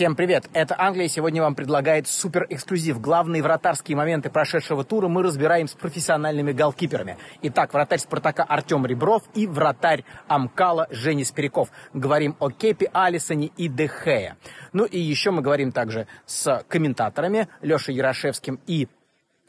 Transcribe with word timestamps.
Всем 0.00 0.16
привет! 0.16 0.48
Это 0.54 0.76
Англия. 0.78 1.08
Сегодня 1.08 1.42
вам 1.42 1.54
предлагает 1.54 2.08
супер 2.08 2.46
эксклюзив. 2.48 3.02
Главные 3.02 3.42
вратарские 3.42 3.98
моменты 3.98 4.30
прошедшего 4.30 4.82
тура 4.82 5.08
мы 5.08 5.22
разбираем 5.22 5.68
с 5.68 5.74
профессиональными 5.74 6.52
голкиперами. 6.52 7.18
Итак, 7.42 7.74
вратарь 7.74 7.98
Спартака 7.98 8.42
Артем 8.44 8.86
Ребров 8.86 9.22
и 9.34 9.46
вратарь 9.46 10.06
Амкала 10.26 10.86
Женя 10.90 11.26
Спиряков. 11.26 11.68
Говорим 11.92 12.34
о 12.38 12.48
Кепе, 12.48 12.88
Алисоне 12.94 13.50
и 13.58 13.68
Дехея. 13.68 14.38
Ну 14.72 14.86
и 14.86 14.98
еще 14.98 15.32
мы 15.32 15.42
говорим 15.42 15.70
также 15.70 16.06
с 16.24 16.64
комментаторами 16.66 17.48
Лешей 17.60 17.94
Ярошевским 17.94 18.58
и 18.66 18.88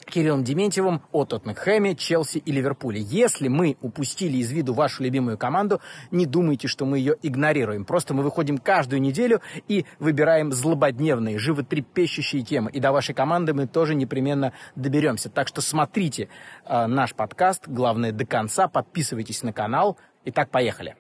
Кириллом 0.05 0.43
Дементьевым 0.43 1.01
о 1.11 1.25
Тоттенхэме, 1.25 1.95
Челси 1.95 2.39
и 2.39 2.51
Ливерпуле. 2.51 3.01
Если 3.01 3.47
мы 3.47 3.77
упустили 3.81 4.37
из 4.37 4.51
виду 4.51 4.73
вашу 4.73 5.03
любимую 5.03 5.37
команду, 5.37 5.81
не 6.11 6.25
думайте, 6.25 6.67
что 6.67 6.85
мы 6.85 6.99
ее 6.99 7.15
игнорируем. 7.21 7.85
Просто 7.85 8.13
мы 8.13 8.23
выходим 8.23 8.57
каждую 8.57 9.01
неделю 9.01 9.41
и 9.67 9.85
выбираем 9.99 10.51
злободневные, 10.51 11.39
животрепещущие 11.39 12.43
темы. 12.43 12.71
И 12.71 12.79
до 12.79 12.91
вашей 12.91 13.15
команды 13.15 13.53
мы 13.53 13.67
тоже 13.67 13.95
непременно 13.95 14.53
доберемся. 14.75 15.29
Так 15.29 15.47
что 15.47 15.61
смотрите 15.61 16.29
э, 16.65 16.87
наш 16.87 17.13
подкаст, 17.13 17.67
главное, 17.67 18.11
до 18.11 18.25
конца. 18.25 18.67
Подписывайтесь 18.67 19.43
на 19.43 19.53
канал. 19.53 19.97
Итак, 20.25 20.49
поехали. 20.51 20.95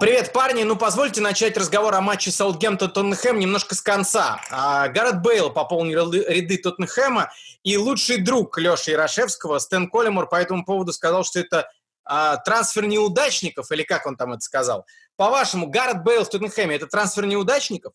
Привет, 0.00 0.32
парни. 0.32 0.62
Ну, 0.62 0.74
позвольте 0.74 1.20
начать 1.20 1.54
разговор 1.58 1.94
о 1.94 2.00
матче 2.00 2.30
Саутгемптон-Тоттенхэм 2.30 3.38
немножко 3.38 3.74
с 3.74 3.82
конца. 3.82 4.40
А, 4.50 4.88
Гаррет 4.88 5.20
Бейл 5.20 5.50
пополнил 5.50 6.10
ряды 6.10 6.56
Тоттенхэма, 6.56 7.30
и 7.62 7.76
лучший 7.76 8.22
друг 8.22 8.56
Леши 8.56 8.92
Ярошевского, 8.92 9.58
Стэн 9.58 9.90
Коллимор, 9.90 10.30
по 10.30 10.36
этому 10.36 10.64
поводу 10.64 10.94
сказал, 10.94 11.24
что 11.24 11.40
это 11.40 11.70
а, 12.04 12.38
трансфер 12.38 12.86
неудачников, 12.86 13.70
или 13.70 13.82
как 13.82 14.06
он 14.06 14.16
там 14.16 14.32
это 14.32 14.40
сказал. 14.40 14.86
По-вашему, 15.16 15.66
Гаррет 15.66 16.02
Бейл 16.02 16.24
в 16.24 16.30
Тоттенхэме– 16.30 16.74
это 16.76 16.86
трансфер 16.86 17.26
неудачников? 17.26 17.92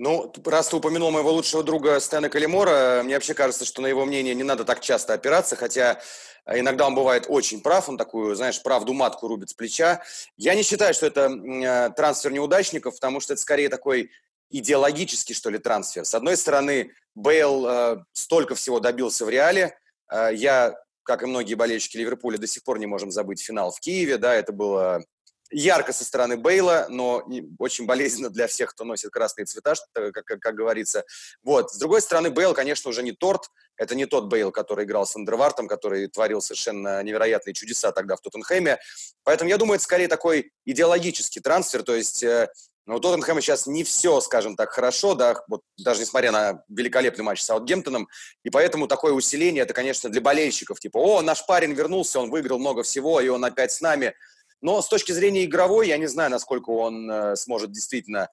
Ну, 0.00 0.32
раз 0.44 0.68
ты 0.68 0.76
упомянул 0.76 1.10
моего 1.10 1.32
лучшего 1.32 1.64
друга 1.64 1.98
Стэна 1.98 2.28
Калимора, 2.28 3.02
мне 3.02 3.14
вообще 3.14 3.34
кажется, 3.34 3.64
что 3.64 3.82
на 3.82 3.88
его 3.88 4.04
мнение 4.04 4.32
не 4.32 4.44
надо 4.44 4.64
так 4.64 4.78
часто 4.78 5.12
опираться, 5.12 5.56
хотя 5.56 6.00
иногда 6.46 6.86
он 6.86 6.94
бывает 6.94 7.26
очень 7.26 7.60
прав, 7.60 7.88
он 7.88 7.98
такую, 7.98 8.36
знаешь, 8.36 8.62
правду 8.62 8.92
матку 8.92 9.26
рубит 9.26 9.50
с 9.50 9.54
плеча. 9.54 10.00
Я 10.36 10.54
не 10.54 10.62
считаю, 10.62 10.94
что 10.94 11.06
это 11.06 11.28
э, 11.28 11.90
трансфер 11.96 12.30
неудачников, 12.30 12.94
потому 12.94 13.18
что 13.18 13.32
это 13.32 13.42
скорее 13.42 13.68
такой 13.68 14.12
идеологический, 14.50 15.34
что 15.34 15.50
ли, 15.50 15.58
трансфер. 15.58 16.04
С 16.04 16.14
одной 16.14 16.36
стороны, 16.36 16.92
Бейл 17.16 17.66
э, 17.66 17.96
столько 18.12 18.54
всего 18.54 18.78
добился 18.78 19.24
в 19.24 19.30
Реале. 19.30 19.76
Э, 20.12 20.30
я, 20.32 20.76
как 21.02 21.24
и 21.24 21.26
многие 21.26 21.54
болельщики 21.54 21.96
Ливерпуля, 21.96 22.38
до 22.38 22.46
сих 22.46 22.62
пор 22.62 22.78
не 22.78 22.86
можем 22.86 23.10
забыть 23.10 23.42
финал 23.42 23.72
в 23.72 23.80
Киеве, 23.80 24.16
да, 24.16 24.32
это 24.32 24.52
было 24.52 25.02
ярко 25.50 25.92
со 25.92 26.04
стороны 26.04 26.36
Бейла, 26.36 26.86
но 26.88 27.24
очень 27.58 27.86
болезненно 27.86 28.30
для 28.30 28.46
всех, 28.46 28.70
кто 28.70 28.84
носит 28.84 29.10
красные 29.10 29.46
цвета, 29.46 29.74
как, 29.92 30.24
как, 30.24 30.40
как 30.40 30.54
говорится. 30.54 31.04
Вот. 31.42 31.72
С 31.72 31.78
другой 31.78 32.02
стороны, 32.02 32.30
Бейл, 32.30 32.54
конечно, 32.54 32.90
уже 32.90 33.02
не 33.02 33.12
торт. 33.12 33.50
Это 33.76 33.94
не 33.94 34.06
тот 34.06 34.26
Бейл, 34.26 34.50
который 34.50 34.84
играл 34.84 35.06
с 35.06 35.14
Андервартом, 35.16 35.68
который 35.68 36.08
творил 36.08 36.40
совершенно 36.40 37.02
невероятные 37.02 37.54
чудеса 37.54 37.92
тогда 37.92 38.16
в 38.16 38.20
Тоттенхэме. 38.20 38.78
Поэтому 39.22 39.50
я 39.50 39.56
думаю, 39.56 39.76
это 39.76 39.84
скорее 39.84 40.08
такой 40.08 40.52
идеологический 40.64 41.40
трансфер. 41.40 41.82
То 41.82 41.94
есть 41.94 42.22
э, 42.22 42.48
ну, 42.86 42.96
у 42.96 43.00
Тоттенхэма 43.00 43.40
сейчас 43.40 43.66
не 43.66 43.84
все, 43.84 44.20
скажем 44.20 44.56
так, 44.56 44.70
хорошо, 44.70 45.14
да, 45.14 45.36
вот 45.48 45.62
даже 45.76 46.00
несмотря 46.00 46.32
на 46.32 46.64
великолепный 46.68 47.24
матч 47.24 47.42
с 47.42 47.44
Саутгемптоном, 47.44 48.08
и 48.42 48.50
поэтому 48.50 48.88
такое 48.88 49.12
усиление, 49.12 49.62
это, 49.62 49.74
конечно, 49.74 50.10
для 50.10 50.20
болельщиков, 50.20 50.80
типа, 50.80 50.98
о, 50.98 51.22
наш 51.22 51.44
парень 51.46 51.74
вернулся, 51.74 52.18
он 52.18 52.30
выиграл 52.30 52.58
много 52.58 52.82
всего, 52.82 53.20
и 53.20 53.28
он 53.28 53.44
опять 53.44 53.72
с 53.72 53.80
нами– 53.80 54.14
но 54.60 54.82
с 54.82 54.88
точки 54.88 55.12
зрения 55.12 55.44
игровой, 55.44 55.88
я 55.88 55.98
не 55.98 56.06
знаю, 56.06 56.30
насколько 56.30 56.70
он 56.70 57.10
э, 57.10 57.36
сможет 57.36 57.72
действительно 57.72 58.28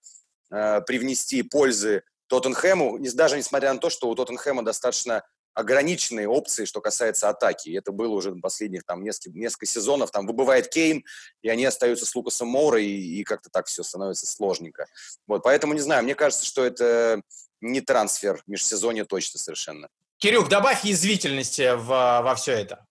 э, 0.52 0.81
привнести 0.81 1.44
пользы 1.44 2.03
Тоттенхэму, 2.28 3.00
даже 3.13 3.38
несмотря 3.38 3.74
на 3.74 3.80
то, 3.80 3.90
что 3.90 4.09
у 4.09 4.16
Тоттенхэма 4.16 4.64
достаточно 4.64 5.24
ограниченные 5.56 6.28
опции, 6.28 6.66
что 6.66 6.81
касается 6.81 7.30
атаки. 7.30 7.75
Это 7.75 7.91
было 7.94 8.14
уже 8.14 8.35
последних 8.35 8.84
там 8.84 9.03
несколько, 9.03 9.38
несколько 9.38 9.66
сезонов. 9.66 10.12
Там 10.12 10.28
выбывает 10.28 10.68
Кейн, 10.68 11.06
и 11.41 11.50
они 11.50 11.64
остаются 11.66 12.06
с 12.06 12.14
Лукасом 12.14 12.50
Моура, 12.50 12.80
и, 12.80 12.85
и 12.88 13.24
как-то 13.24 13.50
так 13.50 13.68
все 13.68 13.81
становится 13.81 14.28
сложненько. 14.28 14.88
Вот, 15.28 15.44
поэтому 15.44 15.74
не 15.74 15.80
знаю, 15.80 16.03
мне 16.03 16.14
кажется, 16.14 16.46
что 16.46 16.66
это 16.66 17.22
не 17.62 17.80
трансфер 17.80 18.44
межсезонье 18.47 19.06
точно 19.06 19.40
совершенно. 19.40 19.88
Кирюх, 20.18 20.50
добавь 20.50 20.84
язвительности 20.84 21.75
в, 21.75 21.88
во 21.88 22.35
все 22.35 22.52
это. 22.52 22.85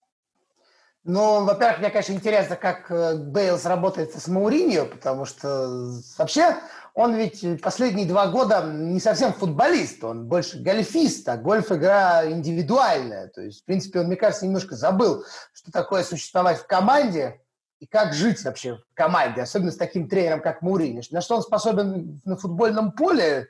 Ну, 1.05 1.45
во-первых, 1.45 1.81
мне, 1.81 1.91
конечно, 1.91 2.13
интересно, 2.15 2.57
как 2.57 2.91
э, 2.91 3.17
Бейлс 3.17 3.67
работает 3.67 4.15
с 4.15 4.27
Мауриньо, 4.27 4.87
потому 4.87 5.27
что 5.27 6.01
вообще 6.17 6.57
он 6.95 7.15
ведь 7.15 7.45
последние 7.61 8.07
два 8.07 8.29
года 8.29 8.63
не 8.63 9.01
совсем 9.01 9.35
футболист, 9.35 10.03
он 10.03 10.27
больше 10.27 10.63
гольфист, 10.63 11.29
а 11.29 11.37
гольф– 11.37 11.71
игра 11.73 12.25
индивидуальная. 12.31 13.29
То 13.29 13.43
есть, 13.43 13.63
в 13.63 13.65
принципе, 13.67 14.01
он, 14.01 14.07
мне 14.07 14.17
кажется, 14.17 14.47
немножко 14.47 14.77
забыл, 14.77 15.25
что 15.53 15.71
такое 15.71 16.05
существовать 16.05 16.59
в 16.59 16.67
команде 16.67 17.39
и 17.81 17.87
как 17.87 18.15
жить 18.15 18.43
вообще 18.43 18.77
в 18.77 18.95
команде, 18.95 19.43
особенно 19.43 19.73
с 19.73 19.77
таким 19.77 20.09
тренером, 20.09 20.41
как 20.41 20.63
Мауриньо. 20.63 21.03
На 21.11 21.21
что 21.21 21.37
он 21.37 21.43
способен 21.43 22.23
на 22.25 22.39
футбольном 22.39 22.93
поле, 22.93 23.49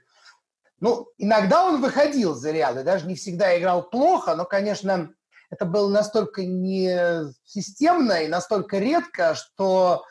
ну, 0.81 1.07
иногда 1.19 1.67
он 1.67 1.81
выходил 1.81 2.35
за 2.35 2.51
Реал, 2.51 2.79
и 2.79 2.83
даже 2.83 3.07
не 3.07 3.15
всегда 3.15 3.57
играл 3.57 3.89
плохо, 3.89 4.35
но, 4.35 4.45
конечно, 4.45 5.15
это 5.55 5.67
было 5.67 5.89
настолько 5.89 6.45
не 6.45 7.33
системно 7.45 8.25
и 8.25 8.29
настолько 8.29 8.79
редко, 8.79 9.35
что, 9.35 10.05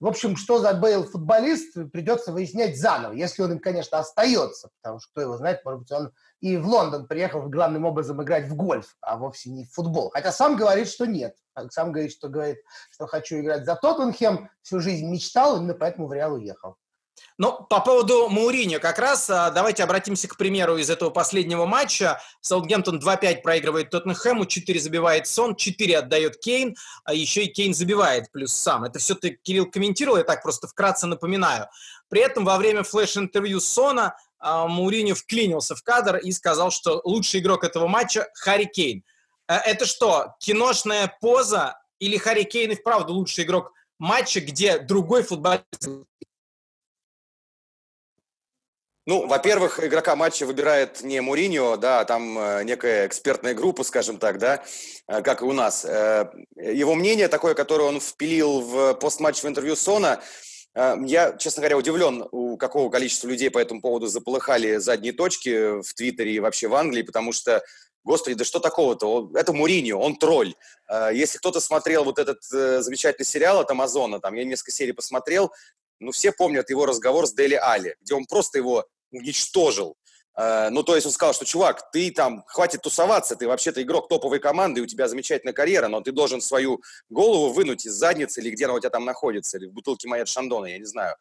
в 0.00 0.06
общем, 0.06 0.36
что 0.36 0.58
за 0.58 0.72
Бейл 0.72 1.04
футболист, 1.04 1.76
придется 1.92 2.32
выяснять 2.32 2.78
заново, 2.78 3.12
если 3.12 3.42
он 3.42 3.52
им, 3.52 3.58
конечно, 3.58 3.98
остается, 3.98 4.70
потому 4.80 5.00
что 5.00 5.10
кто 5.10 5.20
его 5.20 5.36
знает, 5.36 5.64
может 5.64 5.80
быть, 5.80 5.92
он 5.92 6.12
и 6.40 6.56
в 6.56 6.66
Лондон 6.66 7.06
приехал 7.06 7.42
главным 7.48 7.84
образом 7.84 8.22
играть 8.22 8.48
в 8.48 8.56
гольф, 8.56 8.96
а 9.00 9.16
вовсе 9.16 9.50
не 9.50 9.64
в 9.64 9.72
футбол. 9.72 10.10
Хотя 10.10 10.32
сам 10.32 10.56
говорит, 10.56 10.88
что 10.88 11.06
нет. 11.06 11.34
Сам 11.70 11.92
говорит, 11.92 12.12
что 12.12 12.28
говорит, 12.28 12.58
что 12.90 13.06
хочу 13.06 13.38
играть 13.38 13.64
за 13.64 13.76
Тоттенхем, 13.76 14.50
всю 14.62 14.80
жизнь 14.80 15.08
мечтал, 15.08 15.56
именно 15.56 15.74
поэтому 15.74 16.06
в 16.06 16.12
Реал 16.12 16.34
уехал. 16.34 16.76
Ну, 17.38 17.66
по 17.68 17.80
поводу 17.80 18.28
Мауриньо 18.28 18.78
как 18.78 18.98
раз, 18.98 19.28
а, 19.28 19.50
давайте 19.50 19.82
обратимся 19.84 20.26
к 20.26 20.38
примеру 20.38 20.78
из 20.78 20.88
этого 20.88 21.10
последнего 21.10 21.66
матча. 21.66 22.18
Саутгемптон 22.40 22.98
2-5 22.98 23.42
проигрывает 23.42 23.90
Тоттенхэму, 23.90 24.46
4 24.46 24.80
забивает 24.80 25.26
Сон, 25.26 25.54
4 25.54 25.98
отдает 25.98 26.38
Кейн, 26.38 26.76
а 27.04 27.12
еще 27.12 27.44
и 27.44 27.52
Кейн 27.52 27.74
забивает 27.74 28.32
плюс 28.32 28.54
сам. 28.54 28.84
Это 28.84 28.98
все 28.98 29.14
ты, 29.14 29.38
Кирилл, 29.42 29.70
комментировал, 29.70 30.16
я 30.16 30.24
так 30.24 30.42
просто 30.42 30.66
вкратце 30.66 31.06
напоминаю. 31.06 31.68
При 32.08 32.22
этом 32.22 32.44
во 32.44 32.56
время 32.56 32.84
флеш-интервью 32.84 33.60
Сона 33.60 34.16
а, 34.38 34.66
Мауриньо 34.66 35.14
вклинился 35.14 35.74
в 35.74 35.82
кадр 35.82 36.16
и 36.16 36.32
сказал, 36.32 36.70
что 36.70 37.02
лучший 37.04 37.40
игрок 37.40 37.64
этого 37.64 37.86
матча– 37.86 38.28
Харри 38.34 38.64
Кейн. 38.64 39.04
А, 39.46 39.58
это 39.58 39.84
что, 39.84 40.34
киношная 40.40 41.14
поза 41.20 41.78
или 41.98 42.16
Харри 42.16 42.44
Кейн 42.44 42.70
и 42.70 42.76
вправду 42.76 43.12
лучший 43.12 43.44
игрок 43.44 43.72
матча, 43.98 44.40
где 44.40 44.78
другой 44.78 45.22
футболист 45.22 45.88
Ну, 49.08 49.24
во-первых, 49.28 49.78
игрока 49.78 50.16
матча 50.16 50.46
выбирает 50.46 51.00
не 51.02 51.20
Муриньо, 51.20 51.76
да, 51.76 52.00
а 52.00 52.04
там 52.04 52.36
э, 52.36 52.64
некая 52.64 53.06
экспертная 53.06 53.54
группа, 53.54 53.84
скажем 53.84 54.18
так, 54.18 54.38
да, 54.38 54.64
э, 55.06 55.22
как 55.22 55.42
и 55.42 55.44
у 55.44 55.52
нас. 55.52 55.84
Э, 55.84 56.28
его 56.56 56.96
мнение 56.96 57.28
такое, 57.28 57.54
которое 57.54 57.84
он 57.84 58.00
впилил 58.00 58.62
в 58.62 58.94
постматчевое 58.94 59.52
интервью 59.52 59.76
Сона, 59.76 60.20
я, 60.74 61.34
честно 61.38 61.62
говоря, 61.62 61.78
удивлен, 61.78 62.28
у 62.32 62.58
какого 62.58 62.90
количества 62.90 63.28
людей 63.28 63.48
по 63.48 63.58
этому 63.58 63.80
поводу 63.80 64.08
заполыхали 64.08 64.76
задние 64.76 65.14
точки 65.14 65.80
в 65.80 65.94
Твиттере 65.94 66.34
и 66.34 66.38
вообще 66.38 66.68
в 66.68 66.74
Англии, 66.74 67.00
потому 67.00 67.32
что 67.32 67.64
Господи, 68.04 68.36
да 68.36 68.44
что 68.44 68.60
такого-то? 68.60 69.30
Это 69.34 69.54
Муриньо, 69.54 69.98
он 69.98 70.16
тролль. 70.16 70.54
Если 71.14 71.38
кто-то 71.38 71.60
смотрел 71.60 72.04
вот 72.04 72.18
этот 72.18 72.42
замечательный 72.44 73.24
сериал 73.24 73.60
от 73.60 73.70
Амазона, 73.70 74.20
там 74.20 74.34
я 74.34 74.44
несколько 74.44 74.70
серий 74.70 74.92
посмотрел, 74.92 75.50
ну, 75.98 76.12
все 76.12 76.30
помнят 76.30 76.68
его 76.68 76.84
разговор 76.84 77.26
с 77.26 77.32
Дели 77.32 77.54
Али, 77.54 77.96
где 78.02 78.14
он 78.14 78.26
просто 78.26 78.58
его 78.58 78.84
уничтожил. 79.16 79.96
Э, 80.36 80.68
ну, 80.70 80.82
то 80.82 80.94
есть 80.94 81.06
он 81.06 81.12
сказал, 81.12 81.34
что, 81.34 81.44
чувак, 81.44 81.90
ты 81.90 82.10
там, 82.10 82.44
хватит 82.46 82.82
тусоваться, 82.82 83.36
ты 83.36 83.48
вообще-то 83.48 83.82
игрок 83.82 84.08
топовой 84.08 84.38
команды, 84.38 84.82
у 84.82 84.86
тебя 84.86 85.08
замечательная 85.08 85.54
карьера, 85.54 85.88
но 85.88 86.00
ты 86.00 86.12
должен 86.12 86.40
свою 86.40 86.82
голову 87.08 87.52
вынуть 87.52 87.86
из 87.86 87.92
задницы 87.92 88.40
или 88.40 88.50
где 88.50 88.66
она 88.66 88.74
у 88.74 88.80
тебя 88.80 88.90
там 88.90 89.04
находится, 89.04 89.58
или 89.58 89.66
в 89.66 89.72
бутылке 89.72 90.08
Майет 90.08 90.28
Шандона, 90.28 90.66
я 90.66 90.78
не 90.78 90.84
знаю. 90.84 91.16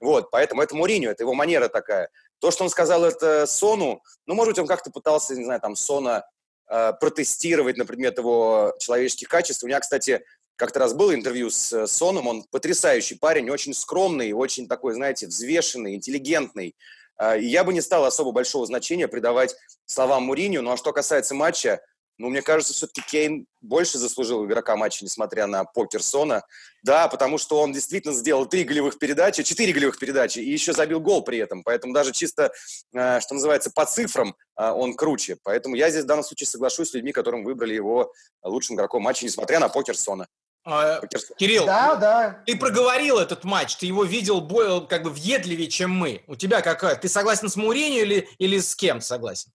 Вот, 0.00 0.30
поэтому 0.30 0.62
это 0.62 0.74
Муриньо, 0.74 1.10
это 1.10 1.22
его 1.22 1.34
манера 1.34 1.68
такая. 1.68 2.10
То, 2.38 2.50
что 2.50 2.64
он 2.64 2.70
сказал 2.70 3.04
это 3.04 3.46
Сону, 3.46 4.02
ну, 4.26 4.34
может 4.34 4.52
быть, 4.52 4.58
он 4.60 4.66
как-то 4.66 4.90
пытался, 4.90 5.34
не 5.34 5.44
знаю, 5.44 5.60
там, 5.60 5.74
Сона 5.74 6.24
э, 6.68 6.92
протестировать 7.00 7.78
на 7.78 7.86
предмет 7.86 8.18
его 8.18 8.74
человеческих 8.78 9.28
качеств. 9.28 9.62
У 9.62 9.66
меня, 9.66 9.80
кстати, 9.80 10.22
как-то 10.56 10.80
раз 10.80 10.92
было 10.92 11.14
интервью 11.14 11.50
с 11.50 11.86
Соном, 11.86 12.26
он 12.26 12.44
потрясающий 12.50 13.14
парень, 13.14 13.48
очень 13.50 13.74
скромный, 13.74 14.32
очень 14.32 14.68
такой, 14.68 14.94
знаете, 14.94 15.26
взвешенный, 15.26 15.94
интеллигентный. 15.94 16.74
А, 17.16 17.36
и 17.36 17.46
я 17.46 17.64
бы 17.64 17.72
не 17.72 17.80
стал 17.80 18.04
особо 18.04 18.32
большого 18.32 18.66
значения 18.66 19.08
придавать 19.08 19.56
словам 19.84 20.24
Муриню. 20.24 20.62
Ну 20.62 20.72
а 20.72 20.76
что 20.76 20.92
касается 20.92 21.34
матча, 21.34 21.80
ну, 22.18 22.30
мне 22.30 22.40
кажется, 22.40 22.72
все-таки 22.72 23.02
Кейн 23.02 23.46
больше 23.60 23.98
заслужил 23.98 24.44
игрока 24.46 24.74
матча, 24.76 25.04
несмотря 25.04 25.46
на 25.46 25.64
покер 25.64 26.02
Сона. 26.02 26.44
Да, 26.82 27.08
потому 27.08 27.36
что 27.36 27.60
он 27.60 27.72
действительно 27.72 28.14
сделал 28.14 28.46
три 28.46 28.64
голевых 28.64 28.98
передачи, 28.98 29.42
четыре 29.42 29.74
голевых 29.74 29.98
передачи, 29.98 30.38
и 30.38 30.50
еще 30.50 30.72
забил 30.72 31.00
гол 31.00 31.22
при 31.22 31.38
этом. 31.38 31.62
Поэтому 31.62 31.92
даже 31.92 32.12
чисто, 32.12 32.52
э, 32.94 33.20
что 33.20 33.34
называется, 33.34 33.70
по 33.70 33.84
цифрам 33.84 34.34
э, 34.58 34.70
он 34.70 34.94
круче. 34.94 35.36
Поэтому 35.42 35.74
я 35.76 35.90
здесь 35.90 36.04
в 36.04 36.06
данном 36.06 36.24
случае 36.24 36.46
соглашусь 36.46 36.90
с 36.90 36.94
людьми, 36.94 37.12
которым 37.12 37.44
выбрали 37.44 37.74
его 37.74 38.10
лучшим 38.42 38.76
игроком 38.76 39.02
матча, 39.02 39.26
несмотря 39.26 39.60
на 39.60 39.68
покер 39.68 39.96
Сона. 39.96 40.26
А, 40.68 41.00
Кирилл, 41.38 41.64
да, 41.64 41.94
да. 41.94 42.38
ты 42.44 42.56
проговорил 42.56 43.18
этот 43.18 43.44
матч, 43.44 43.76
ты 43.76 43.86
его 43.86 44.02
видел 44.02 44.40
бой, 44.40 44.84
как 44.88 45.04
бы 45.04 45.10
въедливее, 45.10 45.68
чем 45.68 45.92
мы. 45.92 46.24
У 46.26 46.34
тебя 46.34 46.60
какая? 46.60 46.96
Ты 46.96 47.08
согласен 47.08 47.48
с 47.48 47.54
Муринью 47.54 48.02
или, 48.02 48.28
или 48.38 48.58
с 48.58 48.74
кем 48.74 49.00
согласен? 49.00 49.52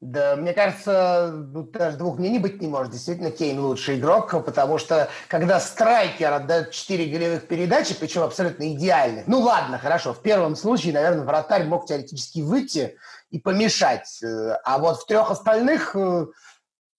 Да, 0.00 0.36
мне 0.36 0.54
кажется, 0.54 1.46
тут 1.52 1.72
даже 1.72 1.98
двух 1.98 2.18
мнений 2.18 2.38
быть 2.38 2.62
не 2.62 2.68
может. 2.68 2.92
Действительно, 2.92 3.32
Кейн 3.32 3.58
лучший 3.58 3.98
игрок, 3.98 4.30
потому 4.46 4.78
что 4.78 5.10
когда 5.26 5.60
страйкер 5.60 6.32
отдает 6.32 6.70
4 6.70 7.04
голевых 7.06 7.46
передачи, 7.46 7.94
причем 7.98 8.22
абсолютно 8.22 8.72
идеальных, 8.72 9.26
ну 9.26 9.40
ладно, 9.40 9.76
хорошо, 9.76 10.14
в 10.14 10.22
первом 10.22 10.56
случае, 10.56 10.94
наверное, 10.94 11.24
вратарь 11.24 11.64
мог 11.64 11.84
теоретически 11.84 12.40
выйти 12.40 12.96
и 13.30 13.40
помешать. 13.40 14.22
Э, 14.22 14.54
а 14.64 14.78
вот 14.78 15.00
в 15.00 15.06
трех 15.06 15.30
остальных 15.32 15.94
э, 15.96 16.26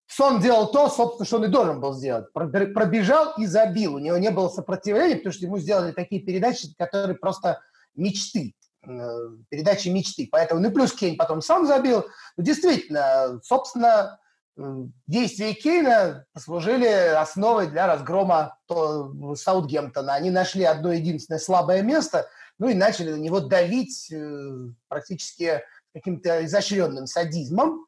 Сон 0.09 0.41
делал 0.41 0.71
то, 0.71 0.89
собственно, 0.89 1.25
что 1.25 1.37
он 1.37 1.45
и 1.45 1.49
должен 1.49 1.79
был 1.79 1.93
сделать. 1.93 2.33
Пробежал 2.33 3.33
и 3.37 3.45
забил. 3.45 3.95
У 3.95 3.99
него 3.99 4.17
не 4.17 4.31
было 4.31 4.49
сопротивления, 4.49 5.17
потому 5.17 5.33
что 5.33 5.45
ему 5.45 5.59
сделали 5.59 5.91
такие 5.91 6.19
передачи, 6.19 6.73
которые 6.75 7.15
просто 7.15 7.61
мечты. 7.95 8.55
Э, 8.87 9.29
передачи 9.49 9.89
мечты. 9.89 10.27
Поэтому, 10.31 10.61
ну 10.61 10.71
плюс 10.71 10.93
Кейн 10.93 11.15
потом 11.15 11.43
сам 11.43 11.67
забил. 11.67 12.05
Ну, 12.37 12.43
действительно, 12.43 13.39
собственно, 13.43 14.19
э, 14.57 14.61
действия 15.05 15.53
Кейна 15.53 16.25
послужили 16.33 16.87
основой 16.87 17.67
для 17.67 17.85
разгрома 17.85 18.57
Саутгемптона. 18.67 20.15
Они 20.15 20.31
нашли 20.31 20.63
одно 20.63 20.91
единственное 20.91 21.39
слабое 21.39 21.83
место, 21.83 22.27
ну 22.57 22.67
и 22.67 22.73
начали 22.73 23.11
на 23.11 23.19
него 23.19 23.41
давить 23.41 24.11
э, 24.11 24.69
практически 24.87 25.61
каким-то 25.93 26.43
изощренным 26.45 27.05
садизмом. 27.05 27.85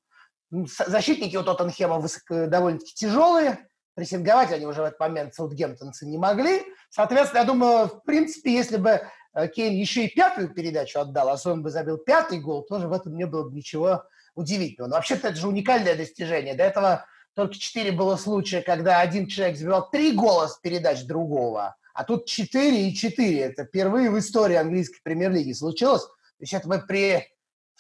Защитники 0.52 1.36
у 1.36 1.44
Тоттенхема 1.44 2.06
довольно-таки 2.30 2.94
тяжелые, 2.94 3.68
прессинговать 3.96 4.52
они 4.52 4.66
уже 4.66 4.82
в 4.82 4.86
этот 4.86 5.00
момент 5.00 5.34
саутгемптонцы 5.34 6.06
не 6.06 6.18
могли. 6.18 6.64
Соответственно, 6.90 7.40
я 7.40 7.46
думаю, 7.46 7.88
в 7.88 8.04
принципе, 8.04 8.54
если 8.54 8.78
бы 8.78 9.02
Э, 9.34 9.48
Кейн 9.48 9.74
еще 9.74 10.06
и 10.06 10.14
пятую 10.14 10.50
передачу 10.50 11.00
отдал, 11.00 11.30
а 11.30 11.38
Сон 11.38 11.64
бы 11.64 11.70
забил 11.70 11.98
пятый 11.98 12.40
гол, 12.40 12.64
тоже 12.64 12.88
в 12.88 12.94
этом 12.94 13.16
не 13.16 13.26
было 13.26 13.48
бы 13.48 13.56
ничего 13.56 14.04
удивительного. 14.36 14.90
Но 14.90 14.96
вообще-то 14.96 15.30
это 15.30 15.38
же 15.38 15.48
уникальное 15.48 15.96
достижение. 15.96 16.54
До 16.54 16.64
этого 16.64 17.06
только 17.34 17.56
четыре 17.56 17.92
было 17.92 18.18
случая, 18.18 18.62
когда 18.62 19.00
один 19.00 19.28
человек 19.28 19.58
забивал 19.58 19.90
три 19.90 20.12
гола 20.14 20.48
с 20.48 20.58
передач 20.58 21.04
другого, 21.04 21.76
а 21.94 22.04
тут 22.04 22.26
четыре 22.26 22.90
и 22.90 22.96
четыре. 22.96 23.42
Это 23.42 23.66
впервые 23.66 24.10
в 24.10 24.20
истории 24.20 24.56
английской 24.56 25.00
премьер-лиги 25.04 25.54
случилось. 25.54 26.04
То 26.04 26.44
есть 26.44 26.54
это 26.54 26.68
мы 26.68 26.80
при 26.80 27.28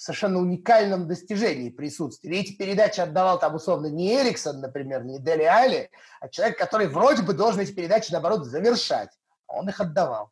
совершенно 0.01 0.39
уникальном 0.39 1.07
достижении 1.07 1.69
присутствовали. 1.69 2.39
Эти 2.39 2.53
передачи 2.53 2.99
отдавал 2.99 3.39
там 3.39 3.55
условно 3.55 3.87
не 3.87 4.15
Эриксон, 4.15 4.59
например, 4.59 5.03
не 5.03 5.19
Дели 5.19 5.43
Али, 5.43 5.89
а 6.19 6.27
человек, 6.27 6.57
который 6.57 6.87
вроде 6.87 7.21
бы 7.21 7.33
должен 7.33 7.61
эти 7.61 7.71
передачи, 7.71 8.11
наоборот, 8.11 8.45
завершать. 8.45 9.09
Он 9.47 9.69
их 9.69 9.79
отдавал. 9.79 10.31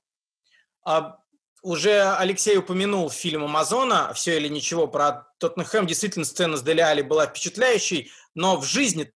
А, 0.83 1.19
уже 1.61 2.01
Алексей 2.15 2.57
упомянул 2.57 3.11
фильм 3.11 3.43
«Амазона», 3.43 4.11
«Все 4.15 4.37
или 4.37 4.47
ничего» 4.47 4.87
про 4.87 5.27
Тоттенхэм. 5.37 5.85
Действительно, 5.85 6.25
сцена 6.25 6.57
с 6.57 6.63
Дели 6.63 6.81
Али 6.81 7.03
была 7.03 7.27
впечатляющей, 7.27 8.11
но 8.33 8.57
в 8.57 8.65
жизни 8.65 9.11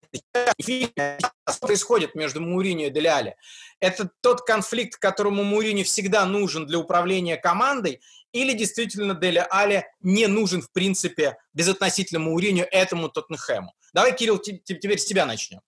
происходит 1.62 2.14
между 2.14 2.42
Мурини 2.42 2.88
и 2.88 2.90
Дели 2.92 3.08
Али? 3.08 3.36
Это 3.84 4.10
тот 4.22 4.44
конфликт, 4.46 4.98
которому 4.98 5.44
Мурини 5.44 5.84
всегда 5.84 6.26
нужен 6.26 6.66
для 6.66 6.80
управления 6.80 7.36
командой, 7.36 8.00
или 8.32 8.54
действительно 8.54 9.14
Дели 9.14 9.46
Али 9.50 9.84
не 10.00 10.28
нужен, 10.28 10.62
в 10.62 10.72
принципе, 10.72 11.36
безотносительно 11.54 12.22
Муриню 12.22 12.66
этому 12.72 13.10
Тоттенхэму? 13.10 13.74
Давай, 13.94 14.16
Кирилл, 14.16 14.38
теперь 14.40 14.98
с 14.98 15.04
тебя 15.04 15.26
начнем. 15.26 15.60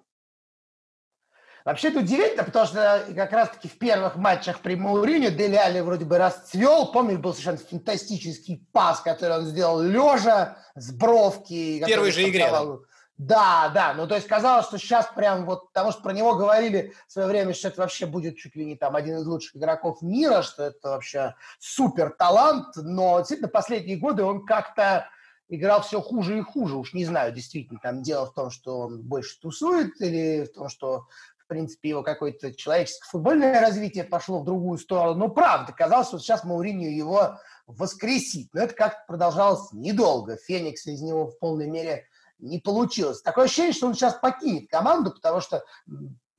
Вообще 1.66 1.90
это 1.90 2.00
удивительно, 2.00 2.46
потому 2.46 2.68
что 2.68 3.06
как 3.14 3.34
раз-таки 3.34 3.68
в 3.68 3.78
первых 3.78 4.16
матчах 4.16 4.62
при 4.62 4.76
Мауриню 4.76 5.32
Дели 5.32 5.56
Али 5.56 5.82
вроде 5.82 6.06
бы 6.06 6.18
расцвел. 6.18 6.94
Помнишь, 6.94 7.18
был 7.18 7.34
совершенно 7.34 7.58
фантастический 7.58 8.66
пас, 8.72 9.02
который 9.02 9.40
он 9.40 9.46
сделал 9.46 9.82
лежа 9.82 10.58
с 10.76 10.94
бровки. 10.94 11.82
В 11.84 11.86
первой 11.86 12.12
же 12.12 12.30
игре. 12.30 12.48
Да, 12.50 12.78
да, 13.18 13.94
ну 13.96 14.08
то 14.08 14.16
есть 14.16 14.28
казалось, 14.28 14.66
что 14.66 14.78
сейчас 14.78 15.08
прям 15.16 15.46
вот, 15.46 15.68
потому 15.68 15.92
что 15.92 16.02
про 16.02 16.12
него 16.12 16.36
говорили 16.36 16.94
в 17.08 17.12
свое 17.14 17.28
время, 17.28 17.54
что 17.54 17.70
это 17.70 17.82
вообще 17.82 18.06
будет 18.06 18.38
чуть 18.38 18.56
ли 18.56 18.66
не 18.66 18.76
там 18.76 18.96
один 18.96 19.18
из 19.18 19.26
лучших 19.26 19.56
игроков 19.56 20.02
мира, 20.02 20.42
что 20.42 20.64
это 20.64 20.90
вообще 20.90 21.36
супер 21.60 22.10
талант, 22.10 22.76
но 22.76 23.20
действительно 23.20 23.48
последние 23.48 23.98
годы 23.98 24.24
он 24.24 24.46
как-то 24.46 25.08
играл 25.48 25.82
все 25.82 26.02
хуже 26.02 26.40
и 26.40 26.42
хуже. 26.42 26.76
Уж 26.76 26.94
не 26.94 27.06
знаю, 27.06 27.32
действительно, 27.32 27.80
там 27.82 28.02
дело 28.02 28.26
в 28.26 28.34
том, 28.34 28.50
что 28.50 28.80
он 28.80 29.02
больше 29.02 29.40
тусует 29.40 30.02
или 30.02 30.44
в 30.44 30.54
том, 30.54 30.68
что 30.68 31.08
в 31.38 31.48
принципе, 31.48 31.90
его 31.90 32.02
какое-то 32.02 32.56
человеческое 32.56 33.08
футбольное 33.08 33.62
развитие 33.62 34.04
пошло 34.04 34.40
в 34.40 34.46
другую 34.46 34.80
сторону. 34.80 35.20
Но 35.20 35.30
правда, 35.30 35.74
казалось, 35.74 36.08
что 36.08 36.18
сейчас 36.18 36.44
Мауринio 36.44 36.90
его 36.90 37.38
воскресит. 37.68 38.50
Но 38.54 38.62
это 38.64 38.74
как-то 38.74 39.04
продолжалось 39.08 39.72
недолго. 39.72 40.38
Феникс 40.38 40.88
из 40.88 41.04
него 41.04 41.28
в 41.28 41.38
полной 41.38 41.68
мере 41.68 42.08
не 42.40 42.60
получилось. 42.60 43.22
Такое 43.22 43.46
ощущение, 43.46 43.74
что 43.74 43.88
он 43.88 43.94
сейчас 43.94 44.16
покинет 44.16 44.70
команду, 44.70 45.12
потому 45.12 45.42
что, 45.42 45.64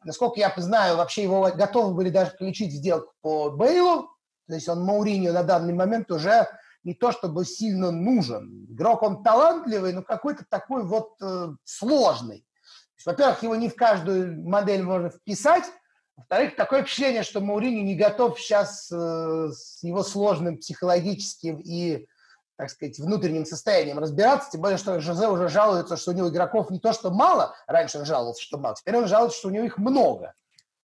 насколько 0.05 0.39
я 0.39 0.53
знаю, 0.57 0.97
вообще 0.97 1.23
его 1.23 1.51
готовы 1.55 1.95
были 1.95 2.11
даже 2.11 2.31
включить 2.33 2.73
сделку 2.73 3.13
по 3.21 3.51
Бейлу. 3.51 4.11
То 4.49 4.55
есть 4.55 4.69
он 4.69 4.89
Мауринio 4.89 5.33
на 5.33 5.43
данный 5.43 5.75
момент 5.75 6.11
уже 6.11 6.47
не 6.85 6.95
то 6.95 7.11
чтобы 7.11 7.45
сильно 7.45 7.91
нужен. 7.91 8.67
Игрок 8.71 9.03
он 9.03 9.25
талантливый, 9.25 9.93
но 9.93 10.03
какой-то 10.03 10.45
такой 10.49 10.85
вот 10.85 11.15
э, 11.21 11.49
сложный. 11.65 12.47
Во-первых, 13.05 13.43
его 13.43 13.57
не 13.57 13.69
в 13.69 13.75
каждую 13.75 14.43
модель 14.49 14.83
можно 14.83 15.11
вписать. 15.11 15.65
Во-вторых, 16.17 16.57
такое 16.57 16.83
впечатление, 16.83 17.25
что 17.25 17.41
Маурини 17.41 17.81
не 17.81 17.97
готов 17.97 18.41
сейчас 18.41 18.91
э, 18.91 19.49
с 19.53 19.83
его 19.83 20.03
сложным 20.03 20.59
психологическим 20.59 21.61
и, 21.61 22.07
так 22.56 22.70
сказать, 22.70 22.99
внутренним 22.99 23.44
состоянием 23.44 23.99
разбираться. 23.99 24.50
Тем 24.50 24.62
более, 24.62 24.79
что 24.79 25.00
Жозе 25.00 25.29
уже 25.29 25.49
жалуется, 25.49 25.97
что 25.97 26.12
у 26.12 26.14
него 26.14 26.29
игроков 26.29 26.70
не 26.70 26.79
то, 26.79 26.93
что 26.93 27.11
мало. 27.11 27.55
Раньше 27.67 27.99
он 27.99 28.04
жаловался, 28.04 28.42
что 28.42 28.59
мало. 28.59 28.75
Теперь 28.76 28.97
он 28.97 29.07
жалуется, 29.07 29.38
что 29.38 29.49
у 29.49 29.50
него 29.52 29.64
их 29.64 29.78
много. 29.78 30.35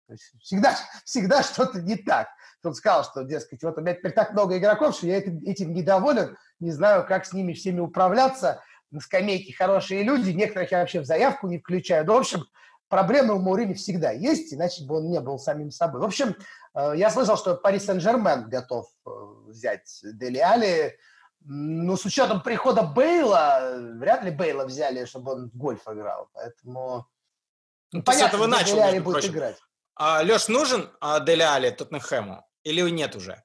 То 0.08 0.14
есть 0.14 0.32
всегда, 0.42 0.76
всегда 1.04 1.44
что-то 1.44 1.82
не 1.82 1.96
так. 1.96 2.28
Он 2.64 2.74
сказал, 2.74 3.04
что, 3.04 3.24
дескать, 3.24 3.64
вот 3.64 3.78
у 3.78 3.82
меня 3.82 3.94
теперь 3.94 4.12
так 4.12 4.34
много 4.34 4.58
игроков, 4.58 4.96
что 4.96 5.06
я 5.06 5.18
этим, 5.18 5.74
недоволен, 5.74 6.36
не 6.60 6.72
знаю, 6.72 7.06
как 7.08 7.26
с 7.26 7.34
ними 7.34 7.54
всеми 7.54 7.80
управляться– 7.80 8.62
на 8.96 9.02
скамейке 9.02 9.54
хорошие 9.54 10.04
люди, 10.04 10.32
некоторых 10.32 10.72
я 10.72 10.80
вообще 10.80 11.02
в 11.02 11.06
заявку 11.06 11.48
не 11.48 11.60
включаю. 11.60 12.06
Ну, 12.06 12.14
в 12.14 12.18
общем, 12.18 12.46
проблемы 12.88 13.36
у 13.36 13.40
Маурини 13.40 13.74
всегда 13.74 14.12
есть, 14.12 14.54
иначе 14.54 14.86
бы 14.86 14.98
он 14.98 15.10
не 15.10 15.20
был 15.20 15.38
самим 15.38 15.72
собой. 15.72 16.02
В 16.02 16.06
общем, 16.06 16.36
э, 16.74 16.94
я 16.96 17.10
слышал, 17.10 17.38
что 17.38 17.56
Пари 17.56 17.80
Сен-Жермен 17.80 18.50
готов 18.50 18.88
э, 19.06 19.10
взять 19.48 20.00
Дели 20.04 20.40
Али, 20.40 20.98
но 21.48 21.96
с 21.96 22.06
учетом 22.06 22.42
прихода 22.42 22.82
Бейла, 22.84 23.78
вряд 23.96 24.24
ли 24.24 24.32
Бейла 24.32 24.66
взяли, 24.66 25.06
чтобы 25.06 25.34
он 25.34 25.50
в 25.50 25.56
гольф 25.56 25.88
играл. 25.88 26.30
Поэтому 26.34 27.08
ну, 27.92 28.02
понятно, 28.04 28.26
с 28.26 28.34
этого 28.34 28.48
начал, 28.48 28.76
Дели 28.76 28.82
Али 28.82 29.00
будет 29.00 29.14
прочим. 29.14 29.34
играть. 29.34 29.58
А, 29.96 30.22
Леш, 30.22 30.48
нужен 30.48 30.90
а, 31.00 31.20
Дели 31.20 31.44
Али 31.44 31.70
Тоттенхэму 31.70 32.46
или 32.64 32.90
нет 32.90 33.16
уже? 33.16 33.44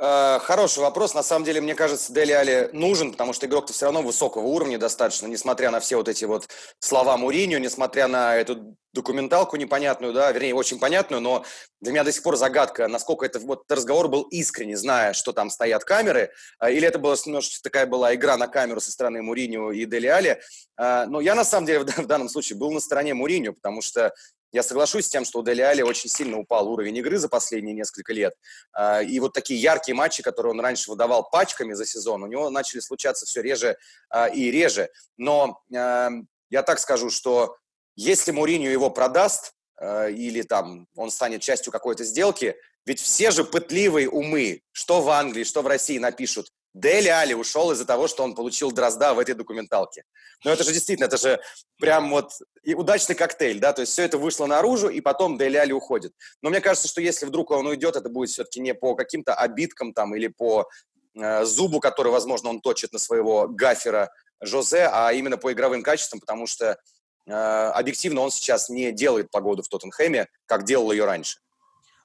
Э, 0.00 0.38
хороший 0.40 0.80
вопрос. 0.80 1.14
На 1.14 1.22
самом 1.22 1.44
деле, 1.44 1.60
мне 1.60 1.74
кажется, 1.74 2.12
Дели 2.12 2.32
Али 2.32 2.70
нужен, 2.72 3.12
потому 3.12 3.32
что 3.32 3.46
игрок-то 3.46 3.72
все 3.72 3.86
равно 3.86 4.02
высокого 4.02 4.46
уровня 4.46 4.78
достаточно, 4.78 5.26
несмотря 5.26 5.70
на 5.70 5.80
все 5.80 5.96
вот 5.96 6.08
эти 6.08 6.24
вот 6.24 6.48
слова 6.78 7.16
Муринью, 7.16 7.60
несмотря 7.60 8.08
на 8.08 8.36
эту 8.36 8.76
документалку 8.94 9.56
непонятную, 9.56 10.12
да, 10.12 10.30
вернее, 10.32 10.54
очень 10.54 10.78
понятную, 10.78 11.22
но 11.22 11.44
для 11.80 11.92
меня 11.92 12.04
до 12.04 12.12
сих 12.12 12.22
пор 12.22 12.36
загадка, 12.36 12.88
насколько 12.88 13.24
это 13.24 13.38
вот 13.38 13.70
разговор 13.70 14.08
был 14.08 14.22
искренне, 14.22 14.76
зная, 14.76 15.12
что 15.12 15.32
там 15.32 15.50
стоят 15.50 15.84
камеры, 15.84 16.30
э, 16.60 16.72
или 16.72 16.86
это 16.86 16.98
была 16.98 17.14
немножко 17.26 17.54
такая 17.62 17.86
была 17.86 18.14
игра 18.14 18.36
на 18.36 18.48
камеру 18.48 18.80
со 18.80 18.90
стороны 18.90 19.22
Муринью 19.22 19.70
и 19.70 19.84
Дели 19.84 20.06
Али. 20.06 20.40
Э, 20.80 21.04
но 21.06 21.20
я, 21.20 21.34
на 21.34 21.44
самом 21.44 21.66
деле, 21.66 21.80
в 21.84 22.06
данном 22.06 22.30
случае 22.30 22.58
был 22.58 22.72
на 22.72 22.80
стороне 22.80 23.12
Муринью, 23.12 23.52
потому 23.54 23.82
что 23.82 24.14
я 24.52 24.62
соглашусь 24.62 25.06
с 25.06 25.08
тем, 25.08 25.24
что 25.24 25.40
у 25.40 25.42
Дели 25.42 25.62
Али 25.62 25.82
очень 25.82 26.10
сильно 26.10 26.38
упал 26.38 26.68
уровень 26.68 26.96
игры 26.98 27.18
за 27.18 27.28
последние 27.28 27.74
несколько 27.74 28.12
лет. 28.12 28.34
А, 28.72 29.02
и 29.02 29.18
вот 29.18 29.32
такие 29.32 29.60
яркие 29.60 29.94
матчи, 29.94 30.22
которые 30.22 30.52
он 30.52 30.60
раньше 30.60 30.90
выдавал 30.90 31.28
пачками 31.28 31.72
за 31.72 31.86
сезон, 31.86 32.22
у 32.22 32.26
него 32.26 32.50
начали 32.50 32.80
случаться 32.80 33.24
все 33.24 33.40
реже 33.40 33.78
а, 34.10 34.28
и 34.28 34.50
реже. 34.50 34.90
Но 35.16 35.62
а, 35.74 36.10
я 36.50 36.62
так 36.62 36.78
скажу, 36.78 37.08
что 37.08 37.56
если 37.96 38.30
Муринью 38.30 38.70
его 38.70 38.90
продаст, 38.90 39.54
или 39.82 40.42
там 40.42 40.86
он 40.94 41.10
станет 41.10 41.42
частью 41.42 41.72
какой-то 41.72 42.04
сделки, 42.04 42.54
ведь 42.86 43.00
все 43.00 43.32
же 43.32 43.42
пытливые 43.42 44.08
умы, 44.08 44.62
что 44.70 45.00
в 45.00 45.10
Англии, 45.10 45.42
что 45.42 45.62
в 45.62 45.66
России 45.66 45.98
напишут, 45.98 46.52
Дели 46.74 47.08
Али 47.08 47.34
ушел 47.34 47.70
из-за 47.72 47.84
того, 47.84 48.08
что 48.08 48.22
он 48.22 48.34
получил 48.34 48.72
дрозда 48.72 49.14
в 49.14 49.18
этой 49.18 49.34
документалке. 49.34 50.04
Но 50.44 50.50
это 50.50 50.64
же 50.64 50.72
действительно, 50.72 51.06
это 51.06 51.18
же 51.18 51.40
прям 51.78 52.10
вот 52.10 52.32
и 52.62 52.74
удачный 52.74 53.14
коктейль, 53.14 53.60
да, 53.60 53.72
то 53.72 53.82
есть 53.82 53.92
все 53.92 54.04
это 54.04 54.18
вышло 54.18 54.46
наружу, 54.46 54.88
и 54.88 55.00
потом 55.00 55.36
Дели 55.36 55.56
Али 55.56 55.72
уходит. 55.72 56.12
Но 56.40 56.50
мне 56.50 56.60
кажется, 56.60 56.88
что 56.88 57.00
если 57.00 57.26
вдруг 57.26 57.50
он 57.50 57.66
уйдет, 57.66 57.96
это 57.96 58.08
будет 58.08 58.30
все-таки 58.30 58.60
не 58.60 58.74
по 58.74 58.94
каким-то 58.94 59.34
обидкам 59.34 59.92
там 59.92 60.14
или 60.14 60.28
по 60.28 60.68
э, 61.14 61.44
зубу, 61.44 61.80
который, 61.80 62.10
возможно, 62.10 62.48
он 62.50 62.60
точит 62.60 62.92
на 62.92 62.98
своего 62.98 63.48
гафера 63.48 64.10
Жозе, 64.40 64.88
а 64.90 65.12
именно 65.12 65.36
по 65.36 65.52
игровым 65.52 65.82
качествам, 65.82 66.20
потому 66.20 66.46
что 66.46 66.78
э, 67.26 67.32
объективно 67.32 68.22
он 68.22 68.30
сейчас 68.30 68.68
не 68.68 68.92
делает 68.92 69.30
погоду 69.30 69.62
в 69.62 69.68
Тоттенхэме, 69.68 70.28
как 70.46 70.64
делал 70.64 70.90
ее 70.90 71.04
раньше. 71.04 71.38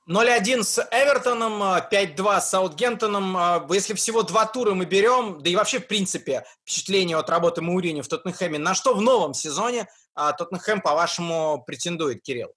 0-1 0.08 0.64
с 0.64 0.88
Эвертоном, 0.90 1.62
5-2 1.62 2.40
с 2.40 2.50
Саутгемптоном. 2.50 3.36
А, 3.36 3.68
если 3.70 3.94
всего 3.94 4.24
два 4.24 4.46
тура 4.46 4.74
мы 4.74 4.86
берем, 4.86 5.42
да 5.42 5.50
и 5.50 5.56
вообще, 5.56 5.80
в 5.80 5.88
принципе, 5.88 6.46
впечатление 6.62 7.18
от 7.18 7.30
работы 7.30 7.62
Маурини 7.62 8.02
в 8.02 8.08
Тоттенхэме, 8.08 8.58
на 8.58 8.74
что 8.74 8.94
в 8.94 9.02
новом 9.02 9.34
сезоне 9.34 9.88
а, 10.16 10.32
Тоттенхэм, 10.32 10.82
по-вашему, 10.82 11.62
претендует, 11.68 12.22
Кирилл? 12.22 12.54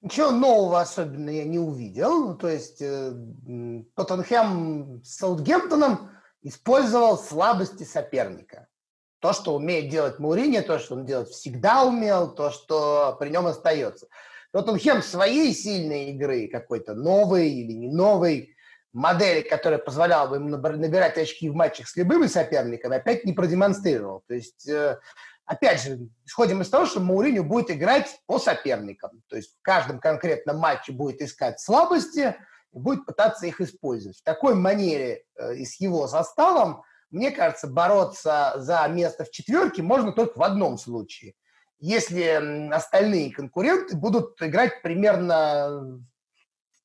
Ничего 0.00 0.32
нового 0.32 0.80
особенно 0.80 1.30
я 1.30 1.44
не 1.44 1.60
увидел. 1.60 2.36
То 2.36 2.48
есть 2.48 2.82
э, 2.82 3.12
Тоттенхэм 3.94 5.02
с 5.04 5.16
Саутгемптоном 5.16 6.10
использовал 6.42 7.18
слабости 7.18 7.84
соперника. 7.84 8.66
То, 9.20 9.32
что 9.32 9.54
умеет 9.54 9.90
делать 9.90 10.18
Маурини, 10.18 10.60
то, 10.60 10.78
что 10.78 10.94
он 10.94 11.04
делать 11.04 11.28
всегда 11.30 11.84
умел, 11.84 12.32
то, 12.32 12.50
что 12.50 13.16
при 13.18 13.30
нем 13.30 13.46
остается. 13.46 14.08
Тоттенхэм 14.52 15.02
своей 15.02 15.52
сильной 15.52 16.10
игры 16.10 16.48
какой-то 16.48 16.94
новой 16.94 17.50
или 17.50 17.72
не 17.72 17.88
новой 17.88 18.54
модели, 18.92 19.42
которая 19.42 19.78
позволяла 19.78 20.28
бы 20.28 20.36
ему 20.36 20.48
набирать 20.48 21.18
очки 21.18 21.50
в 21.50 21.54
матчах 21.54 21.88
с 21.88 21.96
любыми 21.96 22.26
соперниками, 22.26 22.96
опять 22.96 23.24
не 23.24 23.34
продемонстрировал. 23.34 24.24
То 24.26 24.34
есть, 24.34 24.66
э, 24.66 24.98
опять 25.44 25.82
же, 25.82 26.08
исходим 26.24 26.62
из 26.62 26.70
того, 26.70 26.86
что 26.86 27.00
Мауриню 27.00 27.44
будет 27.44 27.70
играть 27.70 28.18
по 28.26 28.38
соперникам. 28.38 29.22
То 29.28 29.36
есть 29.36 29.54
в 29.58 29.62
каждом 29.62 30.00
конкретном 30.00 30.58
матче 30.58 30.92
будет 30.92 31.20
искать 31.20 31.60
слабости 31.60 32.34
и 32.72 32.78
будет 32.78 33.04
пытаться 33.04 33.46
их 33.46 33.60
использовать. 33.60 34.18
В 34.18 34.24
такой 34.24 34.54
манере 34.54 35.24
э, 35.36 35.56
и 35.56 35.66
с 35.66 35.78
его 35.78 36.08
составом, 36.08 36.82
мне 37.10 37.30
кажется, 37.30 37.66
бороться 37.66 38.54
за 38.56 38.86
место 38.88 39.24
в 39.24 39.30
четверке 39.30 39.82
можно 39.82 40.12
только 40.12 40.38
в 40.38 40.42
одном 40.42 40.78
случае– 40.78 41.34
если 41.80 42.70
остальные 42.72 43.32
конкуренты 43.32 43.96
будут 43.96 44.40
играть 44.42 44.82
примерно 44.82 46.00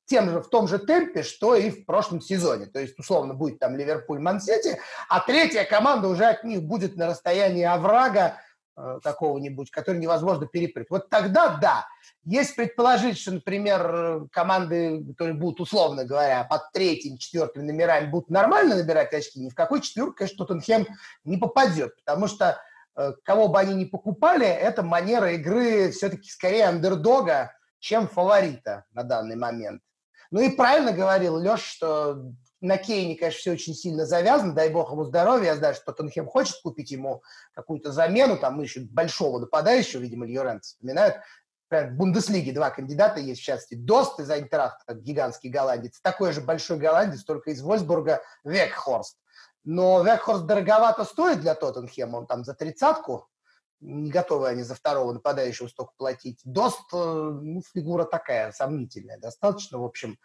тем 0.06 0.30
же, 0.30 0.40
в 0.40 0.48
том 0.48 0.68
же 0.68 0.78
темпе, 0.78 1.22
что 1.22 1.54
и 1.54 1.70
в 1.70 1.84
прошлом 1.86 2.20
сезоне. 2.20 2.66
То 2.66 2.80
есть, 2.80 2.98
условно, 2.98 3.34
будет 3.34 3.58
там 3.58 3.76
Ливерпуль, 3.76 4.20
Мансити, 4.20 4.78
а 5.08 5.20
третья 5.20 5.64
команда 5.64 6.08
уже 6.08 6.26
от 6.26 6.44
них 6.44 6.62
будет 6.62 6.96
на 6.96 7.06
расстоянии 7.06 7.64
оврага 7.64 8.36
э, 8.76 8.98
какого-нибудь, 9.02 9.70
который 9.70 9.98
невозможно 9.98 10.46
перепрыть. 10.46 10.88
Вот 10.90 11.08
тогда 11.08 11.56
да. 11.56 11.86
Есть 12.26 12.56
предположить, 12.56 13.18
что, 13.18 13.32
например, 13.32 14.28
команды, 14.30 15.04
которые 15.12 15.34
будут, 15.34 15.60
условно 15.60 16.04
говоря, 16.04 16.44
под 16.44 16.70
третьим, 16.72 17.18
четвертым 17.18 17.66
номерами 17.66 18.10
будут 18.10 18.30
нормально 18.30 18.76
набирать 18.76 19.12
очки, 19.12 19.40
ни 19.40 19.50
в 19.50 19.54
какой 19.54 19.80
четверку, 19.80 20.14
конечно, 20.14 20.44
Тоттенхэм 20.44 20.86
не 21.24 21.36
попадет, 21.36 21.96
потому 21.96 22.26
что 22.26 22.60
кого 23.24 23.48
бы 23.48 23.58
они 23.58 23.74
ни 23.74 23.84
покупали, 23.84 24.46
это 24.46 24.82
манера 24.82 25.32
игры 25.32 25.90
все-таки 25.90 26.28
скорее 26.28 26.66
андердога, 26.66 27.52
чем 27.78 28.08
фаворита 28.08 28.84
на 28.92 29.02
данный 29.02 29.36
момент. 29.36 29.82
Ну 30.30 30.40
и 30.40 30.50
правильно 30.50 30.92
говорил 30.92 31.36
Леш, 31.36 31.60
что 31.60 32.32
на 32.60 32.78
Кейне, 32.78 33.14
конечно, 33.14 33.38
все 33.38 33.52
очень 33.52 33.74
сильно 33.74 34.06
завязано, 34.06 34.54
дай 34.54 34.70
бог 34.70 34.90
ему 34.90 35.04
здоровья. 35.04 35.48
Я 35.48 35.56
знаю, 35.56 35.74
что 35.74 35.92
Тоттенхэм 35.92 36.26
хочет 36.26 36.56
купить 36.62 36.90
ему 36.90 37.22
какую-то 37.52 37.92
замену, 37.92 38.38
там 38.38 38.60
еще 38.60 38.80
большого 38.80 39.38
нападающего, 39.38 40.00
видимо, 40.00 40.26
Льорент 40.26 40.64
вспоминают. 40.64 41.16
В 41.70 41.90
Бундеслиге 41.90 42.52
два 42.52 42.70
кандидата 42.70 43.20
есть, 43.20 43.40
в 43.40 43.44
частности, 43.44 43.74
Дост 43.74 44.18
из 44.20 44.30
Айнтрахта, 44.30 44.94
гигантский 44.94 45.50
голландец, 45.50 46.00
такой 46.00 46.32
же 46.32 46.40
большой 46.40 46.78
голландец, 46.78 47.24
только 47.24 47.50
из 47.50 47.60
Вольсбурга, 47.62 48.22
Векхорст. 48.44 49.18
Но 49.64 50.02
Векхорст 50.02 50.44
дороговато 50.44 51.04
стоит 51.04 51.40
для 51.40 51.54
Тоттенхема, 51.54 52.18
он 52.18 52.26
там 52.26 52.44
за 52.44 52.54
тридцатку, 52.54 53.28
не 53.80 54.10
готовы 54.10 54.48
они 54.48 54.62
за 54.62 54.74
второго 54.74 55.12
нападающего 55.12 55.68
столько 55.68 55.92
платить. 55.96 56.40
Дост, 56.44 56.82
э, 56.92 56.96
ну, 56.96 57.62
фигура 57.74 58.04
такая, 58.04 58.52
сомнительная 58.52 59.18
достаточно, 59.18 59.78
в 59.78 59.84
общем. 59.84 60.18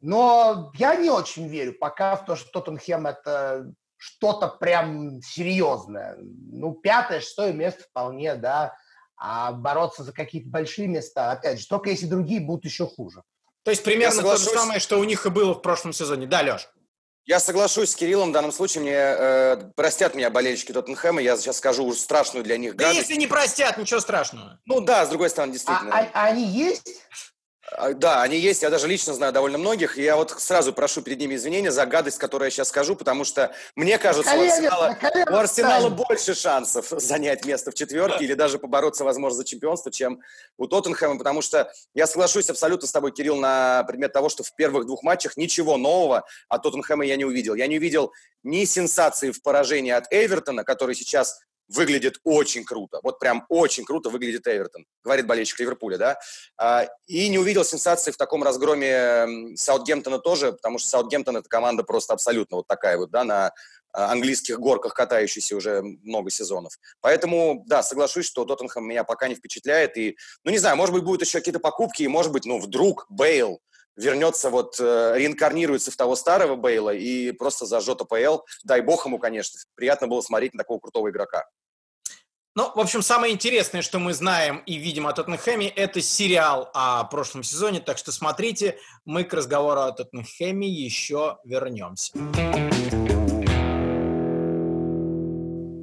Но 0.00 0.72
я 0.74 0.96
не 0.96 1.10
очень 1.10 1.48
верю 1.48 1.74
пока 1.78 2.16
в 2.16 2.24
то, 2.24 2.36
что 2.36 2.50
Тоттенхем 2.50 3.06
это 3.06 3.72
что-то 3.96 4.48
прям 4.48 5.22
серьезное. 5.22 6.16
Ну, 6.20 6.72
пятое, 6.74 7.20
шестое 7.20 7.52
место 7.52 7.84
вполне, 7.84 8.34
да. 8.34 8.76
А 9.16 9.52
бороться 9.52 10.02
за 10.02 10.12
какие-то 10.12 10.50
большие 10.50 10.88
места, 10.88 11.32
опять 11.32 11.60
же, 11.60 11.68
только 11.68 11.90
если 11.90 12.06
другие 12.06 12.40
будут 12.40 12.64
еще 12.64 12.86
хуже. 12.86 13.22
То 13.62 13.70
есть 13.70 13.82
примерно 13.82 14.22
то 14.22 14.36
же 14.36 14.44
самое, 14.44 14.78
что 14.78 14.98
у 14.98 15.04
них 15.04 15.24
и 15.24 15.30
было 15.30 15.54
в 15.54 15.62
прошлом 15.62 15.92
сезоне. 15.92 16.26
Да, 16.26 16.42
Леш? 16.42 16.68
Я 17.26 17.40
соглашусь 17.40 17.90
с 17.90 17.96
Кириллом 17.96 18.30
в 18.30 18.32
данном 18.32 18.52
случае. 18.52 18.82
Мне 18.82 18.96
э, 18.96 19.56
простят 19.76 20.14
меня 20.14 20.28
болельщики 20.28 20.72
Тоттенхэма. 20.72 21.22
Я 21.22 21.38
сейчас 21.38 21.56
скажу 21.56 21.84
уже 21.84 21.98
страшную 21.98 22.44
для 22.44 22.58
них 22.58 22.76
гадость. 22.76 22.96
Да 22.96 23.00
если 23.00 23.14
не 23.14 23.26
простят, 23.26 23.78
ничего 23.78 24.00
страшного. 24.00 24.60
Ну 24.66 24.80
да, 24.80 25.06
с 25.06 25.08
другой 25.08 25.30
стороны, 25.30 25.54
действительно. 25.54 25.90
А, 25.90 26.10
а, 26.12 26.24
они 26.26 26.44
есть? 26.44 26.86
А, 27.72 27.92
да, 27.92 28.22
они 28.22 28.38
есть, 28.38 28.62
я 28.62 28.70
даже 28.70 28.86
лично 28.86 29.14
знаю 29.14 29.32
довольно 29.32 29.58
многих. 29.58 29.98
И 29.98 30.02
я 30.02 30.16
вот 30.16 30.30
сразу 30.30 30.72
прошу 30.72 31.02
перед 31.02 31.18
ними 31.18 31.34
извинения 31.34 31.70
за 31.70 31.86
гадость, 31.86 32.18
которую 32.18 32.46
я 32.46 32.50
сейчас 32.50 32.68
скажу, 32.68 32.94
потому 32.94 33.24
что 33.24 33.52
мне 33.74 33.98
кажется, 33.98 34.30
колено, 34.30 34.44
у 34.44 34.50
Арсенала, 34.50 34.98
у 35.30 35.34
Арсенала 35.34 35.88
больше 35.88 36.34
шансов 36.34 36.88
занять 36.90 37.44
место 37.44 37.70
в 37.70 37.74
четверке 37.74 38.24
или 38.24 38.34
даже 38.34 38.58
побороться, 38.58 39.04
возможно, 39.04 39.38
за 39.38 39.44
чемпионство, 39.44 39.90
чем 39.90 40.20
у 40.58 40.66
Тоттенхэма, 40.66 41.18
потому 41.18 41.42
что 41.42 41.72
я 41.94 42.06
соглашусь 42.06 42.50
абсолютно 42.50 42.86
с 42.86 42.92
тобой, 42.92 43.12
Кирилл, 43.12 43.36
на 43.36 43.84
предмет 43.84 44.12
того, 44.12 44.28
что 44.28 44.42
в 44.42 44.54
первых 44.54 44.86
двух 44.86 45.02
матчах 45.02 45.36
ничего 45.36 45.76
нового 45.76 46.24
от 46.48 46.62
Тоттенхэма 46.62 47.04
я 47.04 47.16
не 47.16 47.24
увидел. 47.24 47.54
Я 47.54 47.66
не 47.66 47.78
увидел 47.78 48.12
ни 48.42 48.64
сенсации 48.66 49.30
в 49.30 49.42
поражении 49.42 49.92
от 49.92 50.06
Эвертона, 50.10 50.64
который 50.64 50.94
сейчас 50.94 51.40
выглядит 51.68 52.18
очень 52.24 52.64
круто. 52.64 53.00
Вот 53.02 53.18
прям 53.18 53.44
очень 53.48 53.84
круто 53.84 54.10
выглядит 54.10 54.46
Эвертон, 54.46 54.86
говорит 55.02 55.26
болельщик 55.26 55.58
Ливерпуля, 55.60 55.98
да. 55.98 56.18
А, 56.56 56.86
и 57.06 57.28
не 57.28 57.38
увидел 57.38 57.64
сенсации 57.64 58.10
в 58.10 58.16
таком 58.16 58.42
разгроме 58.42 59.56
Саутгемптона 59.56 60.18
тоже, 60.18 60.52
потому 60.52 60.78
что 60.78 60.88
Саутгемптон– 60.88 61.36
это 61.38 61.48
команда 61.48 61.82
просто 61.82 62.12
абсолютно 62.12 62.58
вот 62.58 62.66
такая 62.66 62.96
вот, 62.96 63.10
да, 63.10 63.24
на 63.24 63.52
а, 63.92 64.10
английских 64.10 64.58
горках 64.58 64.92
катающийся 64.92 65.56
уже 65.56 65.82
много 66.02 66.30
сезонов. 66.30 66.78
Поэтому, 67.00 67.62
да, 67.66 67.82
соглашусь, 67.82 68.26
что 68.26 68.44
Тоттенхэм 68.44 68.84
меня 68.84 69.04
пока 69.04 69.28
не 69.28 69.36
впечатляет. 69.36 69.96
И, 69.96 70.16
ну, 70.42 70.50
не 70.50 70.58
знаю, 70.58 70.76
может 70.76 70.94
быть, 70.94 71.04
будут 71.04 71.22
еще 71.22 71.38
какие-то 71.38 71.60
покупки, 71.60 72.02
и, 72.02 72.08
может 72.08 72.32
быть, 72.32 72.44
ну, 72.44 72.58
вдруг 72.58 73.06
Бейл 73.08 73.60
вернется, 73.96 74.50
вот, 74.50 74.76
э, 74.80 75.14
реинкарнируется 75.16 75.90
в 75.90 75.96
того 75.96 76.16
старого 76.16 76.56
Бейла 76.56 76.94
и 76.94 77.32
просто 77.32 77.66
зажжет 77.66 78.00
АПЛ. 78.00 78.40
Дай 78.64 78.80
бог 78.80 79.06
ему, 79.06 79.18
конечно. 79.18 79.58
Приятно 79.74 80.08
было 80.08 80.20
смотреть 80.20 80.54
на 80.54 80.58
такого 80.58 80.80
крутого 80.80 81.10
игрока. 81.10 81.44
Ну, 82.56 82.70
в 82.72 82.78
общем, 82.78 83.02
самое 83.02 83.34
интересное, 83.34 83.82
что 83.82 83.98
мы 83.98 84.14
знаем 84.14 84.58
и 84.58 84.76
видим 84.76 85.08
о 85.08 85.12
Тоттенхэме, 85.12 85.68
это 85.68 86.00
сериал 86.00 86.70
о 86.72 87.02
прошлом 87.02 87.42
сезоне, 87.42 87.80
так 87.80 87.98
что 87.98 88.12
смотрите, 88.12 88.78
мы 89.04 89.24
к 89.24 89.34
разговору 89.34 89.80
о 89.80 89.90
Тоттенхэме 89.90 90.68
еще 90.68 91.38
вернемся. 91.44 92.12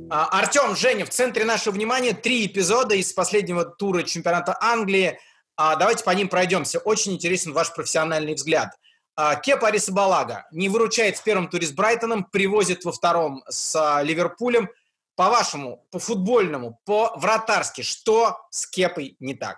Артем, 0.09 0.75
Женя, 0.77 1.05
в 1.05 1.09
центре 1.09 1.43
нашего 1.43 1.73
внимания 1.73 2.13
три 2.13 2.45
эпизода 2.45 2.95
из 2.95 3.11
последнего 3.11 3.65
тура 3.65 4.03
чемпионата 4.03 4.57
Англии– 4.61 5.19
давайте 5.75 6.03
по 6.03 6.11
ним 6.11 6.27
пройдемся. 6.29 6.79
Очень 6.79 7.13
интересен 7.13 7.53
ваш 7.53 7.73
профессиональный 7.73 8.33
взгляд. 8.33 8.71
А, 9.15 9.35
Кепа 9.35 9.67
Арисабалага 9.67 10.47
не 10.51 10.69
выручает 10.69 11.17
в 11.17 11.23
первом 11.23 11.49
туре 11.49 11.67
с 11.67 11.71
Брайтоном, 11.71 12.23
привозит 12.23 12.85
во 12.85 12.91
втором 12.91 13.43
с 13.49 13.75
а, 13.75 14.01
Ливерпулем. 14.01 14.69
По-вашему, 15.15 15.85
по 15.91 15.99
футбольному, 15.99 16.79
по 16.85 17.13
вратарски, 17.17 17.81
что 17.81 18.39
с 18.49 18.65
Кепой 18.65 19.17
не 19.19 19.35
так? 19.35 19.57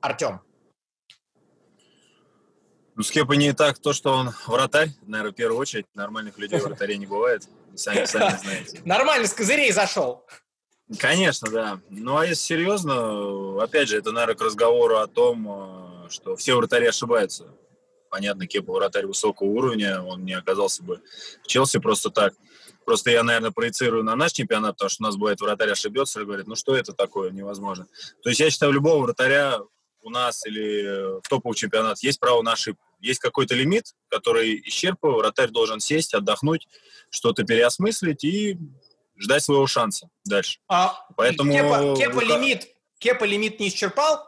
Артем. 0.00 0.40
Ну, 2.96 3.02
с 3.02 3.10
Кепой 3.10 3.36
не 3.36 3.52
так 3.52 3.78
то, 3.78 3.92
что 3.92 4.12
он 4.12 4.34
вратарь, 4.46 4.90
наверное, 5.02 5.32
в 5.32 5.36
первую 5.36 5.60
очередь. 5.60 5.86
Нормальных 5.94 6.36
людей 6.36 6.58
вратарей 6.58 6.98
не 6.98 7.06
бывает. 7.06 7.48
Сами, 7.76 8.04
сами 8.06 8.36
знаете. 8.42 8.80
Нормально, 8.84 9.28
с 9.28 9.32
козырей 9.32 9.70
зашел. 9.70 10.26
Конечно, 10.96 11.50
да. 11.50 11.80
Ну, 11.90 12.16
а 12.16 12.26
если 12.26 12.42
серьезно, 12.42 13.62
опять 13.62 13.88
же, 13.88 13.98
это, 13.98 14.10
наверное, 14.10 14.36
к 14.36 14.40
разговору 14.40 14.96
о 14.96 15.06
том, 15.06 16.06
э, 16.06 16.08
что 16.10 16.34
все 16.36 16.54
вратари 16.54 16.86
ошибаются. 16.86 17.46
Понятно, 18.10 18.46
Кепа 18.46 18.72
вратарь 18.72 19.06
высокого 19.06 19.48
уровня, 19.48 20.02
он 20.02 20.24
не 20.24 20.32
оказался 20.32 20.82
бы 20.82 21.02
в 21.42 21.46
Челси 21.46 21.78
просто 21.78 22.08
так. 22.08 22.32
Просто 22.86 23.10
я, 23.10 23.22
наверное, 23.22 23.50
проецирую 23.50 24.02
на 24.02 24.16
наш 24.16 24.32
чемпионат, 24.32 24.76
потому 24.76 24.88
что 24.88 25.02
у 25.02 25.06
нас 25.06 25.16
бывает 25.16 25.40
вратарь 25.42 25.70
ошибется 25.70 26.22
и 26.22 26.24
говорит, 26.24 26.46
ну 26.46 26.56
что 26.56 26.74
это 26.74 26.94
такое, 26.94 27.30
невозможно. 27.32 27.86
То 28.22 28.30
есть 28.30 28.40
я 28.40 28.48
считаю, 28.48 28.72
любого 28.72 29.02
вратаря 29.02 29.58
у 30.02 30.08
нас 30.08 30.46
или 30.46 31.20
в 31.20 31.28
топовый 31.28 31.54
чемпионат 31.54 31.98
есть 32.02 32.18
право 32.18 32.40
на 32.40 32.52
ошибку. 32.52 32.82
есть 33.00 33.20
какой-то 33.20 33.54
лимит, 33.54 33.94
который 34.08 34.62
исчерпывал, 34.64 35.18
вратарь 35.18 35.50
должен 35.50 35.80
сесть, 35.80 36.14
отдохнуть, 36.14 36.66
что-то 37.10 37.44
переосмыслить 37.44 38.24
и 38.24 38.56
ждать 39.18 39.42
своего 39.42 39.66
шанса 39.66 40.08
дальше. 40.24 40.60
А 40.68 41.06
Поэтому... 41.16 41.52
Кепа, 41.52 41.96
Кепа, 41.96 42.20
лимит, 42.20 42.68
Кепа 42.98 43.24
лимит 43.24 43.60
не 43.60 43.68
исчерпал? 43.68 44.24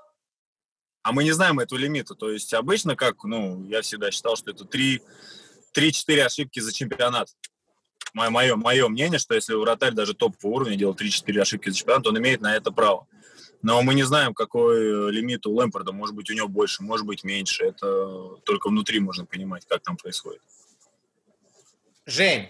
А 1.02 1.12
мы 1.12 1.24
не 1.24 1.32
знаем 1.32 1.58
этого 1.60 1.78
лимита. 1.78 2.14
То 2.14 2.30
есть 2.30 2.52
обычно, 2.52 2.96
как, 2.96 3.24
ну, 3.24 3.66
я 3.66 3.82
всегда 3.82 4.10
считал, 4.10 4.36
что 4.36 4.50
это 4.50 4.64
3-4 4.64 6.20
ошибки 6.20 6.60
за 6.60 6.72
чемпионат. 6.72 7.28
Мое, 8.12 8.30
мое, 8.30 8.56
мое 8.56 8.88
мнение, 8.88 9.18
что 9.18 9.34
если 9.34 9.54
вратарь 9.54 9.92
даже 9.92 10.14
топового 10.14 10.56
уровня 10.56 10.76
делал 10.76 10.94
3-4 10.94 11.40
ошибки 11.40 11.70
за 11.70 11.76
чемпионат, 11.76 12.06
он 12.06 12.18
имеет 12.18 12.40
на 12.40 12.54
это 12.54 12.70
право. 12.70 13.06
Но 13.62 13.82
мы 13.82 13.94
не 13.94 14.02
знаем, 14.04 14.34
какой 14.34 14.78
э, 14.78 15.10
лимит 15.10 15.46
у 15.46 15.54
Лэмпорда. 15.54 15.92
Может 15.92 16.14
быть, 16.14 16.30
у 16.30 16.34
него 16.34 16.48
больше, 16.48 16.82
может 16.82 17.06
быть, 17.06 17.24
меньше. 17.24 17.64
Это 17.64 18.36
только 18.44 18.68
внутри 18.68 19.00
можно 19.00 19.26
понимать, 19.26 19.66
как 19.66 19.82
там 19.82 19.96
происходит. 19.96 20.40
Жень. 22.06 22.48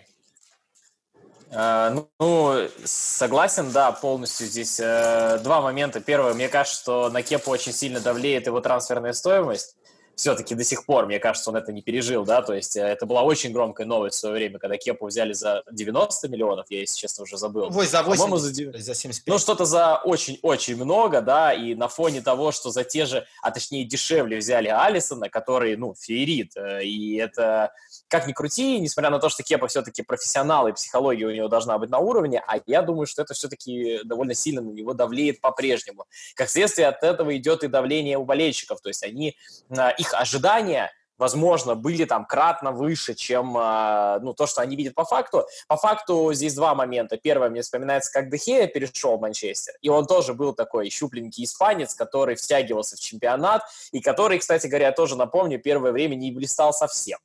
Э, 1.51 1.97
ну, 2.19 2.69
согласен, 2.85 3.73
да, 3.73 3.93
полностью 3.93 4.47
здесь. 4.47 4.79
Э, 4.81 5.39
два 5.43 5.61
момента. 5.61 6.01
Первое, 6.01 6.35
мне 6.35 6.49
кажется, 6.49 6.81
что 6.81 7.11
на 7.11 7.23
Кепу 7.23 7.51
очень 7.51 7.73
сильно 7.73 8.01
давлеет 8.01 8.47
его 8.47 8.61
трансферная 8.61 9.13
стоимость 9.13 9.77
все-таки 10.21 10.55
до 10.55 10.65
сих 10.65 10.85
пор, 10.85 11.07
мне 11.07 11.19
кажется, 11.19 11.49
он 11.49 11.57
это 11.57 11.73
не 11.73 11.81
пережил, 11.81 12.25
да, 12.25 12.43
то 12.43 12.53
есть 12.53 12.77
э, 12.77 12.83
это 12.83 13.07
была 13.07 13.23
очень 13.23 13.53
громкая 13.53 13.87
новость 13.87 14.17
в 14.17 14.21
свое 14.21 14.35
время, 14.35 14.59
когда 14.59 14.77
Кепу 14.77 15.07
взяли 15.07 15.33
за 15.33 15.63
90 15.71 16.29
миллионов, 16.29 16.67
я, 16.69 16.81
если 16.81 16.99
честно, 16.99 17.25
уже 17.25 17.39
забыл. 17.39 17.71
Ой, 17.75 17.87
за 17.87 18.03
80, 18.03 18.77
за, 18.77 18.83
за 18.83 18.95
75. 18.95 19.33
Ну, 19.33 19.39
что-то 19.39 19.65
за 19.65 19.97
очень-очень 20.05 20.77
много, 20.77 21.23
да, 21.23 21.55
и 21.55 21.75
на 21.75 21.89
фоне 21.89 22.21
того, 22.21 22.53
что 22.53 22.71
за 22.71 22.85
те 22.85 23.07
же, 23.07 23.27
а 23.43 23.51
точнее 23.51 23.85
дешевле 23.85 24.37
взяли 24.37 24.69
Алисона, 24.69 25.31
который, 25.31 25.77
ну, 25.77 25.95
феерит, 25.99 26.55
и 26.83 27.17
это, 27.17 27.73
как 28.11 28.27
ни 28.27 28.33
крути, 28.33 28.79
несмотря 28.79 29.11
на 29.11 29.19
то, 29.19 29.31
что 29.31 29.43
Кепа 29.43 29.69
все-таки 29.69 30.03
профессионал, 30.03 30.69
и 30.69 30.73
психология 30.73 31.25
у 31.25 31.31
него 31.31 31.49
должна 31.49 31.79
быть 31.79 31.89
на 31.89 31.99
уровне, 31.99 32.43
а 32.47 32.59
я 32.67 32.83
думаю, 32.83 33.07
что 33.07 33.23
это 33.23 33.33
все-таки 33.33 34.01
довольно 34.05 34.35
сильно 34.35 34.61
на 34.61 34.71
него 34.71 34.93
давлеет 34.93 35.41
по-прежнему. 35.41 36.05
Как 36.35 36.51
следствие 36.51 36.89
от 36.89 37.03
этого 37.03 37.35
идет 37.37 37.65
и 37.65 37.69
давление 37.69 38.19
у 38.19 38.25
болельщиков, 38.25 38.83
то 38.83 38.89
есть 38.89 39.03
они, 39.03 39.37
их 39.99 40.11
их 40.11 40.21
ожидания 40.21 40.91
возможно, 41.21 41.75
были 41.75 42.07
там 42.07 42.25
кратно 42.25 42.73
выше, 42.73 43.15
чем 43.15 43.55
а, 43.59 44.19
ну, 44.21 44.33
то, 44.33 44.47
что 44.47 44.63
они 44.63 44.75
видят 44.75 44.95
по 44.95 45.05
факту. 45.05 45.47
По 45.69 45.77
факту 45.77 46.33
здесь 46.33 46.55
два 46.55 46.75
момента. 46.75 47.19
Первое, 47.19 47.51
мне 47.51 47.61
вспоминается, 47.61 48.11
как 48.11 48.31
Дехея 48.31 48.67
перешел 48.67 49.19
в 49.19 49.21
Манчестер, 49.21 49.75
и 49.83 49.91
он 49.91 50.07
тоже 50.07 50.33
был 50.33 50.55
такой 50.55 50.89
щупленький 50.89 51.45
испанец, 51.45 51.95
который 51.95 52.37
втягивался 52.37 52.97
в 52.97 53.01
чемпионат, 53.01 53.63
и 53.93 54.01
который, 54.01 54.39
кстати 54.39 54.67
говоря, 54.67 54.93
тоже, 54.93 55.15
напомню, 55.15 55.61
первое 55.61 55.93
время 55.93 56.15
не 56.15 56.33
блистал 56.33 56.73
совсем. 56.73 57.19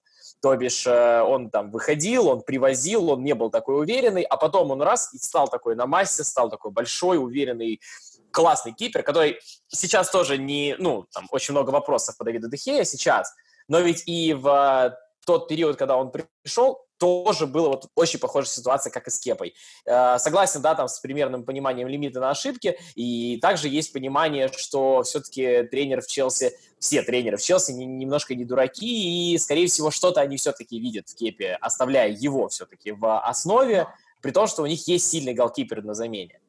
То 0.45 0.55
бишь 0.55 0.85
э, 0.85 1.21
он 1.23 1.49
там 1.49 1.71
выходил, 1.71 2.27
он 2.27 2.43
привозил, 2.43 3.09
он 3.09 3.23
не 3.23 3.33
был 3.33 3.49
такой 3.49 3.79
уверенный, 3.79 4.21
а 4.21 4.37
потом 4.37 4.69
он 4.69 4.79
раз 4.79 5.11
и 5.11 5.17
стал 5.17 5.47
такой 5.47 5.75
на 5.75 5.87
массе, 5.87 6.23
стал 6.23 6.51
такой 6.51 6.69
большой, 6.69 7.17
уверенный 7.17 7.81
классный 8.29 8.71
кипер, 8.71 9.01
который 9.01 9.39
сейчас 9.69 10.11
тоже 10.11 10.37
не, 10.37 10.75
ну, 10.77 11.07
там 11.11 11.25
очень 11.31 11.53
много 11.53 11.71
вопросов 11.71 12.15
по 12.15 12.23
Давиду 12.23 12.47
Дехея 12.47 12.83
сейчас, 12.83 13.33
но 13.67 13.79
ведь 13.79 14.03
и 14.05 14.35
в 14.35 14.47
э, 14.47 14.95
тот 15.25 15.47
период, 15.47 15.77
когда 15.77 15.97
он 15.97 16.11
пришел, 16.11 16.84
тоже 16.97 17.47
была 17.47 17.69
вот 17.69 17.87
очень 17.95 18.19
похожая 18.19 18.49
ситуация, 18.49 18.91
как 18.91 19.07
и 19.07 19.11
с 19.11 19.19
Кепой. 19.19 19.53
Э, 19.85 20.17
согласен, 20.17 20.61
да, 20.61 20.75
там 20.75 20.87
с 20.87 20.99
примерным 20.99 21.43
пониманием 21.43 21.87
лимита 21.87 22.19
на 22.19 22.29
ошибки, 22.29 22.77
и 22.95 23.37
также 23.41 23.67
есть 23.67 23.93
понимание, 23.93 24.49
что 24.55 25.03
все-таки 25.03 25.63
тренер 25.63 26.01
в 26.01 26.07
Челси, 26.07 26.57
все 26.79 27.01
тренеры 27.01 27.37
в 27.37 27.41
Челси 27.41 27.71
немножко 27.71 28.35
не 28.35 28.45
дураки, 28.45 29.33
и, 29.33 29.37
скорее 29.37 29.67
всего, 29.67 29.91
что-то 29.91 30.21
они 30.21 30.37
все-таки 30.37 30.79
видят 30.79 31.09
в 31.09 31.15
Кепе, 31.15 31.57
оставляя 31.61 32.09
его 32.09 32.47
все-таки 32.49 32.91
в 32.91 33.19
основе, 33.19 33.87
при 34.21 34.31
том, 34.31 34.47
что 34.47 34.63
у 34.63 34.65
них 34.65 34.87
есть 34.87 35.09
сильный 35.09 35.33
голкипер 35.33 35.83
на 35.83 35.93
замене. 35.93 36.39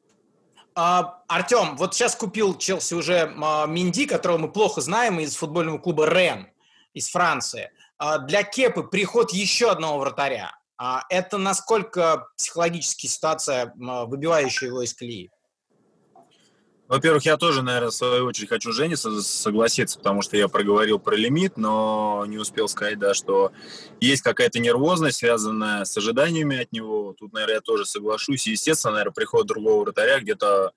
А, 0.79 1.23
Артем, 1.27 1.75
вот 1.75 1.95
сейчас 1.95 2.15
купил 2.15 2.55
Челси 2.55 2.93
уже 2.93 3.33
а, 3.41 3.65
Минди, 3.65 4.05
которого 4.05 4.37
мы 4.37 4.51
плохо 4.51 4.79
знаем 4.79 5.19
из 5.19 5.35
футбольного 5.35 5.79
клуба 5.79 6.07
Рен 6.07 6.47
из 6.93 7.09
Франции. 7.09 7.71
А, 7.97 8.19
для 8.19 8.43
Кепы 8.43 8.83
приход 8.83 9.31
еще 9.31 9.71
одного 9.71 9.99
вратаря. 9.99 10.51
Это 11.09 11.37
насколько 11.39 12.27
психологическая 12.37 13.09
ситуация, 13.09 13.73
выбивающая 13.75 14.67
его 14.67 14.83
из 14.83 14.93
колеи? 14.93 15.31
Во-первых, 16.87 17.25
я 17.25 17.35
тоже, 17.35 17.63
наверное, 17.63 17.89
в 17.89 17.93
свою 17.93 18.25
очередь 18.25 18.47
хочу 18.47 18.71
Жене 18.71 18.95
согласиться, 18.95 19.97
потому 19.97 20.21
что 20.21 20.37
я 20.37 20.47
проговорил 20.47 20.99
про 20.99 21.15
лимит, 21.15 21.57
но 21.57 22.23
не 22.27 22.37
успел 22.37 22.69
сказать, 22.69 22.97
да, 22.97 23.13
что 23.13 23.51
есть 23.99 24.21
какая-то 24.21 24.59
нервозность, 24.59 25.17
связанная 25.17 25.83
с 25.83 25.97
ожиданиями 25.97 26.61
от 26.61 26.71
него. 26.71 27.13
Тут, 27.17 27.33
наверное, 27.33 27.55
я 27.55 27.61
тоже 27.61 27.85
соглашусь. 27.85 28.47
Естественно, 28.47 28.93
наверное, 28.93 29.13
приход 29.13 29.47
другого 29.47 29.83
вратаря 29.83 30.19
где-то 30.19 30.71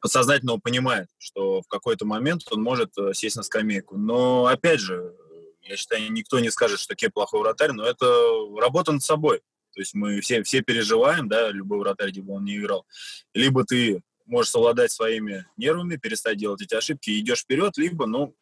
подсознательно 0.00 0.58
понимает, 0.58 1.08
что 1.18 1.60
в 1.60 1.68
какой-то 1.68 2.06
момент 2.06 2.42
он 2.50 2.62
может 2.62 2.96
э, 2.96 3.12
сесть 3.12 3.36
на 3.36 3.42
скамейку. 3.42 3.98
Но, 3.98 4.46
опять 4.46 4.80
же, 4.80 5.14
я 5.62 5.76
считаю, 5.76 6.10
никто 6.12 6.40
не 6.40 6.50
скажет, 6.50 6.80
что 6.80 6.94
Кеп 6.94 7.14
плохой 7.14 7.40
вратарь, 7.40 7.72
но 7.72 7.84
это 7.84 8.06
работа 8.58 8.92
над 8.92 9.02
собой. 9.02 9.40
То 9.72 9.80
есть 9.80 9.94
мы 9.94 10.20
все, 10.20 10.42
все 10.42 10.60
переживаем, 10.62 11.28
да, 11.28 11.50
любой 11.50 11.78
вратарь, 11.78 12.10
где 12.10 12.20
бы 12.20 12.34
он 12.34 12.44
не 12.44 12.56
играл. 12.56 12.86
Либо 13.32 13.64
ты 13.64 14.02
можешь 14.26 14.50
совладать 14.50 14.92
своими 14.92 15.46
нервами, 15.56 15.96
перестать 15.96 16.36
делать 16.38 16.62
эти 16.62 16.74
ошибки 16.74 17.10
и 17.10 17.20
идешь 17.20 17.40
вперед, 17.40 17.76
либо, 17.76 18.06
ну, 18.06 18.34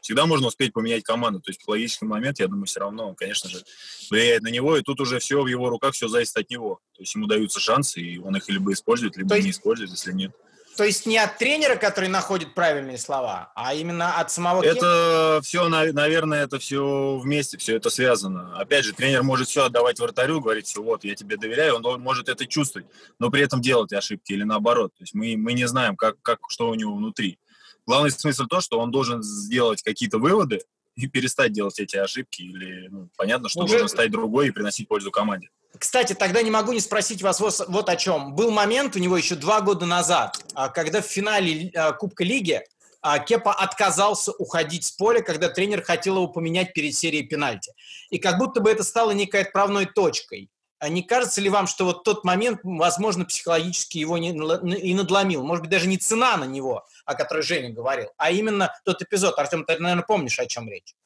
всегда 0.00 0.26
можно 0.26 0.48
успеть 0.48 0.72
поменять 0.72 1.04
команду. 1.04 1.40
То 1.40 1.50
есть 1.50 1.60
психологический 1.60 2.06
момент, 2.06 2.40
я 2.40 2.48
думаю, 2.48 2.66
все 2.66 2.80
равно, 2.80 3.08
он, 3.08 3.14
конечно 3.14 3.48
же, 3.48 3.62
влияет 4.10 4.42
на 4.42 4.48
него, 4.48 4.76
и 4.76 4.82
тут 4.82 5.00
уже 5.00 5.20
все 5.20 5.40
в 5.40 5.46
его 5.46 5.68
руках, 5.68 5.94
все 5.94 6.08
зависит 6.08 6.36
от 6.36 6.50
него. 6.50 6.80
То 6.94 7.02
есть 7.02 7.14
ему 7.14 7.26
даются 7.26 7.60
шансы, 7.60 8.00
и 8.00 8.18
он 8.18 8.36
их 8.36 8.48
либо 8.48 8.72
использует, 8.72 9.16
либо 9.16 9.36
есть... 9.36 9.44
не 9.44 9.50
использует, 9.52 9.90
если 9.90 10.12
нет. 10.12 10.32
То 10.76 10.84
есть 10.84 11.06
не 11.06 11.18
от 11.18 11.38
тренера, 11.38 11.76
который 11.76 12.08
находит 12.08 12.54
правильные 12.54 12.98
слова, 12.98 13.52
а 13.54 13.74
именно 13.74 14.18
от 14.18 14.30
самого... 14.30 14.62
Это 14.62 15.40
все, 15.42 15.68
наверное, 15.68 16.44
это 16.44 16.58
все 16.58 17.18
вместе, 17.18 17.58
все 17.58 17.76
это 17.76 17.90
связано. 17.90 18.58
Опять 18.58 18.84
же, 18.84 18.92
тренер 18.92 19.22
может 19.22 19.48
все 19.48 19.64
отдавать 19.64 20.00
вратарю, 20.00 20.40
говорить, 20.40 20.66
все, 20.66 20.82
вот, 20.82 21.04
я 21.04 21.14
тебе 21.14 21.36
доверяю, 21.36 21.76
он 21.76 22.00
может 22.00 22.28
это 22.28 22.46
чувствовать, 22.46 22.88
но 23.18 23.30
при 23.30 23.42
этом 23.42 23.60
делать 23.60 23.92
ошибки 23.92 24.32
или 24.32 24.44
наоборот. 24.44 24.92
То 24.96 25.02
есть 25.02 25.14
мы, 25.14 25.36
мы 25.36 25.52
не 25.52 25.66
знаем, 25.68 25.96
как, 25.96 26.20
как, 26.22 26.40
что 26.48 26.68
у 26.70 26.74
него 26.74 26.94
внутри. 26.94 27.38
Главный 27.86 28.10
смысл 28.10 28.44
то, 28.46 28.60
что 28.60 28.78
он 28.78 28.90
должен 28.90 29.22
сделать 29.22 29.82
какие-то 29.82 30.18
выводы 30.18 30.62
и 30.94 31.06
перестать 31.06 31.52
делать 31.52 31.78
эти 31.80 31.96
ошибки. 31.96 32.42
Или 32.42 32.88
ну, 32.88 33.08
понятно, 33.16 33.48
что 33.48 33.60
Уже... 33.60 33.72
должен 33.72 33.88
стать 33.88 34.10
другой 34.10 34.48
и 34.48 34.50
приносить 34.50 34.88
пользу 34.88 35.10
команде. 35.10 35.50
Кстати, 35.78 36.12
тогда 36.12 36.42
не 36.42 36.50
могу 36.50 36.72
не 36.72 36.80
спросить 36.80 37.22
вас 37.22 37.40
вот, 37.40 37.64
вот 37.68 37.88
о 37.88 37.96
чем. 37.96 38.34
Был 38.34 38.50
момент 38.50 38.96
у 38.96 38.98
него 38.98 39.16
еще 39.16 39.34
два 39.34 39.60
года 39.60 39.86
назад, 39.86 40.38
а, 40.54 40.68
когда 40.68 41.00
в 41.00 41.06
финале 41.06 41.70
а, 41.74 41.92
Кубка 41.92 42.24
Лиги 42.24 42.62
а, 43.00 43.18
Кепа 43.18 43.52
отказался 43.52 44.32
уходить 44.32 44.84
с 44.84 44.92
поля, 44.92 45.22
когда 45.22 45.48
тренер 45.48 45.82
хотел 45.82 46.16
его 46.16 46.28
поменять 46.28 46.72
перед 46.72 46.94
серией 46.94 47.26
пенальти. 47.26 47.72
И 48.10 48.18
как 48.18 48.38
будто 48.38 48.60
бы 48.60 48.70
это 48.70 48.84
стало 48.84 49.12
некой 49.12 49.42
отправной 49.42 49.86
точкой. 49.86 50.50
Не 50.88 51.02
кажется 51.02 51.40
ли 51.40 51.48
вам, 51.48 51.68
что 51.68 51.84
вот 51.84 52.02
тот 52.02 52.24
момент, 52.24 52.58
возможно, 52.64 53.24
психологически 53.24 53.98
его 53.98 54.18
не, 54.18 54.30
и 54.30 54.94
надломил? 54.94 55.44
Может 55.44 55.62
быть, 55.62 55.70
даже 55.70 55.86
не 55.86 55.96
цена 55.96 56.36
на 56.36 56.44
него, 56.44 56.84
о 57.04 57.14
которой 57.14 57.42
Женя 57.42 57.70
говорил, 57.70 58.08
а 58.16 58.32
именно 58.32 58.74
тот 58.84 59.00
эпизод. 59.00 59.38
Артем, 59.38 59.64
ты, 59.64 59.78
наверное, 59.78 60.04
помнишь, 60.04 60.40
о 60.40 60.46
чем 60.46 60.68
речь? 60.68 60.96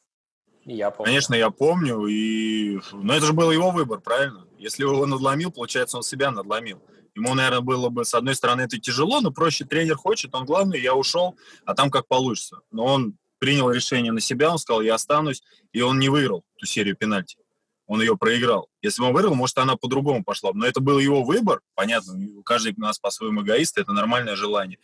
Я 0.66 0.90
помню. 0.90 1.10
Конечно, 1.10 1.34
я 1.34 1.50
помню. 1.50 2.06
И... 2.06 2.80
Но 2.92 3.14
это 3.14 3.26
же 3.26 3.32
был 3.32 3.52
его 3.52 3.70
выбор, 3.70 4.00
правильно? 4.00 4.46
Если 4.58 4.82
его 4.82 5.06
надломил, 5.06 5.52
получается, 5.52 5.96
он 5.96 6.02
себя 6.02 6.32
надломил. 6.32 6.82
Ему, 7.14 7.34
наверное, 7.34 7.60
было 7.60 7.88
бы, 7.88 8.04
с 8.04 8.12
одной 8.14 8.34
стороны, 8.34 8.62
это 8.62 8.78
тяжело, 8.78 9.20
но 9.20 9.30
проще 9.30 9.64
тренер 9.64 9.96
хочет, 9.96 10.34
он 10.34 10.44
главный, 10.44 10.80
я 10.80 10.94
ушел, 10.94 11.36
а 11.64 11.74
там 11.74 11.90
как 11.90 12.08
получится. 12.08 12.60
Но 12.72 12.84
он 12.84 13.16
принял 13.38 13.70
решение 13.70 14.12
на 14.12 14.20
себя, 14.20 14.50
он 14.50 14.58
сказал, 14.58 14.82
я 14.82 14.96
останусь, 14.96 15.42
и 15.72 15.80
он 15.80 15.98
не 16.00 16.08
выиграл 16.08 16.44
ту 16.58 16.66
серию 16.66 16.96
пенальти. 16.96 17.38
Он 17.86 18.00
ее 18.00 18.16
проиграл. 18.16 18.68
Если 18.82 19.00
бы 19.00 19.08
он 19.08 19.14
выиграл, 19.14 19.36
может, 19.36 19.56
она 19.58 19.76
по-другому 19.76 20.24
пошла. 20.24 20.50
Но 20.52 20.66
это 20.66 20.80
был 20.80 20.98
его 20.98 21.22
выбор, 21.22 21.60
понятно, 21.74 22.18
каждый 22.44 22.72
из 22.72 22.78
нас 22.78 22.98
по-своему 22.98 23.42
эгоист, 23.42 23.78
это 23.78 23.92
нормальное 23.92 24.34
желание. 24.34 24.78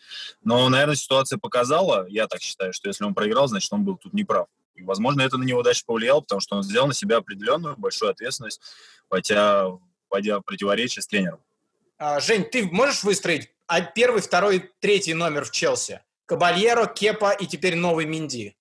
Но, 0.44 0.68
наверное, 0.68 0.94
ситуация 0.94 1.38
показала, 1.38 2.06
я 2.08 2.28
так 2.28 2.40
считаю, 2.40 2.72
что 2.72 2.88
если 2.88 3.04
он 3.04 3.14
проиграл, 3.14 3.48
значит, 3.48 3.72
он 3.72 3.84
был 3.84 3.96
тут 3.96 4.12
неправ. 4.12 4.46
И, 4.74 4.82
возможно, 4.82 5.22
это 5.22 5.36
на 5.36 5.44
него 5.44 5.62
дальше 5.62 5.84
повлияло, 5.86 6.20
потому 6.20 6.40
что 6.40 6.56
он 6.56 6.62
взял 6.62 6.86
на 6.86 6.94
себя 6.94 7.18
определенную 7.18 7.76
большую 7.76 8.10
ответственность, 8.10 8.60
хотя 9.10 9.66
войдя 10.10 10.38
в 10.38 10.42
противоречие 10.42 11.02
с 11.02 11.06
тренером. 11.06 11.40
А, 11.98 12.20
Жень, 12.20 12.44
ты 12.44 12.64
можешь 12.64 13.04
выстроить 13.04 13.50
первый, 13.94 14.22
второй, 14.22 14.70
третий 14.80 15.14
номер 15.14 15.44
в 15.44 15.50
Челси? 15.50 16.00
Кабальеро, 16.26 16.86
Кепа 16.86 17.32
и 17.32 17.46
теперь 17.46 17.76
новый 17.76 18.06
Минди. 18.06 18.56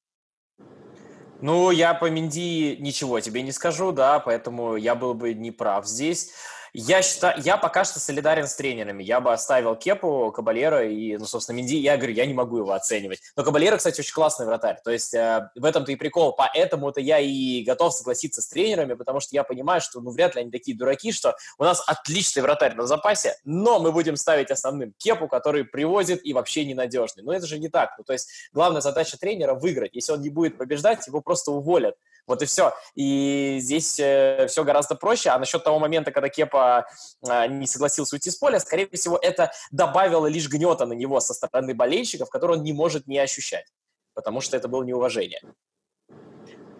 Ну, 1.42 1.72
я 1.72 1.94
по 1.94 2.10
Минди 2.10 2.78
ничего 2.80 3.20
тебе 3.20 3.42
не 3.42 3.52
скажу, 3.52 3.92
да, 3.92 4.20
поэтому 4.20 4.76
я 4.76 4.94
был 4.94 5.14
бы 5.14 5.34
не 5.34 5.52
прав 5.52 5.88
здесь. 5.88 6.32
Я, 6.74 7.02
считаю, 7.02 7.42
я 7.44 7.58
пока 7.58 7.84
что 7.84 8.00
солидарен 8.00 8.48
с 8.48 8.56
тренерами. 8.56 9.04
Я 9.04 9.20
бы 9.20 9.34
оставил 9.34 9.76
Кепу, 9.76 10.32
Кабалера 10.34 10.88
и, 10.88 11.18
ну, 11.18 11.26
собственно, 11.26 11.58
Минди. 11.58 11.78
Я 11.78 11.98
говорю, 11.98 12.14
я 12.14 12.26
не 12.26 12.34
могу 12.34 12.60
его 12.60 12.72
оценивать. 12.72 13.20
Но 13.36 13.44
Кабалера, 13.44 13.76
кстати, 13.76 14.00
очень 14.00 14.14
классный 14.14 14.46
вратарь. 14.46 14.78
То 14.84 14.92
есть 14.92 15.14
э, 15.14 15.50
в 15.54 15.66
этом-то 15.66 15.92
и 15.92 15.98
прикол. 15.98 16.34
Поэтому-то 16.34 17.02
я 17.02 17.20
и 17.20 17.64
готов 17.64 17.94
согласиться 17.94 18.42
с 18.42 18.48
тренерами, 18.48 18.94
потому 18.94 19.20
что 19.20 19.36
я 19.36 19.44
понимаю, 19.44 19.82
что 19.82 20.00
ну, 20.00 20.12
вряд 20.12 20.36
ли 20.36 20.42
они 20.42 20.52
такие 20.52 20.78
дураки, 20.78 21.12
что 21.12 21.36
у 21.58 21.64
нас 21.64 21.84
отличный 21.86 22.42
вратарь 22.42 22.76
на 22.76 22.88
запасе, 22.88 23.36
но 23.44 23.80
мы 23.80 23.92
будем 23.92 24.16
ставить 24.16 24.50
основным 24.50 24.94
Кепу, 24.98 25.28
который 25.28 25.66
привозит 25.66 26.26
и 26.26 26.34
вообще 26.34 26.64
ненадежный. 26.64 27.24
Но 27.24 27.34
это 27.34 27.48
же 27.48 27.60
не 27.60 27.68
так. 27.68 27.96
Ну, 27.98 28.06
то 28.06 28.14
есть 28.14 28.30
главная 28.54 28.82
задача 28.82 29.18
тренера– 29.18 29.54
выиграть. 29.56 29.94
Если 29.94 30.14
он 30.14 30.22
не 30.22 30.30
будет 30.30 30.58
побеждать, 30.58 31.06
его 31.06 31.20
просто 31.20 31.52
уволят. 31.52 31.96
Вот 32.28 32.42
и 32.42 32.46
все. 32.46 32.74
И 32.96 33.58
здесь 33.60 34.00
э, 34.00 34.46
все 34.48 34.64
гораздо 34.64 34.96
проще. 34.96 35.30
А 35.30 35.40
насчет 35.40 35.64
того 35.64 35.80
момента, 35.80 36.12
когда 36.12 36.30
Кепа 36.30 36.61
э, 36.62 37.48
не 37.48 37.68
согласился 37.68 38.16
уйти 38.16 38.30
с 38.30 38.36
поля, 38.36 38.60
скорее 38.60 38.88
всего, 38.92 39.18
это 39.22 39.52
добавило 39.72 40.28
лишь 40.28 40.50
гнета 40.50 40.86
на 40.86 40.94
него 40.94 41.20
со 41.20 41.34
стороны 41.34 41.74
болельщиков, 41.74 42.30
который 42.30 42.58
он 42.58 42.64
не 42.64 42.74
может 42.74 43.08
не 43.08 43.20
ощущать, 43.20 43.66
потому 44.14 44.42
что 44.42 44.58
это 44.58 44.68
было 44.68 44.84
неуважение. 44.84 45.42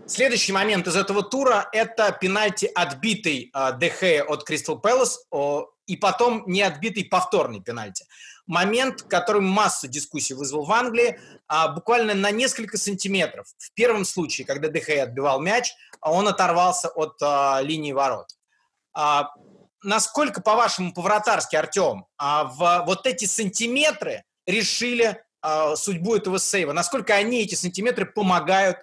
Следующий 0.08 0.52
момент 0.52 0.88
из 0.88 0.96
этого 0.96 1.24
тура– 1.24 1.70
это 1.72 2.12
пенальти, 2.12 2.70
отбитый 2.74 3.52
э, 3.54 4.22
от 4.22 4.44
Кристал 4.44 4.80
Пэлас, 4.80 5.26
и 5.86 5.98
потом 5.98 6.44
не 6.48 6.62
отбитый 6.62 7.06
повторный 7.06 7.62
пенальти 7.62 8.06
момент, 8.52 9.04
который 9.04 9.42
массу 9.42 9.88
дискуссий 9.88 10.34
вызвал 10.34 10.66
в 10.66 10.72
Англии, 10.72 11.20
а, 11.48 11.70
буквально 11.70 12.14
на 12.14 12.32
несколько 12.32 12.78
сантиметров. 12.78 13.48
В 13.58 13.72
первом 13.74 14.06
случае, 14.06 14.46
когда 14.46 14.68
ДХ 14.68 14.90
отбивал 15.02 15.40
мяч, 15.40 15.74
он 16.02 16.28
оторвался 16.28 16.90
от 16.90 17.18
а, 17.22 17.62
линии 17.62 17.94
ворот. 17.94 18.28
А, 18.94 19.30
насколько, 19.84 20.42
по-вашему, 20.42 20.94
по-вратарски, 20.94 21.56
Артем, 21.56 22.06
а, 22.18 22.46
в 22.46 22.86
вот 22.86 23.06
эти 23.06 23.26
сантиметры 23.26 24.24
решили 24.46 25.24
а, 25.42 25.76
судьбу 25.76 26.16
этого 26.16 26.40
сейва? 26.40 26.74
Насколько 26.74 27.16
они, 27.16 27.44
эти 27.44 27.56
сантиметры, 27.56 28.06
помогают 28.06 28.78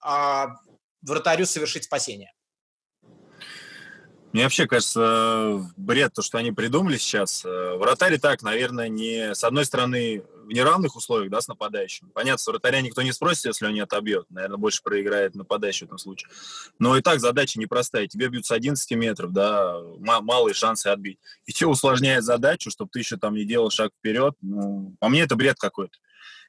а, 0.00 0.56
вратарю 1.02 1.46
совершить 1.46 1.84
спасение? 1.84 2.32
Мне 4.32 4.44
вообще 4.44 4.68
кажется, 4.68 5.60
бред 5.76 6.12
то, 6.12 6.22
что 6.22 6.38
они 6.38 6.52
придумали 6.52 6.98
сейчас. 6.98 7.44
Э, 7.44 7.74
вратарь 7.76 8.14
и 8.14 8.18
так, 8.18 8.42
наверное, 8.42 8.88
не 8.88 9.34
с 9.34 9.42
одной 9.42 9.64
стороны 9.64 10.22
в 10.50 10.52
неравных 10.52 10.96
условиях, 10.96 11.30
да, 11.30 11.40
с 11.40 11.46
нападающим. 11.46 12.10
Понятно, 12.10 12.38
с 12.38 12.46
вратаря 12.46 12.80
никто 12.80 13.02
не 13.02 13.12
спросит, 13.12 13.44
если 13.44 13.66
он 13.66 13.74
не 13.74 13.80
отобьет. 13.80 14.26
Наверное, 14.30 14.56
больше 14.56 14.82
проиграет 14.82 15.36
нападающий 15.36 15.86
в 15.86 15.88
этом 15.90 15.98
случае. 15.98 16.28
Но 16.80 16.96
и 16.96 17.02
так 17.02 17.20
задача 17.20 17.60
непростая. 17.60 18.08
Тебе 18.08 18.26
бьют 18.28 18.46
с 18.46 18.50
11 18.50 18.90
метров, 18.92 19.32
да, 19.32 19.80
малые 19.98 20.54
шансы 20.54 20.88
отбить. 20.88 21.20
И 21.46 21.52
что 21.52 21.68
усложняет 21.68 22.24
задачу, 22.24 22.70
чтобы 22.70 22.90
ты 22.92 22.98
еще 22.98 23.16
там 23.16 23.34
не 23.34 23.44
делал 23.44 23.70
шаг 23.70 23.92
вперед? 23.96 24.34
Ну, 24.40 24.96
по 24.98 25.08
мне 25.08 25.22
это 25.22 25.36
бред 25.36 25.56
какой-то. 25.56 25.96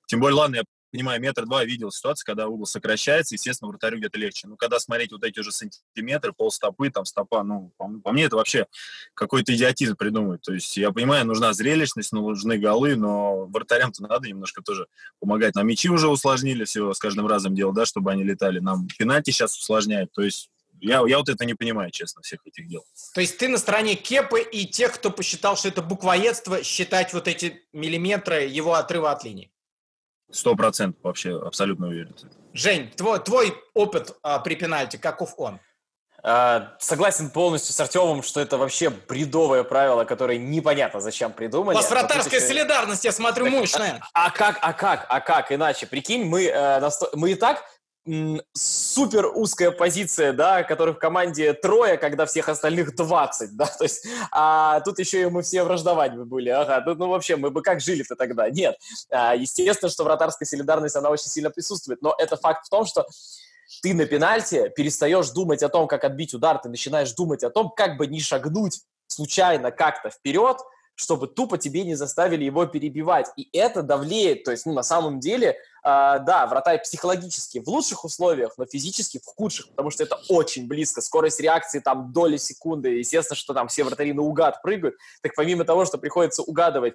Тем 0.08 0.20
более, 0.20 0.36
ладно, 0.36 0.56
я 0.56 0.64
понимаю, 0.92 1.22
метр 1.22 1.46
два 1.46 1.64
видел 1.64 1.92
ситуацию, 1.92 2.26
когда 2.26 2.48
угол 2.48 2.66
сокращается, 2.66 3.36
естественно, 3.36 3.70
вратарю 3.70 3.98
где-то 3.98 4.18
легче. 4.18 4.48
Но 4.48 4.58
когда 4.58 4.80
смотреть 4.80 5.12
вот 5.12 5.24
эти 5.24 5.40
уже 5.40 5.52
сантиметры, 5.52 6.34
полстопы, 6.34 6.90
там, 6.90 7.06
стопа, 7.06 7.44
ну, 7.44 7.72
по, 7.78 7.88
по 8.04 8.12
мне 8.12 8.26
это 8.26 8.36
вообще 8.36 8.68
какой-то 9.14 9.56
идиотизм 9.56 9.96
придумывать. 9.96 10.42
То 10.42 10.54
есть 10.54 10.78
я 10.78 10.92
понимаю, 10.92 11.26
нужна 11.26 11.54
зрелищность, 11.54 12.12
нужны 12.12 12.58
голы, 12.58 12.96
но 12.96 13.46
вратарям-то 13.46 14.04
надо 14.04 14.28
немножко 14.28 14.62
тоже 14.62 14.88
помогать. 15.20 15.56
Нам 15.56 15.68
мячи 15.68 15.90
уже 15.90 16.08
усложнили 16.08 16.66
все 16.66 16.94
с 16.94 17.00
каждым 17.00 17.28
разом 17.28 17.56
дело, 17.56 17.74
да, 17.74 17.86
чтобы 17.86 18.12
они 18.12 18.24
летали. 18.24 18.60
Нам 18.60 18.88
пенальти 18.98 19.32
сейчас 19.32 19.58
усложняют. 19.58 20.12
То 20.12 20.22
есть 20.22 20.50
я, 20.82 21.04
я 21.08 21.20
вот 21.20 21.30
это 21.30 21.46
не 21.46 21.54
понимаю, 21.54 21.92
честно, 21.92 22.22
всех 22.24 22.40
этих 22.46 22.68
дел. 22.68 22.84
То 23.14 23.22
есть 23.22 23.38
ты 23.38 23.48
на 23.48 23.60
стороне 23.60 23.96
Кепы 23.96 24.42
и 24.42 24.66
тех, 24.66 24.94
кто 24.94 25.12
посчитал, 25.12 25.56
что 25.56 25.68
это 25.68 25.82
буквоедство, 25.84 26.64
считать 26.64 27.14
вот 27.14 27.28
эти 27.28 27.62
миллиметры 27.72 28.46
его 28.48 28.74
отрыва 28.74 29.12
от 29.12 29.24
линии? 29.24 29.52
Сто 30.32 30.56
процентов 30.56 31.04
вообще 31.04 31.39
абсолютно 31.39 31.88
уверен. 31.88 32.15
Жень, 32.54 32.89
твой, 32.96 33.20
твой 33.20 33.54
опыт 33.74 34.15
а, 34.24 34.39
при 34.39 34.56
пенальти, 34.56 34.98
каков 34.98 35.34
он? 35.38 35.60
А, 36.24 36.76
согласен 36.80 37.30
полностью 37.30 37.74
с 37.74 37.80
Артемом, 37.80 38.22
что 38.22 38.39
это 38.39 38.58
вообще 38.58 38.89
бредовое 38.89 39.63
правило, 39.63 40.04
которое 40.04 40.38
непонятно 40.38 41.00
зачем 41.00 41.32
придумали. 41.32 41.76
У 41.76 41.80
вас 41.80 41.89
вратарская 41.89 42.39
еще... 42.39 42.48
солидарность, 42.48 43.04
я 43.06 43.12
смотрю, 43.12 43.50
мощная. 43.50 44.02
А, 44.13 44.28
а 44.28 44.32
как, 44.32 44.60
а 44.62 44.74
как, 44.74 45.06
а 45.10 45.20
как 45.20 45.52
иначе? 45.52 45.88
Прикинь, 45.88 46.26
мы, 46.26 46.46
э, 46.46 46.89
мы 47.13 47.32
и 47.32 47.36
так 47.36 47.63
супер 48.54 49.28
узкая 49.28 49.70
позиция, 49.72 50.34
да, 50.34 50.64
которых 50.64 50.98
в 50.98 51.00
команде 51.00 51.54
трое, 51.54 51.98
когда 51.98 52.26
всех 52.26 52.50
остальных 52.50 52.96
20, 52.96 53.52
да, 53.56 53.66
то 53.66 53.84
есть, 53.84 54.08
а 54.32 54.80
тут 54.82 55.00
еще 55.00 55.22
и 55.22 55.26
мы 55.26 55.44
все 55.44 55.64
враждовать 55.64 56.16
бы 56.16 56.26
были, 56.26 56.50
ага, 56.50 56.82
ну, 56.86 56.96
ну 56.96 57.10
вообще, 57.10 57.36
мы 57.36 57.52
бы 57.52 57.62
как 57.62 57.80
жили-то 57.80 58.16
тогда? 58.16 58.50
Нет, 58.50 58.76
а, 59.12 59.36
естественно, 59.36 59.90
что 59.90 60.04
вратарская 60.04 60.48
солидарность, 60.48 60.96
она 60.96 61.10
очень 61.10 61.28
сильно 61.28 61.52
присутствует, 61.52 62.02
но 62.02 62.16
это 62.18 62.38
факт 62.38 62.66
в 62.66 62.70
том, 62.70 62.86
что 62.86 63.06
ты 63.84 63.94
на 63.94 64.06
пенальти 64.06 64.72
перестаешь 64.76 65.30
думать 65.30 65.62
о 65.62 65.70
том, 65.70 65.88
как 65.88 66.04
отбить 66.04 66.34
удар, 66.34 66.58
ты 66.58 66.70
начинаешь 66.70 67.12
думать 67.14 67.44
о 67.44 67.52
том, 67.52 67.70
как 67.70 67.98
бы 67.98 68.08
не 68.08 68.20
шагнуть 68.20 68.82
случайно 69.08 69.72
как-то 69.72 70.10
вперед, 70.10 70.58
чтобы 71.02 71.28
тупо 71.28 71.58
тебе 71.58 71.84
не 71.84 71.96
заставили 71.96 72.44
его 72.44 72.68
перебивать. 72.68 73.28
И 73.36 73.50
это 73.54 73.82
давлеет, 73.82 74.44
то 74.44 74.52
есть, 74.52 74.68
ну, 74.68 74.74
на 74.74 74.84
самом 74.84 75.20
деле, 75.20 75.50
э, 75.50 75.56
да, 75.84 76.46
вратарь 76.48 76.80
психологически 76.82 77.60
в 77.60 77.68
лучших 77.68 78.06
условиях, 78.06 78.54
но 78.58 78.68
физически 78.68 79.20
в 79.20 79.26
худших, 79.26 79.70
потому 79.70 79.90
что 79.90 80.04
это 80.04 80.20
очень 80.30 80.68
близко. 80.68 81.02
Скорость 81.02 81.40
реакции 81.40 81.80
там 81.80 82.14
доли 82.14 82.38
секунды. 82.38 82.90
Естественно, 83.00 83.36
что 83.36 83.56
там 83.56 83.68
все 83.68 83.84
вратари 83.84 84.14
наугад 84.14 84.62
прыгают. 84.62 84.96
Так 85.24 85.34
помимо 85.36 85.66
того, 85.66 85.86
что 85.86 85.98
приходится 85.98 86.44
угадывать 86.44 86.94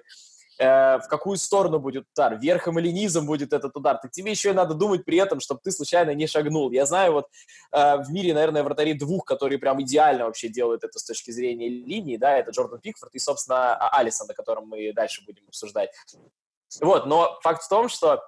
Э, 0.59 0.97
в 0.97 1.07
какую 1.07 1.37
сторону 1.37 1.79
будет 1.79 2.05
удар, 2.13 2.35
верхом 2.35 2.79
или 2.79 2.89
низом 2.89 3.27
будет 3.27 3.53
этот 3.53 3.77
удар, 3.77 3.99
так 4.01 4.11
тебе 4.11 4.31
еще 4.31 4.49
и 4.49 4.53
надо 4.53 4.73
думать 4.73 5.05
при 5.05 5.19
этом, 5.19 5.39
чтобы 5.39 5.61
ты 5.63 5.71
случайно 5.71 6.15
не 6.15 6.25
шагнул. 6.25 6.71
Я 6.71 6.87
знаю 6.87 7.13
вот 7.13 7.27
э, 7.71 7.97
в 7.97 8.09
мире, 8.11 8.33
наверное, 8.33 8.63
вратари 8.63 8.93
двух, 8.93 9.25
которые 9.25 9.59
прям 9.59 9.81
идеально 9.83 10.25
вообще 10.25 10.49
делают 10.49 10.83
это 10.83 10.97
с 10.97 11.03
точки 11.03 11.29
зрения 11.29 11.69
линии, 11.69 12.17
да, 12.17 12.37
это 12.37 12.51
Джордан 12.51 12.79
Пикфорд 12.79 13.13
и, 13.13 13.19
собственно, 13.19 13.75
а, 13.75 13.99
Алисон, 13.99 14.27
о 14.31 14.33
котором 14.33 14.67
мы 14.67 14.93
дальше 14.93 15.23
будем 15.25 15.43
обсуждать. 15.47 15.91
Вот, 16.81 17.05
но 17.05 17.39
факт 17.43 17.61
в 17.61 17.69
том, 17.69 17.87
что 17.87 18.23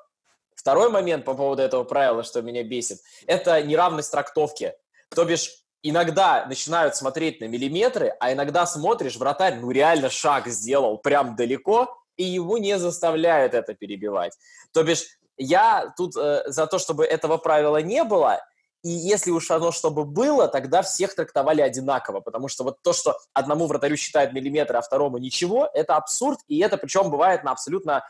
второй 0.53 0.89
момент 0.91 1.25
по 1.25 1.33
поводу 1.33 1.63
этого 1.63 1.83
правила, 1.83 2.23
что 2.23 2.43
меня 2.43 2.63
бесит, 2.63 2.99
это 3.25 3.61
неравность 3.63 4.11
трактовки. 4.11 4.75
То 5.09 5.25
бишь, 5.25 5.49
иногда 5.81 6.45
начинают 6.45 6.95
смотреть 6.95 7.41
на 7.41 7.45
миллиметры, 7.45 8.15
а 8.19 8.31
иногда 8.33 8.67
смотришь, 8.67 9.15
вратарь, 9.15 9.55
ну 9.55 9.71
реально 9.71 10.11
шаг 10.11 10.47
сделал 10.47 10.99
прям 10.99 11.35
далеко, 11.35 11.95
и 12.19 12.23
его 12.23 12.57
не 12.57 12.77
заставляют 12.77 13.53
это 13.53 13.73
перебивать. 13.73 14.37
То 14.73 14.83
бишь, 14.83 15.05
я 15.37 15.93
тут 15.95 16.17
э, 16.17 16.43
за 16.47 16.67
то, 16.67 16.77
чтобы 16.77 17.05
этого 17.05 17.37
правила 17.37 17.81
не 17.81 18.03
было, 18.03 18.41
и 18.83 18.89
если 18.89 19.31
уж 19.31 19.49
оно 19.51 19.71
чтобы 19.71 20.03
было, 20.03 20.47
тогда 20.49 20.81
всех 20.81 21.15
трактовали 21.15 21.61
одинаково, 21.61 22.19
потому 22.19 22.49
что 22.49 22.65
вот 22.65 22.81
то, 22.83 22.91
что 22.91 23.17
одному 23.33 23.67
вратарю 23.67 23.95
считают 23.95 24.33
миллиметр, 24.33 24.75
а 24.75 24.81
второму 24.81 25.17
ничего, 25.17 25.69
это 25.73 25.95
абсурд, 25.95 26.39
и 26.49 26.59
это 26.59 26.77
причем 26.77 27.09
бывает 27.09 27.43
на 27.45 27.51
абсолютно 27.51 28.03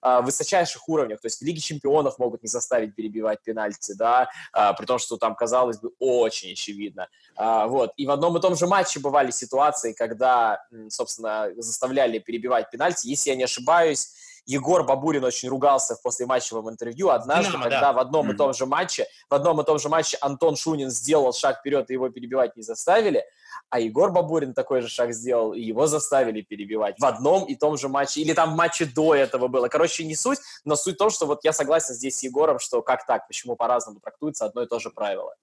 а, 0.00 0.20
высочайших 0.20 0.88
уровнях. 0.88 1.20
То 1.20 1.26
есть 1.26 1.40
в 1.40 1.44
Лиге 1.44 1.60
чемпионов 1.60 2.18
могут 2.18 2.42
не 2.42 2.48
заставить 2.48 2.94
перебивать 2.94 3.42
пенальти, 3.42 3.92
да, 3.92 4.30
а, 4.52 4.72
при 4.72 4.86
том, 4.86 4.98
что 4.98 5.16
там, 5.16 5.34
казалось 5.34 5.78
бы, 5.78 5.90
очень 5.98 6.52
очевидно. 6.52 7.08
А, 7.36 7.66
вот. 7.66 7.92
И 7.96 8.06
в 8.06 8.10
одном 8.10 8.36
и 8.36 8.40
том 8.40 8.56
же 8.56 8.66
матче 8.66 9.00
бывали 9.00 9.30
ситуации, 9.30 9.92
когда, 9.92 10.64
собственно, 10.88 11.50
заставляли 11.56 12.18
перебивать 12.18 12.70
пенальти. 12.70 13.08
Если 13.08 13.30
я 13.30 13.36
не 13.36 13.44
ошибаюсь, 13.44 14.12
Егор 14.48 14.82
Бабурин 14.82 15.22
очень 15.24 15.50
ругался 15.50 15.94
в 15.94 16.00
послематчевом 16.00 16.70
интервью 16.70 17.10
однажды, 17.10 17.52
Динамо, 17.52 17.64
когда 17.64 17.80
да. 17.80 17.92
в 17.92 17.98
одном 17.98 18.30
mm-hmm. 18.30 18.34
и 18.34 18.36
том 18.38 18.54
же 18.54 18.64
матче, 18.64 19.06
в 19.28 19.34
одном 19.34 19.60
и 19.60 19.64
том 19.64 19.78
же 19.78 19.90
матче 19.90 20.16
Антон 20.22 20.56
Шунин 20.56 20.88
сделал 20.88 21.34
шаг 21.34 21.58
вперед, 21.58 21.90
и 21.90 21.92
его 21.92 22.08
перебивать 22.08 22.56
не 22.56 22.62
заставили, 22.62 23.24
а 23.68 23.78
Егор 23.78 24.10
Бабурин 24.10 24.54
такой 24.54 24.80
же 24.80 24.88
шаг 24.88 25.12
сделал, 25.12 25.52
и 25.52 25.60
его 25.60 25.86
заставили 25.86 26.40
перебивать 26.40 26.98
в 26.98 27.04
одном 27.04 27.44
и 27.44 27.56
том 27.56 27.76
же 27.76 27.90
матче, 27.90 28.22
или 28.22 28.32
там 28.32 28.54
в 28.54 28.56
матче 28.56 28.86
до 28.86 29.14
этого 29.14 29.48
было. 29.48 29.68
Короче, 29.68 30.02
не 30.06 30.16
суть, 30.16 30.38
но 30.64 30.76
суть 30.76 30.94
в 30.94 30.98
том, 30.98 31.10
что 31.10 31.26
вот 31.26 31.40
я 31.44 31.52
согласен 31.52 31.94
здесь 31.94 32.16
с 32.16 32.22
Егором, 32.22 32.58
что 32.58 32.80
как 32.80 33.04
так, 33.04 33.26
почему 33.26 33.54
по-разному 33.54 34.00
трактуется 34.00 34.46
одно 34.46 34.62
и 34.62 34.66
то 34.66 34.78
же 34.78 34.88
правило. 34.88 35.34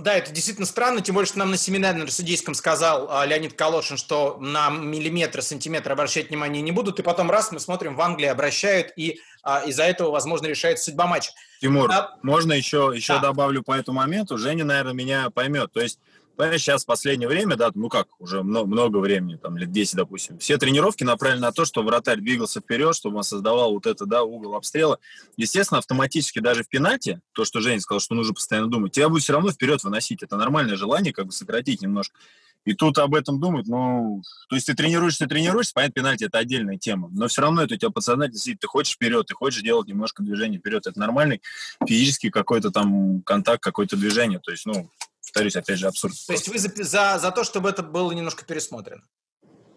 Да, 0.00 0.14
это 0.14 0.32
действительно 0.32 0.66
странно, 0.66 1.00
тем 1.00 1.14
более, 1.14 1.26
что 1.26 1.38
нам 1.38 1.50
на 1.50 1.56
семинаре 1.56 1.98
на 1.98 2.10
судейском 2.10 2.54
сказал 2.54 3.08
а, 3.10 3.26
Леонид 3.26 3.54
Калошин, 3.54 3.96
что 3.96 4.36
на 4.40 4.70
миллиметры, 4.70 5.42
сантиметры 5.42 5.92
обращать 5.92 6.30
внимание 6.30 6.62
не 6.62 6.72
будут, 6.72 6.98
и 7.00 7.02
потом 7.02 7.30
раз 7.30 7.52
мы 7.52 7.60
смотрим, 7.60 7.96
в 7.96 8.00
Англии 8.00 8.26
обращают, 8.26 8.92
и 8.96 9.20
а, 9.42 9.62
из-за 9.66 9.84
этого, 9.84 10.10
возможно, 10.10 10.46
решается 10.46 10.84
судьба 10.84 11.06
матча. 11.06 11.32
Тимур, 11.60 11.90
а... 11.90 12.16
можно 12.22 12.52
еще, 12.52 12.92
еще 12.94 13.14
да. 13.14 13.20
добавлю 13.20 13.62
по 13.62 13.72
этому 13.72 13.98
моменту? 13.98 14.38
Женя, 14.38 14.64
наверное, 14.64 14.94
меня 14.94 15.30
поймет. 15.30 15.72
То 15.72 15.80
есть 15.80 15.98
Понимаешь, 16.38 16.62
сейчас 16.62 16.84
в 16.84 16.86
последнее 16.86 17.26
время, 17.26 17.56
да, 17.56 17.72
ну 17.74 17.88
как, 17.88 18.06
уже 18.20 18.44
много, 18.44 18.68
много 18.68 18.98
времени, 18.98 19.34
там 19.34 19.56
лет 19.56 19.72
10, 19.72 19.96
допустим, 19.96 20.38
все 20.38 20.56
тренировки 20.56 21.02
направлены 21.02 21.42
на 21.42 21.50
то, 21.50 21.64
чтобы 21.64 21.88
вратарь 21.88 22.20
двигался 22.20 22.60
вперед, 22.60 22.94
чтобы 22.94 23.16
он 23.16 23.24
создавал 23.24 23.72
вот 23.72 23.86
это, 23.86 24.06
да, 24.06 24.22
угол 24.22 24.54
обстрела. 24.54 25.00
Естественно, 25.36 25.78
автоматически 25.78 26.38
даже 26.38 26.62
в 26.62 26.68
пенате, 26.68 27.20
то, 27.32 27.44
что 27.44 27.60
Женя 27.60 27.80
сказал, 27.80 27.98
что 27.98 28.14
нужно 28.14 28.34
постоянно 28.34 28.68
думать, 28.68 28.92
тебя 28.92 29.08
будет 29.08 29.24
все 29.24 29.32
равно 29.32 29.50
вперед 29.50 29.82
выносить. 29.82 30.22
Это 30.22 30.36
нормальное 30.36 30.76
желание, 30.76 31.12
как 31.12 31.26
бы 31.26 31.32
сократить 31.32 31.82
немножко. 31.82 32.16
И 32.64 32.74
тут 32.74 32.98
об 32.98 33.16
этом 33.16 33.40
думать, 33.40 33.66
ну, 33.66 34.22
то 34.48 34.54
есть 34.54 34.68
ты 34.68 34.74
тренируешься, 34.74 35.26
тренируешься, 35.26 35.72
понятно, 35.74 35.94
пенальти 35.94 36.24
это 36.24 36.38
отдельная 36.38 36.78
тема, 36.78 37.08
но 37.12 37.26
все 37.26 37.42
равно 37.42 37.62
это 37.62 37.74
у 37.74 37.76
тебя 37.76 37.90
подсознательно 37.90 38.38
сидит, 38.38 38.60
ты 38.60 38.68
хочешь 38.68 38.94
вперед, 38.94 39.26
ты 39.26 39.34
хочешь 39.34 39.62
делать 39.62 39.88
немножко 39.88 40.22
движение 40.22 40.60
вперед, 40.60 40.86
это 40.86 41.00
нормальный 41.00 41.42
физический 41.84 42.30
какой-то 42.30 42.70
там 42.70 43.22
контакт, 43.22 43.60
какое-то 43.60 43.96
движение, 43.96 44.38
то 44.38 44.50
есть, 44.52 44.66
ну, 44.66 44.88
повторюсь, 45.28 45.56
опять 45.56 45.78
же, 45.78 45.86
абсурд. 45.86 46.14
То 46.26 46.32
есть 46.32 46.48
вы 46.48 46.58
за, 46.58 46.70
за, 46.74 47.18
за 47.18 47.30
то, 47.30 47.44
чтобы 47.44 47.68
это 47.70 47.82
было 47.82 48.12
немножко 48.12 48.44
пересмотрено? 48.44 49.02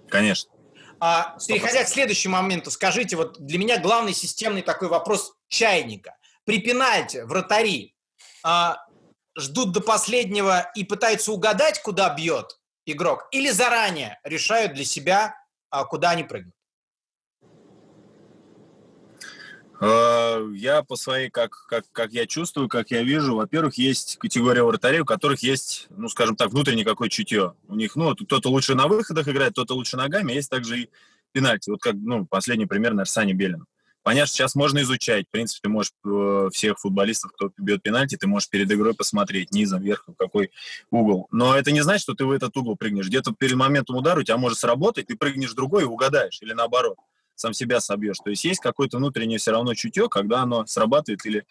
Конечно. 0.09 0.51
А, 0.99 1.37
переходя 1.47 1.83
к 1.83 1.87
следующему 1.87 2.35
моменту, 2.35 2.69
скажите, 2.71 3.15
вот 3.15 3.39
для 3.39 3.57
меня 3.57 3.79
главный 3.79 4.13
системный 4.13 4.61
такой 4.61 4.87
вопрос 4.87 5.33
чайника. 5.47 6.15
При 6.45 6.59
пенальте 6.59 7.25
вратари 7.25 7.95
а, 8.43 8.77
ждут 9.37 9.71
до 9.71 9.81
последнего 9.81 10.71
и 10.75 10.83
пытаются 10.83 11.31
угадать, 11.31 11.81
куда 11.81 12.13
бьет, 12.13 12.59
игрок, 12.85 13.27
или 13.31 13.49
заранее 13.49 14.19
решают 14.23 14.73
для 14.73 14.85
себя, 14.85 15.35
а, 15.69 15.85
куда 15.85 16.11
они 16.11 16.23
прыгнут? 16.23 16.53
Э, 19.70 19.70
я 19.81 20.83
по 20.87 20.95
своей, 20.95 21.29
как, 21.29 21.65
как, 21.67 21.85
как 21.91 22.11
я 22.11 22.27
чувствую, 22.27 22.69
как 22.69 22.91
я 22.91 23.01
вижу, 23.01 23.35
во-первых, 23.35 23.75
есть 23.79 24.17
категория 24.17 24.63
вратарей, 24.63 24.99
у 24.99 25.05
которых 25.05 25.41
есть, 25.41 25.87
ну, 25.89 26.07
скажем 26.07 26.35
так, 26.35 26.51
внутреннее 26.51 26.85
какое 26.85 27.09
чутье. 27.09 27.55
У 27.67 27.75
них, 27.75 27.95
ну, 27.95 28.15
кто-то 28.15 28.49
лучше 28.49 28.75
на 28.75 28.87
выходах 28.87 29.27
играет, 29.27 29.53
кто-то 29.53 29.73
лучше 29.73 29.97
ногами, 29.97 30.33
есть 30.33 30.51
также 30.51 30.81
и 30.81 30.89
пенальти. 31.31 31.71
Вот 31.71 31.81
как, 31.81 31.95
ну, 31.95 32.25
последний 32.25 32.67
пример, 32.67 32.91
наверное, 32.91 33.05
Саня 33.05 33.33
Белин. 33.33 33.65
Понятно, 34.03 34.27
сейчас 34.27 34.55
можно 34.55 34.81
изучать. 34.81 35.27
В 35.27 35.31
принципе, 35.31 35.69
можешь 35.69 35.93
э, 36.05 36.49
всех 36.51 36.79
футболистов, 36.79 37.31
кто 37.33 37.51
бьет 37.57 37.83
пенальти, 37.83 38.17
ты 38.17 38.27
можешь 38.27 38.49
перед 38.49 38.71
игрой 38.71 38.95
посмотреть 38.95 39.51
низом, 39.51 39.81
верхом, 39.81 40.15
какой 40.17 40.51
угол. 40.89 41.27
Но 41.31 41.55
это 41.55 41.71
не 41.71 41.81
значит, 41.81 42.01
что 42.01 42.15
ты 42.15 42.25
в 42.25 42.31
этот 42.31 42.55
угол 42.57 42.75
прыгнешь. 42.75 43.07
Где-то 43.07 43.33
перед 43.33 43.55
моментом 43.55 43.95
удара 43.95 44.19
у 44.19 44.23
тебя 44.23 44.37
может 44.37 44.57
сработать, 44.57 45.07
ты 45.07 45.15
прыгнешь 45.15 45.53
другой 45.53 45.83
и 45.83 45.85
угадаешь. 45.85 46.39
Или 46.41 46.53
наоборот, 46.53 46.97
сам 47.41 47.53
себя 47.53 47.81
собьешь. 47.81 48.17
То 48.23 48.29
есть 48.29 48.45
есть 48.45 48.61
какое-то 48.61 48.97
внутреннее 48.97 49.39
все 49.39 49.51
равно 49.51 49.73
чутье, 49.73 50.07
когда 50.07 50.41
оно 50.41 50.65
срабатывает 50.65 51.25
или, 51.25 51.45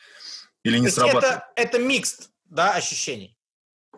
или 0.64 0.78
не 0.78 0.88
срабатывает. 0.88 1.42
Это, 1.56 1.76
это 1.76 1.78
микс, 1.78 2.30
да, 2.46 2.72
ощущений? 2.72 3.36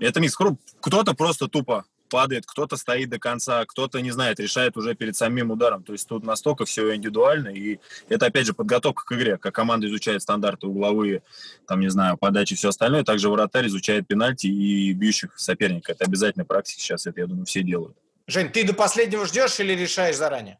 Это 0.00 0.20
микс. 0.20 0.36
Кто-то 0.80 1.14
просто 1.14 1.48
тупо 1.48 1.84
падает, 2.12 2.44
кто-то 2.44 2.76
стоит 2.76 3.08
до 3.08 3.18
конца, 3.18 3.64
кто-то, 3.64 4.00
не 4.02 4.10
знает, 4.10 4.38
решает 4.38 4.76
уже 4.76 4.94
перед 4.94 5.16
самим 5.16 5.50
ударом. 5.50 5.82
То 5.82 5.92
есть 5.92 6.06
тут 6.06 6.24
настолько 6.24 6.66
все 6.66 6.94
индивидуально, 6.94 7.48
и 7.48 7.78
это, 8.10 8.26
опять 8.26 8.46
же, 8.46 8.52
подготовка 8.52 9.04
к 9.06 9.12
игре, 9.12 9.38
как 9.38 9.54
команда 9.54 9.86
изучает 9.86 10.20
стандарты 10.20 10.66
угловые, 10.66 11.22
там, 11.66 11.80
не 11.80 11.88
знаю, 11.88 12.18
подачи 12.18 12.52
и 12.52 12.56
все 12.56 12.68
остальное, 12.68 13.02
также 13.02 13.30
вратарь 13.30 13.66
изучает 13.66 14.06
пенальти 14.06 14.46
и 14.46 14.92
бьющих 14.92 15.38
соперника. 15.38 15.92
Это 15.92 16.04
обязательная 16.04 16.44
практика 16.44 16.80
сейчас, 16.82 17.06
это, 17.06 17.18
я 17.20 17.26
думаю, 17.26 17.46
все 17.46 17.62
делают. 17.62 17.96
Жень, 18.26 18.50
ты 18.50 18.64
до 18.64 18.74
последнего 18.74 19.24
ждешь 19.24 19.58
или 19.58 19.72
решаешь 19.72 20.16
заранее? 20.16 20.58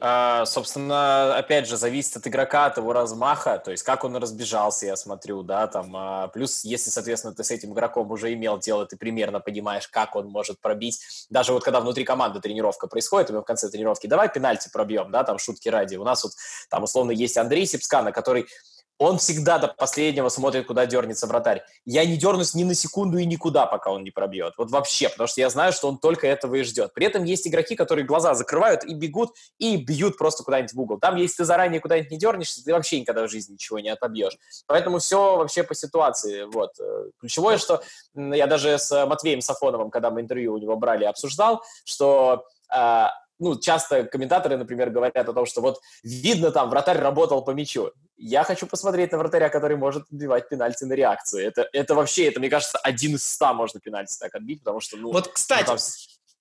А, 0.00 0.46
собственно, 0.46 1.36
опять 1.36 1.66
же, 1.66 1.76
зависит 1.76 2.16
от 2.16 2.26
игрока, 2.28 2.66
от 2.66 2.76
его 2.76 2.92
размаха, 2.92 3.58
то 3.58 3.72
есть 3.72 3.82
как 3.82 4.04
он 4.04 4.16
разбежался, 4.16 4.86
я 4.86 4.96
смотрю, 4.96 5.42
да, 5.42 5.66
там, 5.66 5.92
а, 5.96 6.28
плюс, 6.28 6.64
если, 6.64 6.90
соответственно, 6.90 7.34
ты 7.34 7.42
с 7.42 7.50
этим 7.50 7.72
игроком 7.72 8.08
уже 8.12 8.32
имел 8.32 8.58
дело, 8.58 8.86
ты 8.86 8.96
примерно 8.96 9.40
понимаешь, 9.40 9.88
как 9.88 10.14
он 10.14 10.28
может 10.28 10.60
пробить, 10.60 11.00
даже 11.30 11.52
вот 11.52 11.64
когда 11.64 11.80
внутри 11.80 12.04
команды 12.04 12.40
тренировка 12.40 12.86
происходит, 12.86 13.30
и 13.30 13.32
мы 13.32 13.40
в 13.40 13.44
конце 13.44 13.68
тренировки, 13.70 14.06
давай 14.06 14.28
пенальти 14.32 14.68
пробьем, 14.72 15.10
да, 15.10 15.24
там, 15.24 15.38
шутки 15.38 15.68
ради, 15.68 15.96
у 15.96 16.04
нас 16.04 16.22
вот, 16.22 16.32
там, 16.70 16.84
условно, 16.84 17.10
есть 17.10 17.36
Андрей 17.36 17.66
Сипскана, 17.66 18.12
который 18.12 18.46
он 18.98 19.18
всегда 19.18 19.58
до 19.58 19.68
последнего 19.68 20.28
смотрит, 20.28 20.66
куда 20.66 20.84
дернется 20.86 21.26
вратарь. 21.26 21.62
Я 21.84 22.04
не 22.04 22.16
дернусь 22.16 22.54
ни 22.54 22.64
на 22.64 22.74
секунду 22.74 23.18
и 23.18 23.24
никуда, 23.24 23.66
пока 23.66 23.90
он 23.90 24.02
не 24.02 24.10
пробьет. 24.10 24.54
Вот 24.58 24.70
вообще, 24.70 25.08
потому 25.08 25.28
что 25.28 25.40
я 25.40 25.50
знаю, 25.50 25.72
что 25.72 25.88
он 25.88 25.98
только 25.98 26.26
этого 26.26 26.56
и 26.56 26.62
ждет. 26.62 26.92
При 26.94 27.06
этом 27.06 27.24
есть 27.24 27.46
игроки, 27.46 27.76
которые 27.76 28.04
глаза 28.04 28.34
закрывают 28.34 28.84
и 28.84 28.94
бегут, 28.94 29.30
и 29.58 29.76
бьют 29.76 30.18
просто 30.18 30.42
куда-нибудь 30.42 30.72
в 30.72 30.80
угол. 30.80 30.98
Там, 30.98 31.16
если 31.16 31.36
ты 31.36 31.44
заранее 31.44 31.80
куда-нибудь 31.80 32.10
не 32.10 32.18
дернешься, 32.18 32.64
ты 32.64 32.72
вообще 32.72 33.00
никогда 33.00 33.26
в 33.26 33.30
жизни 33.30 33.52
ничего 33.52 33.78
не 33.78 33.88
отобьешь. 33.88 34.36
Поэтому 34.66 34.98
все 34.98 35.36
вообще 35.36 35.62
по 35.62 35.74
ситуации. 35.74 36.44
Вот. 36.44 36.72
Ключевое, 37.20 37.58
что 37.58 37.82
я 38.14 38.46
даже 38.46 38.78
с 38.78 39.06
Матвеем 39.06 39.40
Сафоновым, 39.40 39.90
когда 39.90 40.10
мы 40.10 40.22
интервью 40.22 40.54
у 40.54 40.58
него 40.58 40.76
брали, 40.76 41.04
обсуждал, 41.04 41.62
что 41.84 42.44
а, 42.68 43.12
ну, 43.38 43.58
часто 43.58 44.04
комментаторы, 44.04 44.56
например, 44.56 44.90
говорят 44.90 45.28
о 45.28 45.32
том, 45.32 45.46
что 45.46 45.60
вот 45.60 45.80
видно 46.02 46.50
там, 46.50 46.70
вратарь 46.70 46.98
работал 46.98 47.44
по 47.44 47.52
мячу. 47.52 47.92
Я 48.20 48.42
хочу 48.42 48.66
посмотреть 48.66 49.12
на 49.12 49.18
вратаря, 49.18 49.48
который 49.48 49.76
может 49.76 50.02
отбивать 50.10 50.48
пенальти 50.48 50.82
на 50.84 50.94
реакцию. 50.94 51.46
Это, 51.46 51.68
это 51.72 51.94
вообще, 51.94 52.26
это, 52.26 52.40
мне 52.40 52.50
кажется, 52.50 52.76
один 52.78 53.14
из 53.14 53.24
ста 53.24 53.54
можно 53.54 53.78
пенальти 53.78 54.18
так 54.18 54.34
отбить, 54.34 54.58
потому 54.60 54.80
что, 54.80 54.96
ну... 54.96 55.12
Вот, 55.12 55.28
кстати, 55.28 55.70
ну, 55.70 55.76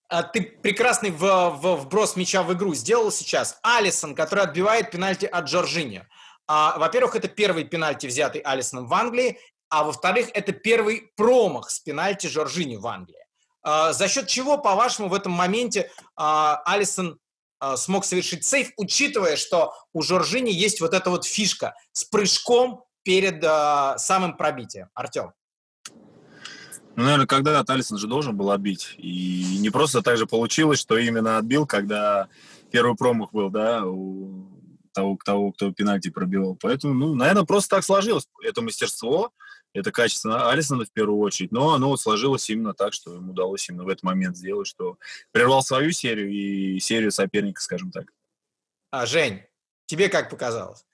там... 0.09 0.31
ты 0.33 0.41
прекрасный 0.41 1.11
в, 1.11 1.21
в, 1.21 1.75
вброс 1.83 2.15
мяча 2.15 2.41
в 2.41 2.51
игру 2.53 2.73
сделал 2.73 3.11
сейчас. 3.11 3.59
Алисон, 3.61 4.15
который 4.15 4.45
отбивает 4.45 4.89
пенальти 4.89 5.27
от 5.27 5.45
Джорджини. 5.45 6.07
А, 6.47 6.79
во-первых, 6.79 7.15
это 7.15 7.27
первый 7.27 7.63
пенальти, 7.63 8.07
взятый 8.07 8.41
Алисоном 8.41 8.87
в 8.87 8.93
Англии, 8.95 9.39
а 9.69 9.83
во-вторых, 9.83 10.29
это 10.33 10.53
первый 10.53 11.11
промах 11.15 11.69
с 11.69 11.79
пенальти 11.79 12.25
Жоржини 12.27 12.77
в 12.77 12.87
Англии. 12.87 13.23
А, 13.61 13.93
за 13.93 14.07
счет 14.07 14.27
чего, 14.27 14.57
по-вашему, 14.57 15.09
в 15.09 15.13
этом 15.13 15.33
моменте 15.33 15.91
а, 16.15 16.61
Алисон 16.65 17.13
а, 17.13 17.26
смог 17.75 18.05
совершить 18.05 18.45
сейф, 18.45 18.71
учитывая, 18.77 19.35
что 19.35 19.73
у 19.93 20.01
Жоржини 20.01 20.51
есть 20.51 20.81
вот 20.81 20.93
эта 20.93 21.09
вот 21.09 21.25
фишка 21.25 21.73
с 21.91 22.03
прыжком 22.03 22.83
перед 23.03 23.43
самым 23.99 24.37
пробитием? 24.37 24.89
Артем. 24.93 25.31
Ну, 26.95 27.03
наверное, 27.03 27.27
когда 27.27 27.63
Алисон 27.67 27.99
же 27.99 28.07
должен 28.07 28.35
был 28.35 28.49
отбить. 28.49 28.95
И 28.97 29.57
не 29.59 29.69
просто 29.69 30.01
так 30.01 30.17
же 30.17 30.25
получилось, 30.25 30.79
что 30.79 30.97
именно 30.97 31.37
отбил, 31.37 31.67
когда 31.67 32.27
первый 32.71 32.95
промах 32.95 33.31
был, 33.31 33.49
да, 33.51 33.85
у 33.85 34.47
того, 34.93 35.17
того 35.23 35.51
кто 35.51 35.71
пенальти 35.71 36.09
пробивал. 36.09 36.57
Поэтому, 36.59 36.95
ну, 36.95 37.13
наверное, 37.13 37.43
просто 37.43 37.75
так 37.75 37.83
сложилось. 37.83 38.27
Это 38.43 38.63
мастерство, 38.63 39.31
это 39.77 39.91
качество 39.91 40.49
Алисона 40.49 40.85
в 40.85 40.91
первую 40.91 41.19
очередь, 41.19 41.51
но 41.51 41.73
оно 41.73 41.89
вот 41.89 42.01
сложилось 42.01 42.49
именно 42.49 42.73
так, 42.73 42.93
что 42.93 43.13
ему 43.13 43.31
удалось 43.31 43.67
именно 43.69 43.83
в 43.83 43.89
этот 43.89 44.03
момент 44.03 44.37
сделать, 44.37 44.67
что 44.67 44.97
прервал 45.31 45.61
свою 45.61 45.91
серию 45.91 46.29
и 46.29 46.79
серию 46.79 47.11
соперника, 47.11 47.61
скажем 47.61 47.91
так. 47.91 48.05
А, 48.91 49.05
Жень, 49.05 49.43
тебе 49.85 50.09
как 50.09 50.29
показалось? 50.29 50.85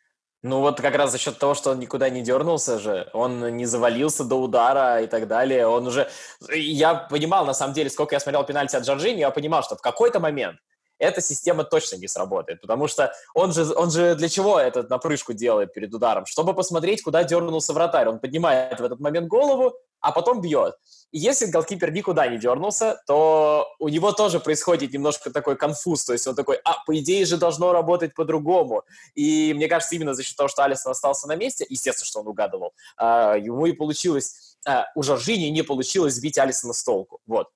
Ну 0.44 0.60
вот 0.60 0.82
как 0.82 0.96
раз 0.96 1.12
за 1.12 1.18
счет 1.18 1.40
того, 1.40 1.54
что 1.54 1.72
он 1.72 1.80
никуда 1.80 2.10
не 2.10 2.22
дернулся 2.22 2.78
же, 2.78 3.10
он 3.14 3.56
не 3.56 3.66
завалился 3.66 4.26
до 4.26 4.36
удара 4.36 5.02
и 5.02 5.08
так 5.08 5.28
далее, 5.28 5.68
он 5.68 5.88
уже... 5.88 6.10
Я 6.50 6.96
понимал, 6.96 7.46
на 7.46 7.54
самом 7.54 7.74
деле, 7.74 7.90
сколько 7.90 8.16
я 8.16 8.20
смотрел 8.20 8.44
пенальти 8.44 8.76
от 8.76 8.84
Джорджини, 8.84 9.20
я 9.20 9.32
понимал, 9.32 9.64
что 9.64 9.78
в 9.78 9.82
какой-то 9.82 10.20
момент 10.20 10.60
эта 11.04 11.22
система 11.22 11.64
точно 11.64 11.98
не 11.98 12.08
сработает, 12.08 12.62
потому 12.62 12.88
что 12.88 13.14
он 13.34 13.54
же, 13.54 13.74
он 13.76 13.92
же 13.92 14.16
для 14.16 14.30
чего 14.30 14.60
этот 14.60 14.90
напрыжку 14.90 15.34
делает 15.34 15.74
перед 15.74 15.94
ударом? 15.94 16.26
Чтобы 16.26 16.54
посмотреть, 16.54 17.04
куда 17.04 17.24
дернулся 17.24 17.74
вратарь. 17.74 18.08
Он 18.08 18.20
поднимает 18.20 18.80
в 18.80 18.84
этот 18.84 19.00
момент 19.00 19.28
голову, 19.28 19.74
а 20.04 20.12
потом 20.12 20.42
бьет. 20.42 20.76
И 21.12 21.20
если 21.20 21.46
голкипер 21.46 21.92
никуда 21.92 22.28
не 22.28 22.38
дернулся, 22.38 23.02
то 23.08 23.68
у 23.80 23.88
него 23.88 24.12
тоже 24.12 24.40
происходит 24.40 24.94
немножко 24.94 25.32
такой 25.32 25.56
конфуз, 25.56 26.04
то 26.06 26.14
есть 26.14 26.28
он 26.28 26.36
такой, 26.36 26.60
а, 26.66 26.84
по 26.86 26.98
идее 27.00 27.26
же 27.26 27.38
должно 27.38 27.72
работать 27.72 28.14
по-другому. 28.14 28.84
И 29.16 29.54
мне 29.54 29.68
кажется, 29.68 29.96
именно 29.96 30.14
за 30.14 30.24
счет 30.24 30.36
того, 30.36 30.50
что 30.50 30.64
Алисон 30.64 30.92
остался 30.92 31.28
на 31.28 31.36
месте, 31.36 31.66
естественно, 31.70 32.06
что 32.06 32.20
он 32.20 32.28
угадывал, 32.28 32.74
а, 32.98 33.36
ему 33.36 33.66
и 33.66 33.72
получилось, 33.72 34.58
а, 34.68 34.88
у 34.96 35.04
Жоржини 35.04 35.48
не 35.48 35.62
получилось 35.62 36.16
сбить 36.16 36.38
Алисона 36.38 36.74
с 36.74 36.84
толку. 36.84 37.20
Вот. 37.26 37.48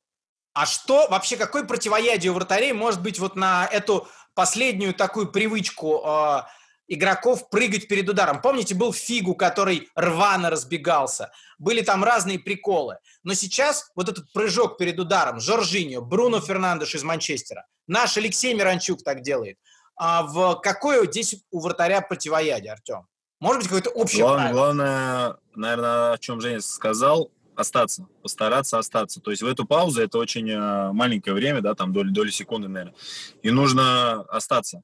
А 0.58 0.66
что 0.66 1.08
вообще, 1.08 1.38
какое 1.38 1.66
противоядие 1.66 2.32
у 2.32 2.34
вратарей 2.34 2.74
может 2.74 3.04
быть 3.04 3.20
вот 3.20 3.36
на 3.36 3.68
эту 3.68 4.08
последнюю 4.34 4.96
такую 4.96 5.32
привычку 5.32 6.02
э, 6.04 6.42
игроков 6.88 7.52
прыгать 7.52 7.88
перед 7.88 8.10
ударом? 8.10 8.42
Помните, 8.42 8.74
был 8.74 8.92
Фигу, 8.92 9.36
который 9.36 9.88
рвано 9.94 10.50
разбегался. 10.50 11.32
Были 11.60 11.82
там 11.82 12.04
разные 12.04 12.40
приколы. 12.40 12.98
Но 13.22 13.36
сейчас 13.36 13.92
вот 13.94 14.10
этот 14.10 14.34
прыжок 14.34 14.80
перед 14.80 14.98
ударом, 14.98 15.40
Жоржиньо, 15.40 16.02
Бруно 16.02 16.42
Фернандеш 16.42 16.96
из 16.96 17.04
Манчестера, 17.04 17.68
наш 17.86 18.18
Алексей 18.18 18.56
Миранчук 18.56 19.04
так 19.04 19.22
делает. 19.22 19.60
А 19.96 20.24
в 20.24 20.56
какое 20.56 21.06
здесь 21.06 21.36
у 21.52 21.60
вратаря 21.60 22.02
противоядие, 22.02 22.72
Артем? 22.72 23.06
Может 23.40 23.62
быть, 23.62 23.68
какое-то 23.68 23.92
общее 23.92 24.24
Главное, 24.24 24.54
главное, 24.54 25.38
наверное, 25.54 26.14
о 26.14 26.18
чем 26.18 26.42
Женя 26.42 26.62
сказал, 26.62 27.30
остаться, 27.58 28.08
постараться 28.22 28.78
остаться. 28.78 29.20
То 29.20 29.32
есть 29.32 29.44
в 29.44 29.48
эту 29.48 29.66
паузу 29.66 30.02
это 30.02 30.18
очень 30.18 30.50
э, 30.50 30.92
маленькое 30.94 31.36
время, 31.36 31.62
да, 31.62 31.74
там 31.76 31.92
доли, 31.92 32.10
доли 32.10 32.30
секунды, 32.30 32.68
наверное. 32.68 32.96
И 33.42 33.52
нужно 33.52 34.22
остаться. 34.24 34.84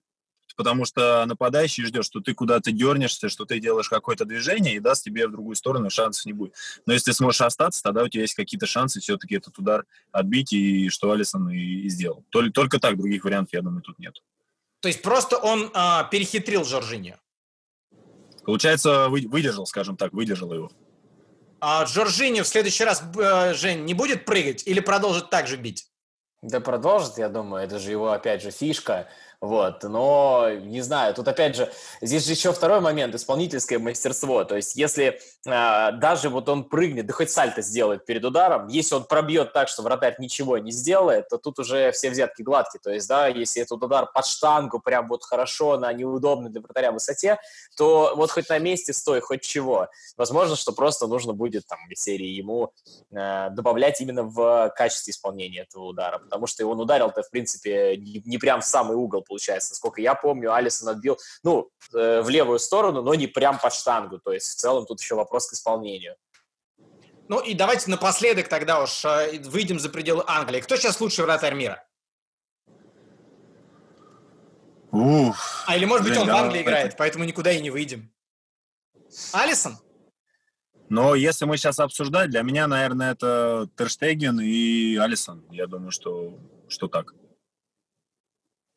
потому 0.55 0.85
что 0.85 1.25
нападающий 1.25 1.85
ждет, 1.85 2.05
что 2.05 2.19
ты 2.19 2.33
куда-то 2.33 2.71
дернешься, 2.71 3.29
что 3.29 3.45
ты 3.45 3.59
делаешь 3.59 3.89
какое-то 3.89 4.25
движение 4.25 4.75
и 4.75 4.79
даст 4.79 5.03
тебе 5.03 5.27
в 5.27 5.31
другую 5.31 5.55
сторону, 5.55 5.89
шансов 5.89 6.25
не 6.25 6.33
будет. 6.33 6.53
Но 6.85 6.93
если 6.93 7.11
ты 7.11 7.13
сможешь 7.13 7.41
остаться, 7.41 7.81
тогда 7.81 8.03
у 8.03 8.07
тебя 8.07 8.21
есть 8.21 8.35
какие-то 8.35 8.65
шансы 8.65 8.99
все-таки 8.99 9.35
этот 9.35 9.57
удар 9.57 9.85
отбить, 10.11 10.53
и 10.53 10.89
что 10.89 11.11
Алисон 11.11 11.49
и, 11.49 11.57
и 11.57 11.89
сделал. 11.89 12.25
Только, 12.29 12.51
только 12.51 12.79
так, 12.79 12.97
других 12.97 13.23
вариантов, 13.23 13.53
я 13.53 13.61
думаю, 13.61 13.81
тут 13.81 13.99
нет. 13.99 14.21
То 14.81 14.87
есть 14.89 15.01
просто 15.01 15.37
он 15.37 15.71
а, 15.73 16.03
перехитрил 16.03 16.65
Жоржиньо? 16.65 17.15
Получается, 18.45 19.07
вы, 19.09 19.25
выдержал, 19.27 19.65
скажем 19.65 19.95
так, 19.95 20.11
выдержал 20.13 20.53
его. 20.53 20.71
А 21.65 21.85
Жоржиньо 21.85 22.43
в 22.43 22.47
следующий 22.47 22.83
раз, 22.83 23.01
э, 23.17 23.53
Жень, 23.53 23.85
не 23.85 23.93
будет 23.93 24.25
прыгать 24.25 24.67
или 24.67 24.81
продолжит 24.81 25.29
так 25.29 25.47
же 25.47 25.55
бить? 25.55 25.87
Да 26.41 26.59
продолжит, 26.59 27.17
я 27.17 27.29
думаю, 27.29 27.63
это 27.63 27.79
же 27.79 27.89
его, 27.89 28.11
опять 28.11 28.41
же, 28.41 28.51
фишка. 28.51 29.07
Вот, 29.43 29.83
но 29.83 30.51
не 30.51 30.79
знаю, 30.79 31.13
тут 31.13 31.27
опять 31.27 31.57
же, 31.57 31.69
здесь 31.99 32.25
же 32.25 32.31
еще 32.31 32.53
второй 32.53 32.79
момент, 32.79 33.13
исполнительское 33.13 33.77
мастерство. 33.77 34.45
То 34.45 34.55
есть, 34.55 34.77
если 34.77 35.19
э, 35.45 35.91
даже 35.97 36.29
вот 36.29 36.47
он 36.47 36.63
прыгнет, 36.63 37.07
да 37.07 37.13
хоть 37.13 37.29
сальто 37.29 37.61
сделает 37.61 38.05
перед 38.05 38.23
ударом, 38.23 38.69
если 38.69 38.95
он 38.95 39.03
пробьет 39.03 39.51
так, 39.51 39.67
что 39.67 39.81
вратарь 39.81 40.15
ничего 40.17 40.59
не 40.59 40.71
сделает, 40.71 41.27
то 41.27 41.37
тут 41.37 41.59
уже 41.59 41.91
все 41.91 42.09
взятки 42.09 42.41
гладкие. 42.41 42.79
То 42.81 42.89
есть, 42.89 43.05
да, 43.09 43.27
если 43.27 43.61
этот 43.61 43.83
удар 43.83 44.09
под 44.09 44.25
штангу 44.25 44.79
прям 44.79 45.09
вот 45.09 45.25
хорошо 45.25 45.77
на 45.77 45.91
неудобной 45.91 46.49
для 46.49 46.61
вратаря 46.61 46.93
высоте, 46.93 47.37
то 47.75 48.13
вот 48.15 48.31
хоть 48.31 48.47
на 48.47 48.59
месте 48.59 48.93
стой, 48.93 49.19
хоть 49.19 49.41
чего. 49.41 49.89
Возможно, 50.15 50.55
что 50.55 50.71
просто 50.71 51.05
нужно 51.05 51.33
будет 51.33 51.67
там 51.67 51.79
в 51.93 51.99
серии 51.99 52.29
ему 52.29 52.71
э, 53.11 53.49
добавлять 53.49 53.99
именно 53.99 54.23
в 54.23 54.73
качестве 54.73 55.11
исполнения 55.11 55.63
этого 55.63 55.83
удара, 55.83 56.19
потому 56.19 56.47
что 56.47 56.65
он 56.65 56.79
ударил-то, 56.79 57.23
в 57.23 57.29
принципе, 57.29 57.97
не, 57.97 58.21
не 58.23 58.37
прям 58.37 58.61
в 58.61 58.65
самый 58.65 58.95
угол 58.95 59.21
получается. 59.33 59.71
Насколько 59.71 59.99
я 59.99 60.13
помню, 60.13 60.53
Алисон 60.53 60.89
отбил, 60.89 61.17
ну, 61.43 61.71
э, 61.93 62.21
в 62.21 62.29
левую 62.29 62.59
сторону, 62.59 63.01
но 63.01 63.15
не 63.15 63.25
прям 63.25 63.59
под 63.59 63.73
штангу. 63.73 64.19
То 64.19 64.31
есть 64.31 64.51
в 64.51 64.55
целом 64.55 64.85
тут 64.85 65.01
еще 65.01 65.15
вопрос 65.15 65.47
к 65.47 65.53
исполнению. 65.53 66.15
Ну 67.29 67.39
и 67.39 67.55
давайте 67.55 67.89
напоследок 67.89 68.47
тогда 68.47 68.83
уж 68.83 69.03
э, 69.05 69.39
выйдем 69.45 69.79
за 69.79 69.89
пределы 69.89 70.23
Англии. 70.27 70.61
Кто 70.61 70.75
сейчас 70.75 71.01
лучший 71.01 71.25
вратарь 71.25 71.55
мира? 71.55 71.83
Уф. 74.91 75.63
А 75.65 75.75
или 75.75 75.85
может 75.85 76.07
быть 76.07 76.17
он 76.17 76.27
в 76.27 76.35
Англии 76.35 76.61
играет, 76.61 76.95
поэтому 76.95 77.23
никуда 77.23 77.51
и 77.51 77.61
не 77.61 77.71
выйдем. 77.71 78.11
Алисон? 79.31 79.79
Но 80.89 81.15
если 81.15 81.45
мы 81.45 81.57
сейчас 81.57 81.79
обсуждать, 81.79 82.29
для 82.29 82.43
меня, 82.43 82.67
наверное, 82.67 83.13
это 83.13 83.67
Терштеген 83.75 84.39
и 84.39 84.95
Алисон. 84.97 85.43
Я 85.49 85.65
думаю, 85.65 85.89
что, 85.89 86.37
что 86.67 86.87
так. 86.87 87.15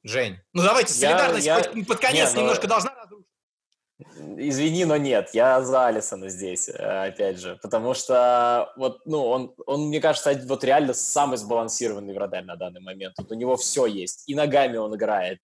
Жень. 0.06 0.38
Ну 0.52 0.62
давайте, 0.62 0.92
солидарность 0.92 1.46
я, 1.46 1.58
я... 1.58 1.84
под 1.84 1.98
конец 1.98 2.32
не, 2.34 2.40
немножко 2.40 2.62
но... 2.64 2.68
должна 2.68 2.94
разрушить. 2.94 3.26
Извини, 4.38 4.84
но 4.84 4.96
нет, 4.96 5.30
я 5.32 5.60
за 5.62 5.86
Алисона 5.86 6.28
здесь, 6.28 6.68
э, 6.68 7.06
опять 7.08 7.40
же, 7.40 7.58
потому 7.62 7.94
что 7.94 8.72
вот, 8.76 9.00
ну, 9.06 9.24
он, 9.24 9.54
он, 9.66 9.88
мне 9.88 10.00
кажется, 10.00 10.38
вот 10.44 10.62
реально 10.64 10.94
самый 10.94 11.38
сбалансированный 11.38 12.14
вратарь 12.14 12.44
на 12.44 12.56
данный 12.56 12.80
момент. 12.80 13.14
Вот 13.18 13.32
у 13.32 13.34
него 13.34 13.56
все 13.56 13.86
есть, 13.86 14.28
и 14.28 14.34
ногами 14.34 14.76
он 14.76 14.94
играет, 14.94 15.40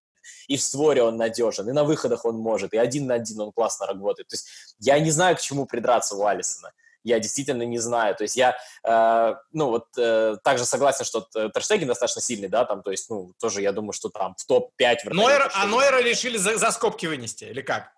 и 0.47 0.55
в 0.55 0.61
створе 0.61 1.03
он 1.03 1.17
надежен, 1.17 1.67
и 1.67 1.73
на 1.73 1.83
выходах 1.83 2.23
он 2.25 2.37
может, 2.37 2.73
и 2.73 2.77
один 2.77 3.07
на 3.07 3.15
один 3.15 3.41
он 3.41 3.51
классно 3.51 3.87
работает. 3.87 4.27
То 4.29 4.35
есть 4.35 4.47
я 4.79 4.97
не 4.99 5.11
знаю, 5.11 5.35
к 5.35 5.41
чему 5.41 5.65
придраться 5.65 6.15
у 6.15 6.25
Алисона 6.25 6.71
я 7.03 7.19
действительно 7.19 7.63
не 7.63 7.79
знаю. 7.79 8.15
То 8.15 8.23
есть 8.23 8.35
я, 8.35 8.57
э, 8.83 9.35
ну, 9.51 9.67
вот 9.67 9.87
э, 9.97 10.37
также 10.43 10.65
согласен, 10.65 11.05
что 11.05 11.27
Терштеген 11.53 11.87
достаточно 11.87 12.21
сильный, 12.21 12.49
да, 12.49 12.65
там, 12.65 12.81
то 12.81 12.91
есть, 12.91 13.09
ну, 13.09 13.33
тоже 13.39 13.61
я 13.61 13.71
думаю, 13.71 13.93
что 13.93 14.09
там 14.09 14.35
в 14.37 14.45
топ-5 14.45 15.13
Нойер, 15.13 15.51
А 15.53 15.65
Нойера 15.65 16.01
решили 16.01 16.37
за, 16.37 16.57
за 16.57 16.71
скобки 16.71 17.05
вынести, 17.05 17.45
или 17.45 17.61
как? 17.61 17.91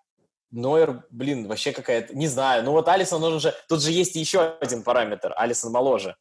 Нойер, 0.50 1.04
блин, 1.10 1.48
вообще 1.48 1.72
какая-то, 1.72 2.14
не 2.14 2.28
знаю. 2.28 2.62
Ну 2.62 2.72
вот 2.72 2.88
Алисон, 2.88 3.22
он 3.22 3.40
же, 3.40 3.54
тут 3.68 3.82
же 3.82 3.90
есть 3.90 4.14
еще 4.14 4.56
один 4.60 4.82
параметр. 4.82 5.34
Алисон 5.36 5.72
моложе. 5.72 6.16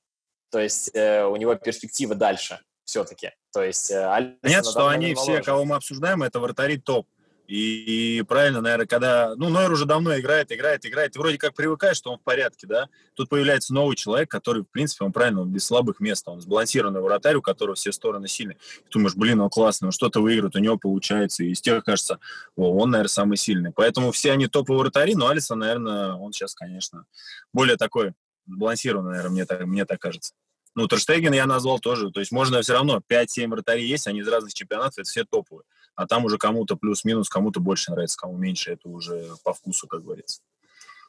То 0.52 0.60
есть 0.60 0.91
э, 0.93 1.26
у 1.26 1.36
него 1.36 1.56
перспектива 1.56 2.15
дальше 2.15 2.60
все-таки. 2.86 3.32
То 3.54 3.63
есть 3.63 3.91
э, 3.91 4.06
Алисон 4.06 4.38
Нет, 4.43 4.65
что 4.65 4.88
они 4.88 5.13
все, 5.15 5.41
кого 5.41 5.65
мы 5.65 5.76
обсуждаем, 5.76 6.24
это 6.24 6.39
вратари 6.39 6.78
топ. 6.78 7.08
И, 7.47 8.17
и 8.17 8.21
правильно, 8.23 8.62
наверное, 8.62 8.88
когда... 8.88 9.36
Ну, 9.36 9.49
Нойер 9.49 9.71
уже 9.71 9.86
давно 9.86 10.17
играет, 10.17 10.51
играет, 10.51 10.86
играет. 10.86 11.12
Ты 11.12 11.19
вроде 11.19 11.38
как 11.38 11.53
привыкаешь, 11.53 11.97
что 11.97 12.12
он 12.12 12.17
в 12.17 12.23
порядке, 12.23 12.65
да? 12.65 12.89
Тут 13.13 13.29
появляется 13.29 13.73
новый 13.73 13.95
человек, 13.95 14.29
который, 14.29 14.63
в 14.63 14.67
принципе, 14.69 15.05
он 15.05 15.12
правильно, 15.12 15.41
он 15.41 15.51
без 15.51 15.65
слабых 15.65 15.99
мест. 15.99 16.27
Он 16.27 16.41
сбалансированный 16.41 17.01
вратарь, 17.01 17.36
у 17.36 17.41
которого 17.41 17.75
все 17.75 17.91
стороны 17.91 18.27
сильные. 18.27 18.58
Ты 18.86 18.93
думаешь, 18.93 19.15
блин, 19.15 19.41
он 19.41 19.49
классный, 19.49 19.88
он 19.88 19.91
что-то 19.91 20.21
выиграет, 20.21 20.55
у 20.55 20.60
него 20.60 20.77
получается. 20.77 21.43
И 21.43 21.51
из 21.51 21.62
тех 21.62 21.84
кажется, 21.84 22.19
о, 22.55 22.75
он, 22.75 22.89
наверное, 22.89 23.10
самый 23.10 23.38
сильный. 23.38 23.71
Поэтому 23.71 24.12
все 24.12 24.31
они 24.31 24.47
топовые 24.47 24.79
вратари, 24.79 25.13
но 25.13 25.27
Алисон, 25.27 25.60
наверное, 25.60 26.13
он 26.13 26.34
сейчас, 26.34 26.55
конечно, 26.55 27.05
более 27.53 27.77
такой 27.77 28.13
сбалансированный, 28.47 29.12
наверное, 29.12 29.31
мне 29.31 29.45
так, 29.45 29.65
мне 29.65 29.86
так 29.86 29.99
кажется. 29.99 30.34
Ну, 30.73 30.88
Терштеген 30.88 31.34
я 31.34 31.45
назвал 31.45 31.79
тоже. 31.79 32.12
То 32.12 32.19
есть 32.19 32.31
можно 32.31 32.62
все 32.62 32.73
равно 32.73 33.01
5-7 33.08 33.47
вратарей 33.47 33.88
есть, 33.88 34.08
они 34.08 34.21
из 34.21 34.27
разных 34.27 34.53
чемпионатов, 34.53 34.99
это 34.99 35.10
все 35.10 35.23
топовые 35.23 35.63
а 35.95 36.08
там 36.08 36.25
уже 36.25 36.38
кому-то 36.38 36.75
плюс-минус, 36.75 37.29
кому-то 37.29 37.60
больше 37.60 37.91
нравится, 37.91 38.17
кому 38.17 38.38
меньше, 38.38 38.73
это 38.73 38.89
уже 38.89 39.31
по 39.43 39.53
вкусу, 39.53 39.88
как 39.88 40.03
говорится. 40.03 40.41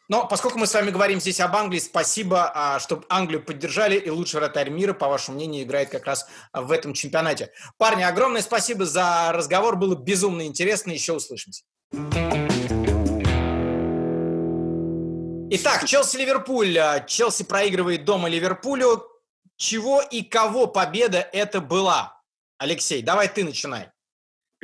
Но 0.08 0.26
поскольку 0.28 0.58
мы 0.58 0.68
с 0.68 0.74
вами 0.74 0.90
говорим 0.90 1.20
здесь 1.20 1.40
об 1.40 1.56
Англии, 1.56 1.80
спасибо, 1.80 2.52
а, 2.54 2.78
что 2.78 3.02
Англию 3.08 3.42
поддержали, 3.42 3.96
и 3.96 4.08
лучший 4.08 4.38
вратарь 4.38 4.70
мира, 4.70 4.92
по 4.92 5.08
вашему 5.08 5.36
мнению, 5.36 5.64
играет 5.64 5.90
как 5.90 6.06
раз 6.06 6.28
в 6.52 6.70
этом 6.70 6.94
чемпионате. 6.94 7.50
Парни, 7.76 8.04
огромное 8.04 8.42
спасибо 8.42 8.86
за 8.86 9.32
разговор, 9.32 9.74
было 9.76 9.96
безумно 9.96 10.46
интересно, 10.46 10.92
еще 10.92 11.14
услышимся. 11.14 11.64
Итак, 15.48 15.84
Челси-Ливерпуль. 15.84 17.06
Челси 17.06 17.44
проигрывает 17.44 18.04
дома 18.04 18.28
Ливерпулю. 18.28 19.04
Чего 19.56 20.02
и 20.02 20.22
кого 20.22 20.66
победа 20.66 21.18
это 21.32 21.60
была? 21.60 22.20
Алексей, 22.58 23.00
давай 23.02 23.28
ты 23.28 23.44
начинай. 23.44 23.90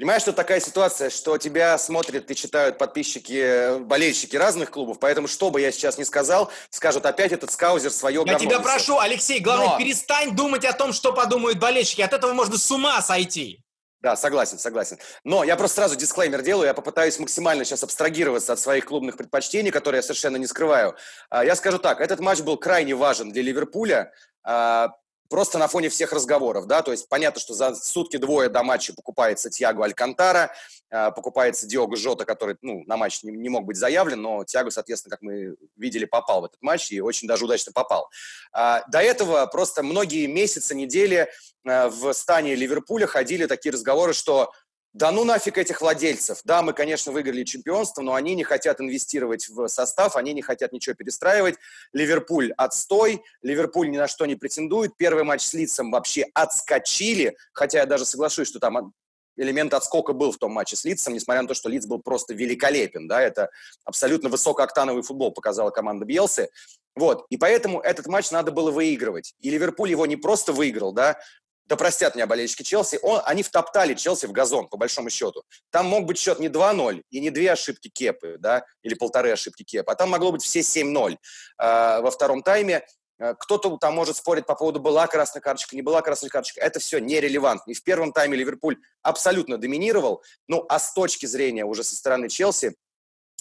Понимаешь, 0.02 0.22
что 0.22 0.32
такая 0.32 0.58
ситуация, 0.58 1.10
что 1.10 1.38
тебя 1.38 1.78
смотрят 1.78 2.28
и 2.28 2.34
читают 2.34 2.76
подписчики, 2.76 3.78
болельщики 3.78 4.34
разных 4.34 4.72
клубов, 4.72 4.98
поэтому 4.98 5.28
что 5.28 5.52
бы 5.52 5.60
я 5.60 5.70
сейчас 5.70 5.96
не 5.96 6.04
сказал, 6.04 6.50
скажут 6.70 7.06
опять 7.06 7.30
этот 7.30 7.52
скаузер 7.52 7.92
свое 7.92 8.24
Я 8.26 8.34
тебя 8.34 8.58
прошу, 8.58 8.98
Алексей, 8.98 9.38
главное, 9.38 9.68
Но... 9.68 9.78
перестань 9.78 10.34
думать 10.34 10.64
о 10.64 10.72
том, 10.72 10.92
что 10.92 11.12
подумают 11.12 11.60
болельщики. 11.60 12.00
От 12.00 12.14
этого 12.14 12.32
можно 12.32 12.58
с 12.58 12.68
ума 12.72 13.00
сойти. 13.00 13.60
Да, 14.00 14.16
согласен, 14.16 14.58
согласен. 14.58 14.98
Но 15.22 15.44
я 15.44 15.54
просто 15.54 15.76
сразу 15.76 15.94
дисклеймер 15.94 16.42
делаю, 16.42 16.66
я 16.66 16.74
попытаюсь 16.74 17.20
максимально 17.20 17.64
сейчас 17.64 17.84
абстрагироваться 17.84 18.54
от 18.54 18.58
своих 18.58 18.86
клубных 18.86 19.16
предпочтений, 19.16 19.70
которые 19.70 20.00
я 20.00 20.02
совершенно 20.02 20.36
не 20.36 20.48
скрываю. 20.48 20.96
А, 21.30 21.44
я 21.44 21.54
скажу 21.54 21.78
так, 21.78 22.00
этот 22.00 22.18
матч 22.18 22.40
был 22.40 22.56
крайне 22.56 22.96
важен 22.96 23.30
для 23.30 23.42
Ливерпуля, 23.44 24.10
а, 24.42 24.88
просто 25.33 25.57
на 25.57 25.66
фоне 25.66 25.88
всех 25.88 26.12
разговоров, 26.12 26.66
да, 26.66 26.83
то 26.83 26.90
есть 26.90 27.09
понятно, 27.09 27.40
что 27.40 27.55
за 27.55 27.75
сутки 27.75 28.18
двое 28.18 28.51
до 28.51 28.62
матча 28.62 28.92
покупается 28.92 29.49
Тиаго 29.49 29.83
Алькантара, 29.83 30.53
э, 30.90 31.11
покупается 31.11 31.66
Диого 31.66 31.97
Жота, 31.97 32.27
который, 32.27 32.59
ну, 32.61 32.85
на 32.85 32.99
матч 32.99 33.23
не, 33.23 33.33
не 33.33 33.49
мог 33.49 33.64
быть 33.64 33.79
заявлен, 33.79 34.21
но 34.21 34.45
Тиаго, 34.45 34.71
соответственно, 34.71 35.16
как 35.16 35.23
мы 35.23 35.57
видели, 35.75 36.05
попал 36.05 36.42
в 36.42 36.45
этот 36.45 36.61
матч 36.61 36.92
и 36.92 37.01
очень 37.01 37.27
даже 37.27 37.47
удачно 37.47 37.73
попал. 37.73 38.11
А, 38.53 38.85
до 38.88 38.99
этого 38.99 39.47
просто 39.47 39.83
многие 39.83 40.27
месяцы, 40.27 40.75
недели 40.75 41.31
э, 41.64 41.88
в 41.88 42.12
стане 42.12 42.55
Ливерпуля 42.55 43.07
ходили 43.07 43.47
такие 43.47 43.73
разговоры, 43.73 44.12
что 44.12 44.53
да 44.92 45.11
ну 45.11 45.24
нафиг 45.24 45.57
этих 45.57 45.81
владельцев. 45.81 46.40
Да, 46.44 46.62
мы, 46.62 46.74
конечно, 46.74 47.12
выиграли 47.12 47.44
чемпионство, 47.44 48.02
но 48.02 48.14
они 48.14 48.35
не 48.35 48.44
хотят 48.44 48.81
инвестировать 48.81 49.48
в 49.48 49.66
состав, 49.68 50.16
они 50.16 50.35
не 50.35 50.42
хотят 50.42 50.72
ничего 50.72 50.94
перестраивать. 50.94 51.57
Ливерпуль 51.92 52.52
отстой, 52.57 53.22
Ливерпуль 53.40 53.90
ни 53.90 53.96
на 53.96 54.07
что 54.07 54.26
не 54.26 54.37
претендует. 54.37 54.96
Первый 54.96 55.24
матч 55.24 55.42
с 55.42 55.55
Лицем 55.55 55.90
вообще 55.90 56.26
отскочили, 56.35 57.37
хотя 57.55 57.81
я 57.81 57.87
даже 57.87 58.05
соглашусь, 58.05 58.48
что 58.48 58.59
там 58.59 58.92
элемент 59.37 59.72
отскока 59.72 60.12
был 60.12 60.33
в 60.33 60.38
том 60.38 60.52
матче 60.52 60.76
с 60.76 60.85
Лицем, 60.85 61.14
несмотря 61.14 61.42
на 61.42 61.48
то, 61.48 61.55
что 61.55 61.68
Лиц 61.68 61.87
был 61.87 62.00
просто 62.00 62.35
великолепен, 62.35 63.09
да, 63.09 63.20
это 63.22 63.50
абсолютно 63.85 64.28
высокооктановый 64.28 65.02
футбол 65.02 65.33
показала 65.33 65.70
команда 65.70 66.05
Бьелсы, 66.05 66.50
вот, 66.94 67.24
и 67.31 67.38
поэтому 67.38 67.81
этот 67.81 68.07
матч 68.07 68.31
надо 68.31 68.50
было 68.50 68.70
выигрывать, 68.70 69.35
и 69.40 69.50
Ливерпуль 69.50 69.90
его 69.90 70.05
не 70.05 70.16
просто 70.16 70.52
выиграл, 70.52 70.92
да, 70.92 71.18
да 71.66 71.77
простят 71.77 72.14
меня 72.14 72.27
болельщики 72.27 72.62
Челси, 72.62 72.98
он, 73.03 73.20
они 73.25 73.42
втоптали 73.42 73.94
Челси 73.94 74.27
в 74.27 74.33
газон, 74.33 74.68
по 74.68 74.77
большому 74.77 75.11
счету. 75.11 75.44
Там 75.70 75.87
мог 75.87 76.05
быть 76.05 76.18
счет 76.18 76.38
не 76.38 76.48
2-0 76.48 77.03
и 77.11 77.20
не 77.20 77.31
две 77.31 77.53
ошибки 77.53 77.88
Кепы, 77.88 78.37
да, 78.38 78.64
или 78.83 78.94
полторы 78.94 79.31
ошибки 79.31 79.62
Кепы, 79.62 79.92
а 79.92 79.94
там 79.94 80.11
могло 80.11 80.33
быть 80.33 80.42
все 80.42 80.61
7-0 80.61 81.12
э, 81.12 81.16
во 81.59 82.11
втором 82.11 82.42
тайме. 82.42 82.85
Э, 83.18 83.35
кто-то 83.38 83.77
там 83.77 83.94
может 83.94 84.16
спорить 84.16 84.46
по 84.46 84.55
поводу 84.55 84.81
была 84.81 85.07
красная 85.07 85.40
карточка, 85.40 85.77
не 85.77 85.83
была 85.83 86.03
красная 86.03 86.31
карточка. 86.31 86.61
Это 86.61 86.81
все 86.81 86.98
нерелевантно. 86.98 87.70
И 87.70 87.75
в 87.75 87.85
первом 87.85 88.12
тайме 88.12 88.37
Ливерпуль 88.37 88.79
абсолютно 89.03 89.59
доминировал. 89.59 90.22
Ну, 90.48 90.64
а 90.68 90.79
с 90.79 90.92
точки 90.92 91.27
зрения 91.27 91.64
уже 91.64 91.85
со 91.85 91.94
стороны 91.94 92.29
Челси, 92.29 92.68
а, 92.68 92.75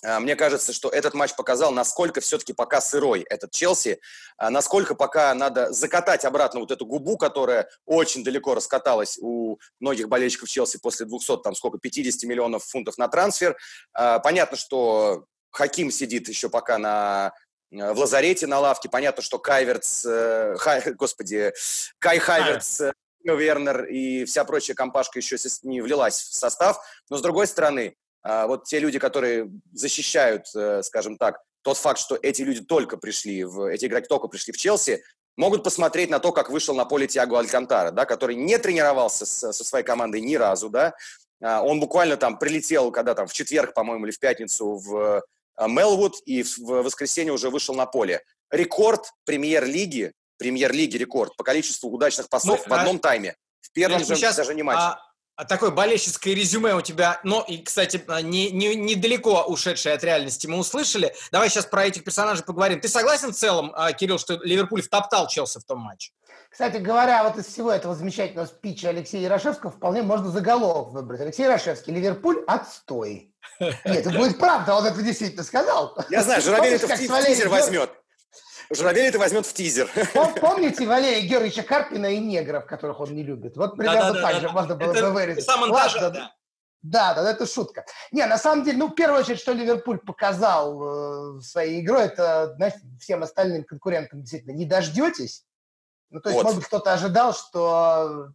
мне 0.04 0.36
кажется, 0.36 0.74
что 0.74 0.90
этот 0.90 1.14
матч 1.14 1.36
показал, 1.36 1.72
насколько 1.72 2.22
все-таки 2.22 2.54
пока 2.54 2.82
сырой 2.82 3.26
этот 3.30 3.52
Челси, 3.52 4.00
а, 4.38 4.50
насколько 4.50 4.96
пока 4.96 5.34
надо 5.36 5.72
закатать 5.72 6.26
обратно 6.26 6.60
вот 6.60 6.72
эту 6.72 6.86
губу, 6.86 7.18
которая 7.18 7.70
очень 7.86 8.24
далеко 8.24 8.56
раскаталась 8.56 9.20
у 9.22 9.60
многих 9.80 10.10
болельщиков 10.10 10.50
Челси 10.50 10.80
после 10.80 11.06
200, 11.06 11.44
там 11.44 11.54
сколько, 11.54 11.78
50 11.78 12.24
миллионов 12.24 12.66
фунтов 12.66 12.98
на 12.98 13.08
трансфер. 13.08 13.56
А, 13.94 14.20
понятно, 14.20 14.58
что 14.58 15.26
Хаким 15.52 15.92
сидит 15.92 16.30
еще 16.30 16.50
пока 16.50 16.78
на 16.78 17.34
в 17.72 18.00
лазарете 18.00 18.48
на 18.48 18.60
лавке. 18.60 18.90
Понятно, 18.90 19.24
что 19.24 19.40
Кайверц, 19.40 20.06
э, 20.06 20.56
Хай, 20.58 20.92
господи, 20.92 21.54
Кай 22.00 22.20
Хайверц, 22.20 22.82
э, 22.82 22.94
Вернер 23.24 23.86
и 23.86 24.26
вся 24.26 24.44
прочая 24.44 24.76
компашка 24.76 25.20
еще 25.20 25.38
не 25.64 25.80
влилась 25.80 26.22
в 26.22 26.34
состав. 26.36 26.80
Но, 27.10 27.18
с 27.18 27.22
другой 27.22 27.48
стороны, 27.48 27.96
а, 27.96 28.11
вот 28.24 28.66
те 28.66 28.80
люди, 28.80 29.00
которые 29.00 29.50
защищают, 29.74 30.46
э, 30.56 30.84
скажем 30.84 31.18
так, 31.18 31.42
тот 31.64 31.78
факт, 31.78 32.00
что 32.00 32.18
эти 32.22 32.42
люди 32.42 32.62
только 32.62 32.98
пришли, 32.98 33.44
в, 33.44 33.70
эти 33.70 33.86
игроки 33.86 34.08
только 34.08 34.28
пришли 34.28 34.54
в 34.54 34.58
Челси, 34.58 35.04
могут 35.38 35.64
посмотреть 35.64 36.10
на 36.10 36.20
то, 36.20 36.32
как 36.32 36.50
вышел 36.50 36.76
на 36.76 36.86
поле 36.86 37.08
Тиаго 37.08 37.40
Алькантара, 37.40 37.92
да, 37.92 38.06
который 38.06 38.36
не 38.36 38.58
тренировался 38.58 39.26
с, 39.26 39.52
со 39.52 39.64
своей 39.64 39.86
командой 39.86 40.22
ни 40.22 40.36
разу, 40.36 40.70
да, 40.70 40.94
а, 41.42 41.62
он 41.64 41.80
буквально 41.80 42.18
там 42.18 42.38
прилетел, 42.38 42.92
когда 42.92 43.16
там 43.16 43.28
в 43.28 43.34
четверг, 43.34 43.74
по-моему, 43.74 44.06
или 44.06 44.12
в 44.12 44.20
пятницу 44.20 44.76
в 44.76 45.24
э, 45.58 45.68
Мелвуд, 45.68 46.22
и 46.26 46.44
в 46.44 46.84
воскресенье 46.84 47.34
уже 47.34 47.50
вышел 47.50 47.76
на 47.76 47.86
поле. 47.86 48.24
Рекорд 48.50 49.12
премьер-лиги, 49.26 50.14
премьер-лиги 50.38 50.98
рекорд 50.98 51.36
по 51.38 51.44
количеству 51.44 51.90
удачных 51.90 52.30
пасов 52.30 52.62
ну, 52.66 52.76
в 52.76 52.78
одном 52.78 52.98
а... 52.98 53.00
тайме. 53.00 53.36
В 53.62 53.72
первом 53.72 54.00
же 54.00 54.16
сейчас, 54.16 54.36
даже 54.36 54.54
не 54.54 54.64
матче. 54.64 54.82
А 54.82 54.92
а 54.92 55.11
такое 55.46 55.72
болельщицкое 55.72 56.34
резюме 56.34 56.76
у 56.76 56.82
тебя, 56.82 57.20
но 57.24 57.44
и, 57.48 57.58
кстати, 57.60 58.04
а, 58.08 58.22
не, 58.22 58.52
не, 58.52 58.76
недалеко 58.76 59.44
ушедшее 59.44 59.96
от 59.96 60.04
реальности 60.04 60.48
мы 60.48 60.58
услышали. 60.58 61.14
Давай 61.32 61.50
сейчас 61.50 61.66
про 61.66 61.86
этих 61.86 62.04
персонажей 62.04 62.44
поговорим. 62.44 62.80
Ты 62.80 62.88
согласен 62.88 63.32
в 63.32 63.36
целом, 63.36 63.72
а, 63.76 63.92
Кирилл, 63.94 64.20
что 64.20 64.40
Ливерпуль 64.44 64.82
втоптал 64.82 65.28
Челси 65.28 65.60
в 65.60 65.64
том 65.64 65.80
матче? 65.80 66.12
Кстати 66.52 66.78
говоря, 66.78 67.24
вот 67.24 67.38
из 67.38 67.46
всего 67.46 67.72
этого 67.72 67.96
замечательного 67.96 68.46
спича 68.46 68.90
Алексея 68.90 69.22
Ярошевского 69.22 69.72
вполне 69.72 70.02
можно 70.02 70.30
заголовок 70.30 70.92
выбрать. 70.92 71.22
Алексей 71.22 71.44
Ярошевский, 71.44 71.94
Ливерпуль– 71.94 72.44
отстой. 72.48 73.34
Нет, 73.60 73.80
это 73.86 74.10
будет 74.12 74.38
правда, 74.38 74.76
он 74.76 74.86
это 74.86 75.02
действительно 75.02 75.44
сказал. 75.44 75.98
Я 76.10 76.24
знаю, 76.24 76.42
Журавель 76.42 76.74
это 76.74 76.88
в 76.88 76.98
тизер 76.98 77.48
возьмет. 77.48 77.90
Журавель 78.74 79.06
это 79.06 79.20
возьмет 79.20 79.46
в 79.46 79.54
тизер. 79.54 79.90
Помните 80.40 80.86
Валерия 80.86 81.22
Георгиевича 81.28 81.64
Карпина 81.64 82.08
и 82.08 82.20
негров, 82.20 82.66
которых 82.66 83.00
он 83.00 83.14
не 83.14 83.24
любит? 83.24 83.58
Вот 83.58 83.76
примерно 83.76 84.14
да, 84.14 84.14
да, 84.14 84.22
так 84.22 84.34
да, 84.34 84.40
же 84.40 84.48
да. 84.48 84.54
можно 84.54 84.76
было 84.76 84.92
это 84.92 85.08
бы 85.08 85.14
вырезать. 85.14 85.44
Сам 85.44 85.60
монтаж, 85.62 85.94
да. 85.96 86.10
да. 86.10 86.36
Да, 86.84 87.14
да, 87.14 87.30
это 87.30 87.46
шутка. 87.46 87.86
Не, 88.12 88.26
на 88.26 88.40
самом 88.40 88.64
деле, 88.64 88.78
ну, 88.78 88.88
в 88.88 88.96
первую 88.96 89.22
очередь, 89.22 89.40
что 89.40 89.52
Ливерпуль 89.52 90.00
показал 90.00 91.38
э, 91.38 91.42
своей 91.42 91.82
игрой, 91.82 92.06
это, 92.06 92.54
знаете, 92.56 92.80
всем 93.00 93.22
остальным 93.22 93.64
конкурентам 93.66 94.22
действительно 94.22 94.54
не 94.54 94.66
дождетесь. 94.66 95.46
Ну, 96.10 96.22
то 96.22 96.30
есть, 96.30 96.38
вот. 96.38 96.44
может 96.44 96.60
быть, 96.60 96.68
кто-то 96.68 96.92
ожидал, 96.92 97.36
что 97.36 98.30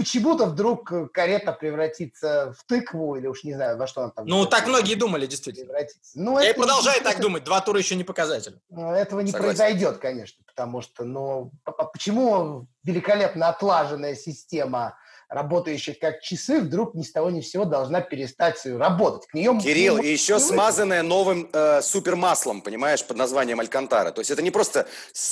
почему-то 0.00 0.46
вдруг 0.46 0.90
э, 0.90 1.08
карета 1.12 1.52
превратится 1.52 2.54
в 2.58 2.64
тыкву, 2.64 3.16
или 3.16 3.26
уж 3.26 3.44
не 3.44 3.52
знаю, 3.52 3.76
во 3.76 3.86
что 3.86 4.00
он 4.00 4.12
там... 4.12 4.24
Ну, 4.24 4.46
так 4.46 4.66
многие 4.66 4.94
думали, 4.94 5.26
действительно. 5.26 5.74
Ну, 6.14 6.40
Я 6.40 6.50
и 6.50 6.54
продолжаю 6.54 7.02
так 7.02 7.20
думать, 7.20 7.44
два 7.44 7.60
тура 7.60 7.78
еще 7.78 7.96
не 7.96 8.04
показатель. 8.04 8.58
Ну, 8.70 8.92
этого 8.92 9.20
не 9.20 9.30
Согласен. 9.30 9.56
произойдет, 9.56 9.98
конечно, 9.98 10.42
потому 10.46 10.80
что, 10.80 11.04
ну, 11.04 11.52
почему 11.92 12.66
великолепно 12.82 13.50
отлаженная 13.50 14.14
система 14.14 14.96
работающих 15.28 15.98
как 15.98 16.20
часы, 16.22 16.60
вдруг 16.60 16.94
ни 16.94 17.02
с 17.02 17.12
того 17.12 17.30
ни 17.30 17.42
с 17.42 17.50
сего 17.50 17.66
должна 17.66 18.00
перестать 18.00 18.64
работать. 18.64 19.28
К 19.28 19.34
нее 19.34 19.58
Кирилл, 19.60 19.98
и 19.98 20.08
еще 20.08 20.34
не 20.34 20.40
смазанная 20.40 21.02
новым 21.02 21.48
э, 21.52 21.82
супермаслом, 21.82 22.62
понимаешь, 22.62 23.04
под 23.04 23.18
названием 23.18 23.60
Алькантара. 23.60 24.10
То 24.10 24.22
есть 24.22 24.30
это 24.30 24.40
не 24.40 24.50
просто 24.50 24.88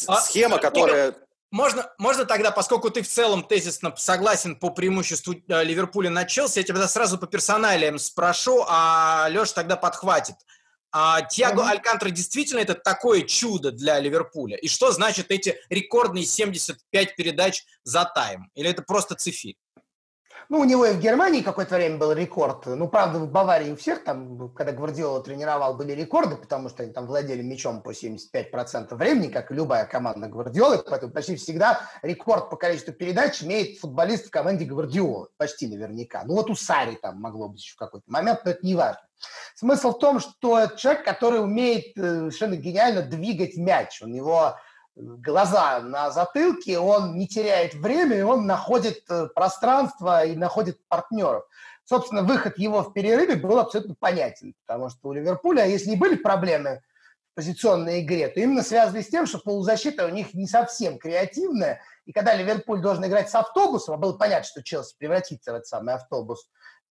а, 0.06 0.20
схема, 0.20 0.58
которая... 0.58 1.14
Можно, 1.50 1.90
можно 1.96 2.26
тогда, 2.26 2.50
поскольку 2.50 2.90
ты 2.90 3.02
в 3.02 3.08
целом 3.08 3.42
тезисно 3.42 3.94
согласен 3.96 4.54
по 4.56 4.68
преимуществу 4.68 5.34
э, 5.34 5.64
Ливерпуля 5.64 6.10
на 6.10 6.26
Челси, 6.26 6.58
я 6.58 6.64
тебя 6.64 6.86
сразу 6.88 7.16
по 7.16 7.26
персоналиям 7.26 7.98
спрошу, 7.98 8.64
а 8.68 9.28
Леша 9.30 9.54
тогда 9.54 9.76
подхватит. 9.76 10.36
А 10.90 11.22
Тиаго 11.22 11.62
mm-hmm. 11.62 11.70
Алькантра 11.70 12.10
действительно 12.10 12.60
это 12.60 12.74
такое 12.74 13.22
чудо 13.22 13.72
для 13.72 13.98
Ливерпуля? 13.98 14.56
И 14.56 14.68
что 14.68 14.92
значит 14.92 15.30
эти 15.30 15.58
рекордные 15.70 16.24
75 16.24 17.16
передач 17.16 17.64
за 17.82 18.04
тайм? 18.04 18.50
Или 18.54 18.70
это 18.70 18.82
просто 18.82 19.14
цифи? 19.14 19.56
Ну, 20.50 20.60
у 20.60 20.64
него 20.64 20.86
и 20.86 20.94
в 20.94 20.98
Германии 20.98 21.42
какое-то 21.42 21.74
время 21.74 21.98
был 21.98 22.12
рекорд. 22.12 22.64
Ну, 22.64 22.88
правда, 22.88 23.18
в 23.18 23.30
Баварии 23.30 23.72
у 23.72 23.76
всех 23.76 24.02
там, 24.02 24.48
когда 24.54 24.72
Гвардиола 24.72 25.22
тренировал, 25.22 25.76
были 25.76 25.92
рекорды, 25.92 26.36
потому 26.36 26.70
что 26.70 26.82
они 26.82 26.92
там 26.92 27.06
владели 27.06 27.42
мячом 27.42 27.82
по 27.82 27.90
75% 27.90 28.94
времени, 28.94 29.28
как 29.28 29.50
и 29.50 29.54
любая 29.54 29.84
команда 29.84 30.26
Гвардиолы. 30.28 30.78
Поэтому 30.88 31.12
почти 31.12 31.36
всегда 31.36 31.82
рекорд 32.00 32.48
по 32.48 32.56
количеству 32.56 32.94
передач 32.94 33.42
имеет 33.42 33.78
футболист 33.78 34.28
в 34.28 34.30
команде 34.30 34.64
Гвардиолы. 34.64 35.28
Почти 35.36 35.68
наверняка. 35.68 36.24
Ну, 36.24 36.34
вот 36.34 36.48
у 36.48 36.54
Сари 36.54 36.94
там 36.94 37.20
могло 37.20 37.48
быть 37.48 37.60
еще 37.60 37.74
в 37.74 37.78
какой-то 37.78 38.10
момент, 38.10 38.40
но 38.46 38.52
это 38.52 38.64
не 38.64 38.74
важно. 38.74 39.02
Смысл 39.54 39.90
в 39.90 39.98
том, 39.98 40.18
что 40.18 40.66
человек, 40.76 41.04
который 41.04 41.42
умеет 41.42 41.98
э, 41.98 42.30
совершенно 42.30 42.56
гениально 42.56 43.02
двигать 43.02 43.56
мяч. 43.56 44.00
У 44.00 44.06
него 44.06 44.56
глаза 44.98 45.80
на 45.80 46.10
затылке, 46.10 46.78
он 46.78 47.16
не 47.16 47.26
теряет 47.26 47.74
время, 47.74 48.18
и 48.18 48.22
он 48.22 48.46
находит 48.46 49.02
э, 49.08 49.28
пространство 49.34 50.24
и 50.24 50.34
находит 50.36 50.78
партнеров. 50.88 51.44
Собственно, 51.84 52.22
выход 52.22 52.58
его 52.58 52.82
в 52.82 52.92
перерыве 52.92 53.36
был 53.36 53.58
абсолютно 53.58 53.94
понятен, 53.98 54.54
потому 54.66 54.90
что 54.90 55.08
у 55.08 55.12
Ливерпуля, 55.12 55.64
если 55.64 55.92
и 55.92 55.96
были 55.96 56.16
проблемы 56.16 56.82
в 57.32 57.36
позиционной 57.36 58.00
игре, 58.00 58.28
то 58.28 58.40
именно 58.40 58.62
связаны 58.62 59.02
с 59.02 59.08
тем, 59.08 59.26
что 59.26 59.38
полузащита 59.38 60.06
у 60.06 60.10
них 60.10 60.34
не 60.34 60.46
совсем 60.46 60.98
креативная, 60.98 61.80
и 62.04 62.12
когда 62.12 62.34
Ливерпуль 62.34 62.80
должен 62.80 63.06
играть 63.06 63.30
с 63.30 63.34
автобусом, 63.34 63.94
а 63.94 63.98
было 63.98 64.12
понятно, 64.12 64.44
что 64.44 64.62
Челси 64.62 64.96
превратится 64.98 65.52
в 65.52 65.54
этот 65.56 65.66
самый 65.66 65.94
автобус, 65.94 66.48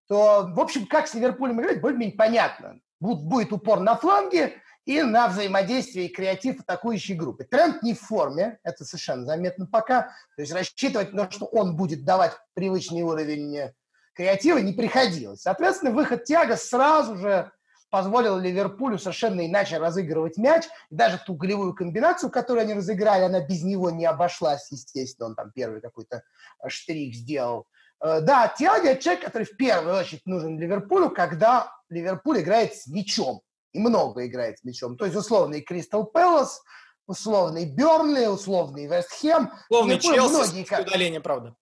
то, 0.08 0.48
в 0.48 0.60
общем, 0.60 0.86
как 0.86 1.08
с 1.08 1.14
Ливерпулем 1.14 1.60
играть, 1.60 1.80
более-менее 1.80 2.16
понятно. 2.16 2.78
Будет 3.00 3.52
упор 3.52 3.80
на 3.80 3.96
фланге, 3.96 4.54
и 4.86 5.02
на 5.02 5.28
взаимодействие 5.28 6.06
и 6.06 6.12
креатив 6.12 6.60
атакующей 6.60 7.14
группы. 7.14 7.44
Тренд 7.44 7.82
не 7.82 7.92
в 7.92 8.00
форме, 8.00 8.58
это 8.62 8.84
совершенно 8.84 9.26
заметно 9.26 9.66
пока. 9.66 10.12
То 10.36 10.42
есть 10.42 10.52
рассчитывать 10.52 11.12
на 11.12 11.26
то, 11.26 11.32
что 11.32 11.46
он 11.46 11.76
будет 11.76 12.04
давать 12.04 12.32
привычный 12.54 13.02
уровень 13.02 13.72
креатива, 14.14 14.58
не 14.58 14.72
приходилось. 14.72 15.42
Соответственно, 15.42 15.90
выход 15.90 16.24
Тяга 16.24 16.56
сразу 16.56 17.16
же 17.16 17.50
позволил 17.90 18.38
Ливерпулю 18.38 18.98
совершенно 18.98 19.44
иначе 19.44 19.78
разыгрывать 19.78 20.36
мяч. 20.36 20.64
Даже 20.90 21.18
ту 21.18 21.34
голевую 21.34 21.74
комбинацию, 21.74 22.30
которую 22.30 22.62
они 22.62 22.74
разыграли, 22.74 23.24
она 23.24 23.40
без 23.40 23.64
него 23.64 23.90
не 23.90 24.06
обошлась, 24.06 24.70
естественно. 24.70 25.28
Он 25.28 25.34
там 25.34 25.50
первый 25.52 25.80
какой-то 25.80 26.22
штрих 26.68 27.14
сделал. 27.14 27.66
Э, 28.00 28.20
да, 28.20 28.52
Тиаго– 28.56 28.96
человек, 29.00 29.24
который 29.24 29.44
в 29.44 29.56
первую 29.56 29.96
очередь 29.96 30.26
нужен 30.26 30.58
Ливерпулю, 30.58 31.10
когда 31.10 31.72
Ливерпуль 31.88 32.40
играет 32.40 32.74
с 32.74 32.86
мячом 32.86 33.42
и 33.76 33.78
много 33.78 34.26
играет 34.26 34.58
с 34.58 34.64
мячом. 34.64 34.96
То 34.96 35.04
есть 35.04 35.16
условный 35.16 35.60
Кристал 35.60 36.04
Пэлас, 36.04 36.62
условный 37.06 37.66
Бернли, 37.66 38.26
условный 38.26 38.86
Вест 38.86 39.10
Хэм. 39.20 39.50
Условный 39.68 39.98
Челси 39.98 40.54
многие... 40.54 41.18
с 41.18 41.22
правда. 41.22 41.54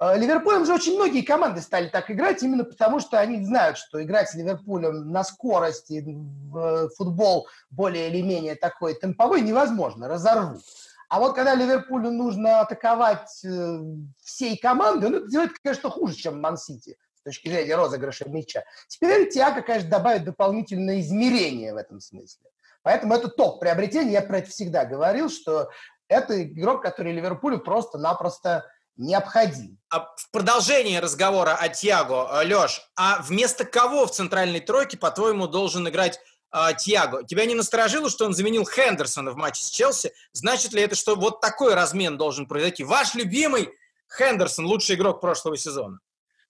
Э, 0.00 0.16
Ливерпулем 0.18 0.64
же 0.64 0.74
очень 0.74 0.94
многие 0.94 1.22
команды 1.22 1.60
стали 1.60 1.88
так 1.88 2.10
играть, 2.10 2.42
именно 2.42 2.64
потому 2.64 3.00
что 3.00 3.20
они 3.20 3.44
знают, 3.44 3.76
что 3.76 4.02
играть 4.02 4.30
с 4.30 4.34
Ливерпулем 4.34 5.12
на 5.12 5.24
скорости 5.24 6.02
в 6.06 6.58
э, 6.58 6.88
футбол 6.96 7.46
более 7.70 8.08
или 8.08 8.22
менее 8.22 8.54
такой 8.54 8.94
темповой 8.94 9.42
невозможно, 9.42 10.08
разорвут. 10.08 10.62
А 11.08 11.20
вот 11.20 11.34
когда 11.34 11.54
Ливерпулю 11.54 12.10
нужно 12.10 12.60
атаковать 12.60 13.44
э, 13.44 13.78
всей 14.24 14.56
командой, 14.56 15.06
он 15.06 15.14
это 15.16 15.28
делает, 15.28 15.52
конечно, 15.62 15.90
хуже, 15.90 16.14
чем 16.14 16.40
Ман-Сити 16.40 16.96
с 17.22 17.24
точки 17.24 17.48
зрения 17.48 17.76
розыгрыша 17.76 18.28
мяча. 18.28 18.64
Теперь 18.88 19.30
Тиаго, 19.30 19.62
конечно, 19.62 19.88
добавит 19.88 20.24
дополнительное 20.24 21.00
измерение 21.00 21.72
в 21.72 21.76
этом 21.76 22.00
смысле. 22.00 22.50
Поэтому 22.82 23.14
это 23.14 23.28
топ 23.28 23.60
приобретение. 23.60 24.14
Я 24.14 24.22
про 24.22 24.38
это 24.38 24.50
всегда 24.50 24.84
говорил, 24.84 25.30
что 25.30 25.70
это 26.08 26.42
игрок, 26.42 26.82
который 26.82 27.12
Ливерпулю 27.12 27.60
просто-напросто 27.60 28.64
необходим. 28.96 29.78
А 29.88 30.00
в 30.16 30.30
продолжении 30.32 30.96
разговора 30.96 31.54
о 31.54 31.68
Тиаго, 31.68 32.28
э, 32.32 32.44
Леш, 32.44 32.82
а 32.96 33.22
вместо 33.22 33.64
кого 33.64 34.06
в 34.06 34.10
центральной 34.10 34.60
тройке, 34.60 34.98
по-твоему, 34.98 35.46
должен 35.46 35.88
играть 35.88 36.18
э, 36.52 36.74
Тиаго? 36.76 37.24
Тебя 37.24 37.46
не 37.46 37.54
насторожило, 37.54 38.10
что 38.10 38.26
он 38.26 38.34
заменил 38.34 38.66
Хендерсона 38.66 39.30
в 39.30 39.36
матче 39.36 39.62
с 39.62 39.70
Челси? 39.70 40.12
Значит 40.32 40.72
ли 40.72 40.82
это, 40.82 40.96
что 40.96 41.14
вот 41.14 41.40
такой 41.40 41.74
размен 41.74 42.18
должен 42.18 42.46
произойти? 42.46 42.82
Ваш 42.82 43.14
любимый 43.14 43.70
Хендерсон, 44.18 44.66
лучший 44.66 44.96
игрок 44.96 45.20
прошлого 45.20 45.56
сезона. 45.56 46.00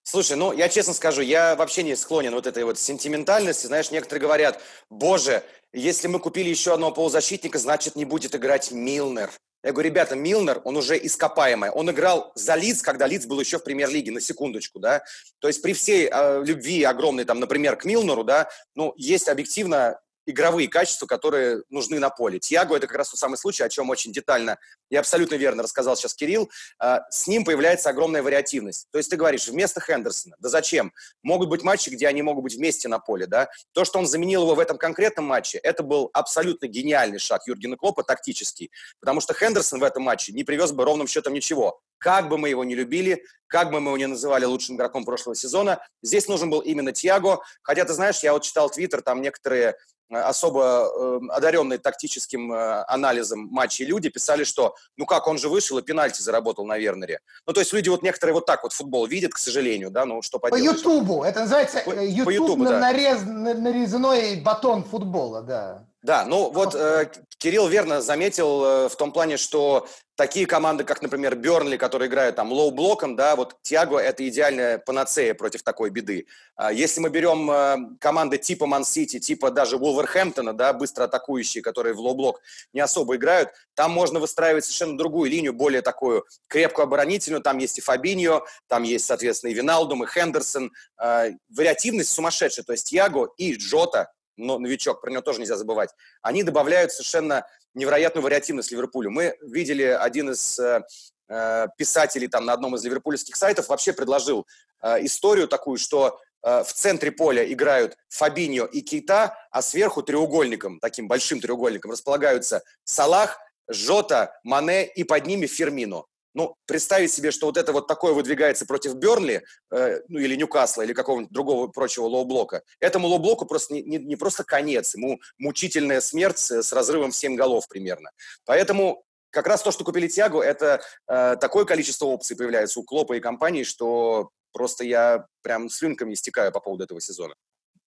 Слушай, 0.05 0.37
ну, 0.37 0.53
я 0.53 0.69
честно 0.69 0.95
скажу, 0.95 1.23
я 1.23 1.55
вообще 1.55 1.83
не 1.83 1.95
склонен 1.97 2.35
вот 2.35 2.47
этой 2.47 2.65
вот 2.65 2.79
сентиментальности. 2.79 3.67
Знаешь, 3.67 3.91
некоторые 3.91 4.21
говорят, 4.21 4.61
боже, 4.91 5.43
если 5.73 6.09
мы 6.09 6.19
купили 6.19 6.49
еще 6.49 6.75
одного 6.75 6.93
полузащитника, 6.93 7.59
значит, 7.59 7.97
не 7.97 8.05
будет 8.05 8.35
играть 8.35 8.73
Милнер. 8.73 9.31
Я 9.65 9.71
говорю, 9.71 9.91
ребята, 9.91 10.17
Милнер, 10.17 10.61
он 10.65 10.77
уже 10.77 10.99
ископаемый. 10.99 11.71
Он 11.71 11.89
играл 11.89 12.33
за 12.35 12.57
Лиц, 12.57 12.83
когда 12.83 13.07
Лиц 13.07 13.27
был 13.27 13.39
еще 13.39 13.59
в 13.59 13.65
премьер-лиге, 13.65 14.11
на 14.11 14.21
секундочку, 14.21 14.81
да. 14.81 15.05
То 15.39 15.47
есть 15.47 15.63
при 15.63 15.73
всей 15.73 16.09
э, 16.11 16.43
любви 16.45 16.83
огромной, 16.83 17.25
там, 17.25 17.39
например, 17.39 17.77
к 17.77 17.85
Милнеру, 17.85 18.25
да, 18.25 18.51
ну, 18.75 18.93
есть 18.97 19.29
объективно 19.29 20.01
игровые 20.27 20.69
качества, 20.69 21.07
которые 21.07 21.63
нужны 21.69 21.99
на 21.99 22.11
поле. 22.11 22.39
Тьяго– 22.39 22.77
это 22.77 22.87
как 22.87 22.99
раз 22.99 23.11
тот 23.11 23.19
самый 23.19 23.37
случай, 23.37 23.63
о 23.63 23.69
чем 23.69 23.91
очень 23.91 24.13
детально 24.13 24.59
и 24.91 24.97
абсолютно 24.97 25.37
верно 25.37 25.63
рассказал 25.63 25.97
сейчас 25.97 26.15
Кирилл. 26.15 26.51
А, 26.79 27.03
с 27.11 27.27
ним 27.27 27.45
появляется 27.45 27.91
огромная 27.91 28.23
вариативность. 28.23 28.89
То 28.91 28.99
есть 28.99 29.11
ты 29.11 29.17
говоришь, 29.17 29.49
вместо 29.49 29.81
Хендерсона, 29.81 30.37
да 30.39 30.49
зачем? 30.49 30.93
Могут 31.23 31.49
быть 31.49 31.63
матчи, 31.63 31.91
где 31.91 32.07
они 32.09 32.23
могут 32.23 32.45
быть 32.45 32.55
вместе 32.57 32.89
на 32.89 32.99
поле, 32.99 33.27
да? 33.27 33.49
То, 33.73 33.85
что 33.85 33.99
он 33.99 34.07
заменил 34.07 34.43
его 34.43 34.55
в 34.55 34.61
этом 34.61 34.79
конкретном 34.79 35.27
матче, 35.27 35.59
это 35.59 35.83
был 35.83 36.11
абсолютно 36.13 36.67
гениальный 36.67 37.19
шаг 37.19 37.43
Юргена 37.47 37.77
Клопа, 37.77 38.03
тактический, 38.03 38.71
потому 39.01 39.21
что 39.21 39.35
Хендерсон 39.35 39.81
в 39.81 39.85
этом 39.85 40.03
матче 40.03 40.33
не 40.33 40.45
привез 40.45 40.73
бы 40.73 40.85
ровным 40.85 41.07
счетом 41.07 41.35
ничего. 41.35 41.81
Как 42.03 42.29
бы 42.29 42.37
мы 42.37 42.51
его 42.51 42.65
не 42.65 42.75
любили, 42.75 43.25
как 43.47 43.71
бы 43.71 43.81
мы 43.81 43.91
его 43.91 43.97
не 43.97 44.07
называли 44.07 44.45
лучшим 44.45 44.77
игроком 44.77 45.05
прошлого 45.05 45.37
сезона, 45.37 45.79
здесь 46.03 46.29
нужен 46.29 46.51
был 46.51 46.61
именно 46.61 46.93
Тьяго. 46.93 47.41
Хотя, 47.63 47.85
ты 47.85 47.93
знаешь, 47.93 48.21
я 48.21 48.33
вот 48.33 48.43
читал 48.43 48.69
Твиттер, 48.69 49.03
там 49.03 49.23
некоторые 49.23 49.77
Э, 50.13 50.21
особо 50.21 50.63
э, 50.63 51.21
одаренные 51.31 51.79
тактическим 51.79 52.53
э, 52.53 52.85
анализом 52.87 53.49
матчей 53.51 53.87
люди 53.87 54.11
писали, 54.11 54.45
что 54.45 54.75
ну 54.97 55.07
как, 55.07 55.27
он 55.27 55.39
же 55.39 55.49
вышел 55.49 55.79
и 55.79 55.83
пенальти 55.83 56.21
заработал 56.21 56.67
на 56.67 56.77
Вернере. 56.77 57.21
Ну, 57.47 57.53
то 57.53 57.61
есть 57.61 57.73
люди 57.73 57.89
вот 57.89 58.03
некоторые 58.03 58.35
вот 58.35 58.45
так 58.45 58.63
вот 58.63 58.73
футбол 58.73 59.07
видят, 59.07 59.33
к 59.33 59.39
сожалению, 59.39 59.91
да, 59.91 60.05
ну 60.05 60.21
что 60.21 60.39
поделать. 60.39 60.83
По 60.83 60.89
Ютубу, 60.89 61.25
это 61.25 61.41
называется 61.41 61.83
по, 61.85 61.93
YouTube, 61.93 62.25
по 62.25 62.31
YouTube 62.31 62.65
да. 62.65 62.79
нарез, 62.79 63.23
нарезной 63.23 64.37
батон 64.37 64.85
футбола, 64.85 65.43
да. 65.43 65.87
Да, 66.03 66.25
ну 66.25 66.51
вот 66.51 66.75
э, 66.75 67.11
Кирилл 67.39 67.69
верно 67.69 68.03
заметил 68.03 68.65
э, 68.65 68.89
в 68.89 68.97
том 68.97 69.13
плане, 69.13 69.37
что 69.37 69.87
такие 70.17 70.47
команды, 70.47 70.83
как, 70.83 71.01
например, 71.01 71.37
Бернли, 71.37 71.77
которые 71.77 72.09
играют 72.09 72.35
там 72.35 72.53
лоу-блоком, 72.53 73.15
да, 73.15 73.37
вот 73.37 73.57
Тиаго– 73.63 73.99
это 74.01 74.29
идеальная 74.29 74.79
панацея 74.79 75.35
против 75.35 75.63
такой 75.63 75.91
беды. 75.91 76.27
А 76.57 76.73
если 76.73 77.01
мы 77.01 77.09
берем 77.09 77.49
э, 77.49 77.77
команды 78.01 78.39
типа 78.39 78.67
Ман-Сити, 78.67 79.21
типа 79.21 79.53
даже 79.53 79.77
Вулверхэмптона, 79.77 80.53
да, 80.53 80.73
быстро 80.73 81.05
атакующие, 81.05 81.63
которые 81.63 81.95
в 81.95 82.01
low 82.01 82.16
block 82.16 82.41
не 82.73 82.81
особо 82.81 83.15
играют, 83.15 83.51
там 83.75 83.93
можно 83.93 84.19
выстраивать 84.19 84.65
совершенно 84.65 84.99
другую 84.99 85.31
линию, 85.31 85.53
более 85.53 85.83
такую 85.83 86.25
крепкую 86.49 86.85
оборонительную. 86.85 87.43
Там 87.43 87.59
есть 87.59 87.79
и 87.79 87.81
Фабиньо, 87.81 88.45
там 88.67 88.83
есть, 88.83 89.07
соответственно, 89.07 89.51
и 89.51 89.55
Виналдум, 89.55 90.03
и 90.03 90.07
Хендерсон. 90.09 90.73
Э, 91.01 91.31
вариативность 91.49 92.11
сумасшедшая. 92.11 92.65
То 92.65 92.73
есть 92.73 92.89
Тиаго 92.91 93.31
и 93.37 93.55
Джота 93.55 94.11
но 94.37 94.59
новичок, 94.59 95.01
про 95.01 95.11
него 95.11 95.23
тоже 95.23 95.41
нельзя 95.41 95.57
забывать, 95.57 95.91
они 96.23 96.43
добавляют 96.43 96.93
совершенно 96.93 97.47
невероятную 97.75 98.23
вариативность 98.23 98.71
Ливерпулю. 98.71 99.11
Мы 99.11 99.37
видели 99.43 99.85
один 99.85 100.31
из 100.31 100.59
э, 100.59 100.83
э, 101.29 101.67
писателей 101.77 102.29
там 102.29 102.45
на 102.45 102.53
одном 102.53 102.75
из 102.77 102.85
ливерпульских 102.85 103.37
сайтов 103.37 103.69
вообще 103.69 103.93
предложил 103.93 104.47
э, 104.83 105.05
историю 105.05 105.49
такую, 105.49 105.79
что 105.79 106.21
э, 106.43 106.65
в 106.65 106.73
центре 106.73 107.13
поля 107.13 107.51
играют 107.51 107.97
Фабиньо 108.09 108.67
и 108.67 108.83
Кейта, 108.83 109.37
а 109.51 109.63
сверху 109.63 110.03
треугольником, 110.03 110.81
таким 110.81 111.09
большим 111.09 111.41
треугольником, 111.41 111.91
располагаются 111.91 112.63
Салах, 112.85 113.39
Жота, 113.69 114.39
Мане 114.43 114.87
и 114.87 115.05
под 115.05 115.27
ними 115.27 115.47
Фирмино. 115.47 116.05
Ну, 116.35 116.57
представить 116.67 117.13
себе, 117.13 117.31
что 117.31 117.47
вот 117.47 117.57
это 117.57 117.73
вот 117.73 117.87
такое 117.87 118.13
выдвигается 118.13 118.65
против 118.67 118.95
Бернли, 118.95 119.45
э, 119.71 120.01
ну, 120.09 120.19
или 120.19 120.35
Ньюкасла, 120.35 120.83
или 120.83 120.93
какого-нибудь 120.93 121.33
другого 121.33 121.69
прочего 121.69 122.07
low 122.07 122.24
block 122.24 122.52
а, 122.52 122.63
этому 122.81 123.09
low 123.09 123.21
block 123.21 123.41
у 123.41 123.45
просто 123.45 123.75
не, 123.75 123.83
не, 123.83 123.99
не 123.99 124.17
просто 124.17 124.45
конец, 124.45 124.95
ему 124.95 125.21
мучительная 125.39 126.01
смерть 126.01 126.39
с, 126.39 126.63
с 126.63 126.73
разрывом 126.73 127.11
в 127.11 127.17
7 127.17 127.35
голов 127.37 127.69
примерно. 127.69 128.11
Поэтому 128.47 129.05
как 129.31 129.47
раз 129.47 129.63
то, 129.63 129.71
что 129.71 129.85
купили 129.85 130.09
Тиагу, 130.09 130.41
это 130.41 130.83
э, 131.09 131.37
такое 131.41 131.65
количество 131.65 132.07
опций 132.07 132.37
появляется 132.37 132.81
у 132.81 132.85
Клопа 132.85 133.15
и 133.15 133.21
компании, 133.21 133.65
что 133.65 134.31
просто 134.53 134.85
я 134.85 135.27
прям 135.43 135.69
слюнками 135.69 136.13
истекаю 136.15 136.53
по 136.53 136.61
поводу 136.61 136.85
этого 136.85 137.01
сезона. 137.01 137.35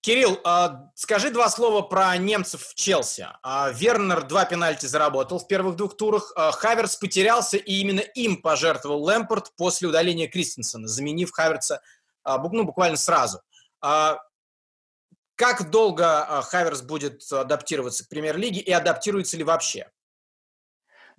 Кирилл, 0.06 0.40
а, 0.44 0.92
скажи 0.94 1.32
два 1.32 1.50
слова 1.50 1.82
про 1.82 2.16
немцев 2.18 2.62
в 2.62 2.76
Челси. 2.76 3.26
А, 3.42 3.72
Вернер 3.72 4.22
два 4.22 4.46
пенальти 4.46 4.86
заработал 4.86 5.40
в 5.40 5.48
первых 5.48 5.78
двух 5.78 5.98
турах. 5.98 6.32
А, 6.36 6.52
Хаверс 6.52 6.96
потерялся, 6.96 7.58
и 7.58 7.74
именно 7.74 8.02
им 8.02 8.40
пожертвовал 8.40 9.04
Лэмпорт 9.04 9.54
после 9.58 9.88
удаления 9.88 10.28
Кристенсена, 10.28 10.88
заменив 10.88 11.32
Хаверца 11.32 11.82
ну, 12.24 12.66
буквально 12.66 12.98
сразу. 12.98 13.42
Как 13.82 15.72
долго 15.72 16.42
Хаверс 16.44 16.84
будет 16.84 17.24
адаптироваться 17.32 18.06
к 18.06 18.08
премьер-лиге 18.08 18.60
и 18.60 18.72
адаптируется 18.72 19.38
ли 19.38 19.44
вообще? 19.44 19.90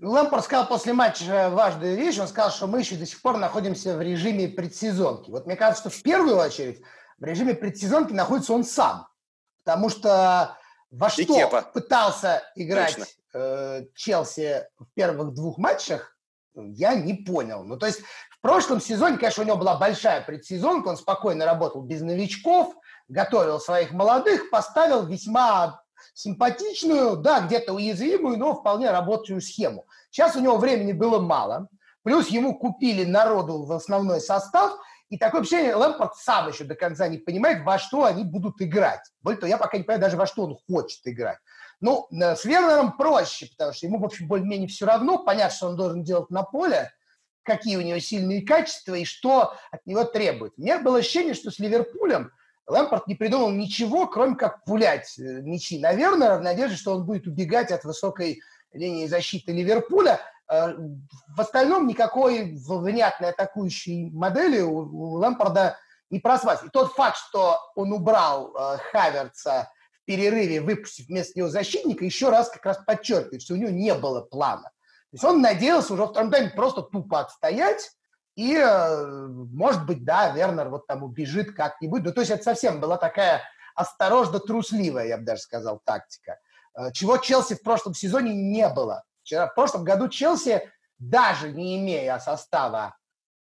Лэмпорт 0.01 0.45
сказал 0.45 0.69
после 0.69 0.93
матча 0.93 1.51
важную 1.51 1.97
вещь. 1.97 2.19
Он 2.21 2.29
сказал, 2.29 2.53
что 2.53 2.69
мы 2.69 2.81
еще 2.81 2.95
до 2.95 3.07
сих 3.07 3.21
пор 3.21 3.37
находимся 3.37 3.97
в 3.97 4.03
режиме 4.03 4.47
предсезонки. 4.47 5.31
Вот 5.31 5.47
мне 5.47 5.57
кажется, 5.57 5.89
что 5.89 5.99
в 5.99 6.03
первую 6.03 6.37
очередь 6.37 6.83
в 7.19 7.25
режиме 7.25 7.55
предсезонки 7.55 8.13
находится 8.13 8.53
он 8.53 8.65
сам. 8.65 9.07
Потому 9.65 9.89
что 9.89 10.57
во 10.91 11.11
что 11.11 11.25
Кепа. 11.25 11.63
пытался 11.63 12.43
играть 12.55 12.97
э, 13.35 13.85
Челси 13.95 14.65
в 14.79 14.87
первых 14.95 15.35
двух 15.35 15.59
матчах, 15.59 16.17
я 16.55 16.95
не 16.95 17.15
понял. 17.15 17.65
Ну, 17.65 17.77
то 17.77 17.87
есть 17.87 18.01
в 18.31 18.41
прошлом 18.41 18.81
сезоне, 18.81 19.19
конечно, 19.19 19.43
у 19.43 19.47
него 19.47 19.57
была 19.57 19.77
большая 19.77 20.21
предсезонка, 20.23 20.89
он 20.89 20.97
спокойно 20.97 21.45
работал 21.45 21.83
без 21.83 22.01
новичков, 22.01 22.75
готовил 23.09 23.61
своих 23.61 23.93
молодых, 23.93 24.51
поставил 24.51 25.05
весьма 25.05 25.83
симпатичную, 26.15 27.17
да, 27.17 27.41
где-то 27.41 27.73
уязвимую, 27.73 28.39
но 28.39 28.55
вполне 28.55 28.91
рабочую 28.91 29.41
схему. 29.41 29.87
Сейчас 30.11 30.37
у 30.37 30.41
него 30.41 30.57
времени 30.57 30.93
было 30.93 31.21
мало, 31.21 31.69
плюс 32.05 32.29
ему 32.29 32.57
купили 32.59 33.05
народу 33.05 33.65
в 33.65 33.73
основной 33.73 34.21
состав– 34.21 34.79
и 35.09 35.19
такое 35.19 35.43
ощущение, 35.43 35.75
Лэмпорт 35.75 36.17
сам 36.17 36.49
еще 36.49 36.65
до 36.65 36.75
конца 36.75 37.07
не 37.07 37.19
понимает, 37.19 37.65
во 37.65 37.79
что 37.79 38.05
они 38.05 38.25
будут 38.25 38.61
играть. 38.61 39.03
Более 39.23 39.39
того, 39.39 39.49
я 39.49 39.57
пока 39.57 39.77
не 39.77 39.85
понимаю 39.85 40.01
даже, 40.01 40.17
во 40.17 40.27
что 40.27 40.45
он 40.45 40.59
хочет 40.69 41.01
играть. 41.05 41.39
Ну, 41.81 42.09
э, 42.11 42.35
с 42.35 42.45
Вернером 42.45 42.97
проще, 42.97 43.47
потому 43.47 43.73
что 43.73 43.87
ему, 43.87 43.99
в 43.99 44.05
общем, 44.05 44.27
более-менее 44.27 44.69
все 44.69 44.87
равно. 44.87 45.19
Понятно, 45.19 45.55
что 45.55 45.69
он 45.69 45.77
должен 45.77 46.03
делать 46.03 46.31
на 46.31 46.43
поле, 46.43 46.91
какие 47.43 47.77
у 47.77 47.83
него 47.83 48.01
сильные 48.01 48.45
качества 48.45 48.95
и 48.95 49.05
что 49.05 49.55
от 49.71 49.87
него 49.87 50.03
требует. 50.05 50.55
У 50.57 50.63
меня 50.63 50.81
было 50.81 50.99
ощущение, 50.99 51.35
что 51.35 51.51
с 51.51 51.59
Ливерпулем 51.61 52.33
Лэмпорт 52.67 53.07
не 53.07 53.15
придумал 53.15 53.51
ничего, 53.51 54.09
кроме 54.09 54.35
как 54.35 54.65
пулять 54.65 55.17
э, 55.19 55.23
мячи 55.43 55.79
на 55.79 55.93
Вернера 55.93 56.39
в 56.39 56.43
надежде, 56.43 56.77
что 56.77 56.97
он 56.97 57.07
будет 57.07 57.29
убегать 57.29 57.71
от 57.71 57.85
высокой 57.85 58.41
линии 58.73 59.07
защиты 59.07 59.53
Ливерпуля– 59.53 60.21
в 60.49 61.41
остальном 61.41 61.87
никакой 61.87 62.57
внятной 62.57 63.31
атакующей 63.31 64.11
модели 64.11 64.61
у, 64.61 65.15
Лэмпорда 65.19 65.77
не 66.11 66.21
просвать. 66.21 66.63
И 66.65 66.69
тот 66.69 66.93
факт, 66.93 67.17
что 67.17 67.59
он 67.75 67.93
убрал 67.93 68.55
э, 68.55 68.79
Хаверца 68.93 69.71
в 69.93 70.05
перерыве, 70.05 70.61
выпустив 70.61 71.09
вместо 71.09 71.39
него 71.39 71.49
защитника, 71.49 72.05
еще 72.05 72.29
раз 72.31 72.49
как 72.49 72.65
раз 72.65 72.79
подчеркивает, 72.87 73.43
что 73.43 73.55
у 73.55 73.57
него 73.57 73.71
не 73.71 73.93
было 73.95 74.21
плана. 74.21 74.63
То 74.63 75.15
есть 75.15 75.25
он 75.25 75.41
надеялся 75.41 75.95
уже 75.95 76.05
в 76.05 76.11
втором 76.11 76.31
тайме 76.31 76.51
просто 76.51 76.83
тупо 76.83 77.21
отстоять, 77.21 77.91
и, 78.37 78.55
э, 78.55 79.27
может 79.27 79.87
быть, 79.87 80.05
да, 80.05 80.31
Вернер 80.31 80.69
вот 80.69 80.87
там 80.87 81.03
убежит 81.03 81.55
как-нибудь. 81.55 82.05
Ну, 82.05 82.13
то 82.13 82.21
есть 82.21 82.31
это 82.31 82.45
совсем 82.45 82.81
была 82.81 82.99
такая 82.99 83.43
осторожно 83.75 84.39
трусливая, 84.39 85.07
я 85.07 85.19
бы 85.19 85.25
даже 85.25 85.41
сказал, 85.41 85.81
тактика. 85.85 86.39
Э, 86.77 86.93
чего 86.93 87.17
Челси 87.17 87.55
в 87.55 87.63
прошлом 87.63 87.95
сезоне 87.95 88.35
не 88.35 88.69
было. 88.69 89.05
Вчера, 89.27 89.49
в 89.49 89.57
прошлом 89.57 89.83
году 89.83 90.09
Челси, 90.09 90.71
даже 91.01 91.51
не 91.51 91.79
имея 91.79 92.21
состава 92.21 92.97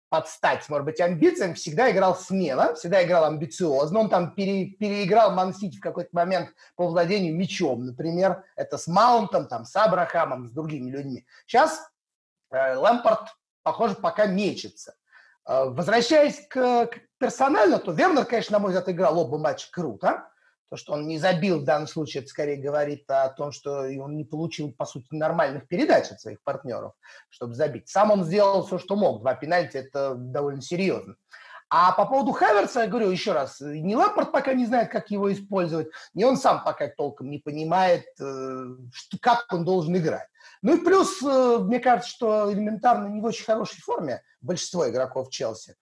подстать, 0.09 0.69
может 0.69 0.85
быть, 0.85 1.01
амбициям, 1.01 1.55
всегда 1.55 1.89
играл 1.89 2.15
смело, 2.15 2.75
всегда 2.75 3.03
играл 3.03 3.25
амбициозно. 3.25 4.01
Он 4.01 4.09
там 4.09 4.35
пере, 4.35 4.67
переиграл 4.67 5.31
Мансити 5.31 5.77
в 5.77 5.81
какой-то 5.81 6.09
момент 6.11 6.49
по 6.75 6.87
владению 6.87 7.35
мячом, 7.35 7.83
например. 7.83 8.43
Это 8.55 8.77
с 8.77 8.85
Маунтом, 8.85 9.47
там, 9.47 9.65
с 9.65 9.75
Абрахамом, 9.75 10.49
с 10.49 10.51
другими 10.51 10.91
людьми. 10.91 11.25
Сейчас 11.47 11.81
э, 12.51 12.75
Лэмпорт, 12.75 13.29
похоже, 13.63 13.95
пока 13.95 14.27
мечется. 14.27 14.93
Э, 15.47 15.63
возвращаясь 15.65 16.45
к, 16.47 16.85
к 16.85 16.99
персонально, 17.17 17.79
то 17.79 17.91
Вернер, 17.91 18.25
конечно, 18.25 18.57
на 18.57 18.59
мой 18.59 18.69
взгляд, 18.69 18.87
играл 18.89 19.17
оба 19.17 19.39
матча 19.39 19.67
круто. 19.71 20.30
То, 20.71 20.77
что 20.77 20.93
он 20.93 21.05
не 21.05 21.19
забил 21.19 21.59
в 21.59 21.65
данном 21.65 21.85
случае, 21.85 22.21
это 22.21 22.29
скорее 22.29 22.55
говорит 22.55 23.03
о 23.11 23.27
том, 23.27 23.51
что 23.51 23.81
он 23.81 24.15
не 24.15 24.23
получил, 24.23 24.71
по 24.71 24.85
сути, 24.85 25.07
нормальных 25.11 25.67
передач 25.67 26.09
от 26.11 26.21
своих 26.21 26.41
партнеров, 26.43 26.93
чтобы 27.29 27.55
забить. 27.55 27.89
Сам 27.89 28.11
он 28.11 28.23
сделал 28.23 28.65
все, 28.65 28.79
что 28.79 28.95
мог. 28.95 29.19
Два 29.19 29.35
пенальти– 29.35 29.75
это 29.77 30.15
довольно 30.15 30.61
серьезно. 30.61 31.17
А 31.69 31.91
по 31.91 32.05
поводу 32.05 32.31
Хаверса, 32.31 32.81
я 32.81 32.87
говорю 32.87 33.11
еще 33.11 33.33
раз, 33.33 33.59
ни 33.59 33.95
Лапорт 33.95 34.31
пока 34.31 34.53
не 34.53 34.65
знает, 34.65 34.89
как 34.89 35.11
его 35.11 35.31
использовать, 35.33 35.89
ни 36.13 36.23
он 36.23 36.37
сам 36.37 36.63
пока 36.63 36.87
толком 36.87 37.29
не 37.29 37.39
понимает, 37.39 38.05
э, 38.21 38.65
как 39.21 39.45
он 39.51 39.65
должен 39.65 39.97
играть. 39.97 40.27
Ну 40.61 40.77
и 40.77 40.85
плюс, 40.85 41.21
э, 41.21 41.57
мне 41.59 41.81
кажется, 41.81 42.09
что 42.09 42.53
элементарно 42.53 43.07
не 43.07 43.19
в 43.19 43.25
очень 43.25 43.43
хорошей 43.43 43.81
форме 43.81 44.21
большинство 44.39 44.89
игроков 44.89 45.29
Челси. 45.29 45.75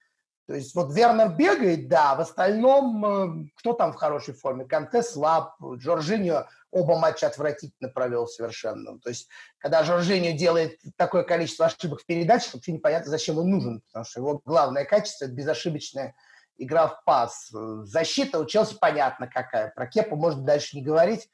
То 0.49 0.55
есть 0.55 0.73
вот 0.73 0.91
Вернер 0.95 1.29
бегает, 1.29 1.87
да, 1.89 2.15
в 2.15 2.21
остальном 2.21 3.05
э, 3.05 3.49
кто 3.57 3.73
там 3.73 3.93
в 3.93 3.97
хорошей 3.97 4.33
форме? 4.33 4.65
Канте 4.65 5.03
слаб, 5.03 5.53
Джорджиньо 5.61 6.47
оба 6.71 6.97
матча 6.97 7.27
отвратительно 7.27 7.91
провел 7.91 8.25
совершенно. 8.25 8.97
То 8.97 9.09
есть 9.09 9.29
когда 9.59 9.83
Жоржиньо 9.83 10.35
делает 10.35 10.79
такое 10.95 11.21
количество 11.21 11.67
ошибок 11.67 12.01
в 12.01 12.05
передачах, 12.07 12.55
вообще 12.55 12.71
непонятно, 12.71 13.11
зачем 13.11 13.37
он 13.37 13.51
нужен, 13.51 13.81
потому 13.81 14.05
что 14.05 14.21
его 14.21 14.41
главное 14.43 14.85
качество– 14.85 15.25
это 15.25 15.35
безошибочная 15.35 16.15
игра 16.57 16.87
в 16.87 17.03
пас. 17.03 17.49
Защита 17.83 18.39
у 18.39 18.45
Челси 18.47 18.77
понятно 18.81 19.27
какая. 19.27 19.71
Про 19.75 19.85
Кепу 19.85 20.15
можно 20.15 20.41
дальше 20.41 20.77
не 20.77 20.81
говорить, 20.81 21.29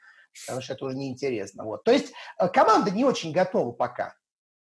потому 0.45 0.61
что 0.61 0.73
это 0.73 0.83
уже 0.83 0.97
неинтересно. 0.97 1.63
Вот. 1.63 1.85
То 1.85 1.91
есть 1.91 2.11
э, 2.37 2.49
команда 2.49 2.91
не 2.91 3.05
очень 3.05 3.31
готова 3.31 3.71
пока. 3.71 4.13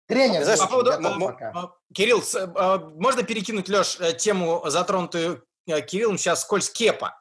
Тренер 0.07 0.43
Знаешь, 0.43 0.59
по 0.59 0.67
поводу, 0.67 0.91
пока. 1.19 1.71
Кирилл, 1.93 2.21
э, 2.21 2.77
можно 2.95 3.23
перекинуть, 3.23 3.69
Леш, 3.69 3.99
э, 3.99 4.13
тему, 4.13 4.61
затронутую 4.65 5.43
Кириллом 5.65 6.17
сейчас, 6.17 6.41
скользь 6.41 6.69
Кепа? 6.69 7.19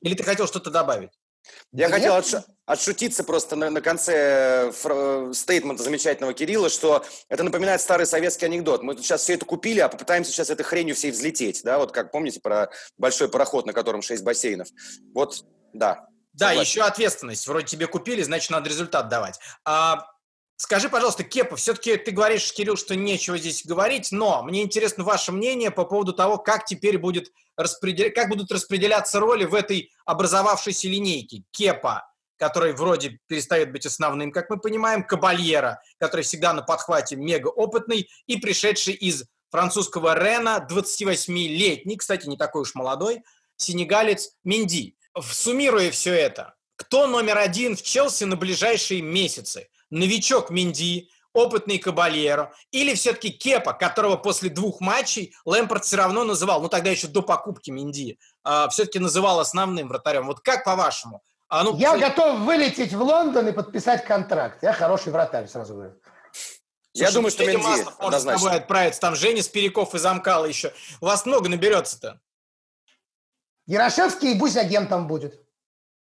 Или 0.00 0.14
ты 0.14 0.24
хотел 0.24 0.46
что-то 0.46 0.70
добавить? 0.70 1.10
Я 1.72 1.88
да 1.88 1.96
хотел 1.96 2.14
отш... 2.14 2.34
отшутиться 2.66 3.24
просто 3.24 3.56
на, 3.56 3.70
на 3.70 3.80
конце 3.80 4.72
фр... 4.72 5.32
стейтмента 5.34 5.82
замечательного 5.82 6.32
Кирилла, 6.34 6.68
что 6.68 7.04
это 7.28 7.42
напоминает 7.42 7.80
старый 7.80 8.06
советский 8.06 8.46
анекдот. 8.46 8.82
Мы 8.82 8.96
сейчас 8.96 9.22
все 9.22 9.34
это 9.34 9.44
купили, 9.44 9.80
а 9.80 9.88
попытаемся 9.88 10.32
сейчас 10.32 10.50
этой 10.50 10.62
хренью 10.62 10.94
всей 10.94 11.10
взлететь. 11.10 11.62
Да, 11.62 11.78
вот 11.78 11.92
как 11.92 12.12
помните 12.12 12.40
про 12.40 12.70
большой 12.96 13.28
пароход, 13.28 13.66
на 13.66 13.72
котором 13.72 14.02
шесть 14.02 14.24
бассейнов. 14.24 14.68
Вот, 15.14 15.44
да. 15.72 16.06
Да, 16.32 16.48
согласен. 16.48 16.70
еще 16.70 16.82
ответственность. 16.82 17.46
Вроде 17.46 17.66
тебе 17.66 17.86
купили, 17.86 18.22
значит, 18.22 18.50
надо 18.50 18.68
результат 18.68 19.08
давать. 19.08 19.38
А, 19.64 20.06
скажи, 20.56 20.88
пожалуйста, 20.88 21.24
Кепа, 21.24 21.56
все-таки 21.56 21.96
ты 21.96 22.10
говоришь, 22.10 22.52
Кирилл, 22.52 22.76
что 22.76 22.96
нечего 22.96 23.38
здесь 23.38 23.64
говорить, 23.64 24.12
но 24.12 24.42
мне 24.42 24.62
интересно 24.62 25.04
ваше 25.04 25.32
мнение 25.32 25.70
по 25.70 25.84
поводу 25.84 26.12
того, 26.12 26.38
как 26.38 26.64
теперь 26.64 26.98
будет 26.98 27.32
распредел... 27.56 28.10
как 28.14 28.28
будут 28.28 28.50
распределяться 28.52 29.20
роли 29.20 29.44
в 29.44 29.54
этой 29.54 29.92
образовавшейся 30.04 30.88
линейке. 30.88 31.42
Кепа, 31.50 32.10
который 32.36 32.72
вроде 32.72 33.20
перестает 33.26 33.72
быть 33.72 33.86
основным, 33.86 34.32
как 34.32 34.50
мы 34.50 34.58
понимаем, 34.58 35.04
Кабальера, 35.04 35.80
который 35.98 36.22
всегда 36.22 36.52
на 36.52 36.62
подхвате 36.62 37.16
мега 37.16 37.48
опытный 37.48 38.08
и 38.26 38.36
пришедший 38.36 38.94
из 38.94 39.24
французского 39.50 40.18
Рена, 40.18 40.66
28-летний, 40.68 41.96
кстати, 41.96 42.26
не 42.26 42.36
такой 42.36 42.62
уж 42.62 42.74
молодой, 42.74 43.22
сенегалец 43.56 44.32
Минди 44.42 44.96
суммируя 45.22 45.90
все 45.90 46.12
это, 46.12 46.54
кто 46.76 47.06
номер 47.06 47.38
один 47.38 47.76
в 47.76 47.82
Челси 47.82 48.24
на 48.24 48.36
ближайшие 48.36 49.00
месяцы? 49.00 49.68
Новичок 49.90 50.50
Минди, 50.50 51.10
опытный 51.32 51.78
Кабальеро 51.78 52.52
или 52.70 52.94
все-таки 52.94 53.30
Кепа, 53.30 53.72
которого 53.72 54.16
после 54.16 54.48
двух 54.48 54.80
матчей 54.80 55.34
Лэмпорт 55.44 55.84
все 55.84 55.96
равно 55.96 56.24
называл, 56.24 56.62
ну 56.62 56.68
тогда 56.68 56.90
еще 56.90 57.08
до 57.08 57.22
покупки 57.22 57.70
Минди, 57.70 58.18
а, 58.42 58.68
все-таки 58.68 58.98
называл 58.98 59.40
основным 59.40 59.88
вратарем. 59.88 60.26
Вот 60.26 60.40
как 60.40 60.64
по-вашему? 60.64 61.22
А 61.48 61.62
ну, 61.62 61.76
Я 61.76 61.96
все... 61.96 62.08
готов 62.08 62.40
вылететь 62.40 62.92
в 62.92 63.02
Лондон 63.02 63.48
и 63.48 63.52
подписать 63.52 64.04
контракт. 64.04 64.62
Я 64.62 64.72
хороший 64.72 65.12
вратарь, 65.12 65.46
сразу 65.46 65.74
говорю. 65.74 65.94
Я 66.94 67.06
Слушай, 67.06 67.14
думаю, 67.14 67.30
что 67.32 67.44
Минди 67.44 67.56
Маслов 67.56 67.98
может 68.00 68.20
с 68.20 68.24
тобой 68.24 68.52
отправиться. 68.52 69.00
Там 69.00 69.16
Женя 69.16 69.42
Спиряков 69.42 69.94
и 69.94 69.98
Замкала 69.98 70.46
еще. 70.46 70.72
У 71.00 71.06
вас 71.06 71.26
много 71.26 71.48
наберется-то. 71.48 72.20
Ярошевский 73.66 74.38
пусть 74.38 74.56
агентом 74.56 75.08
будет. 75.08 75.43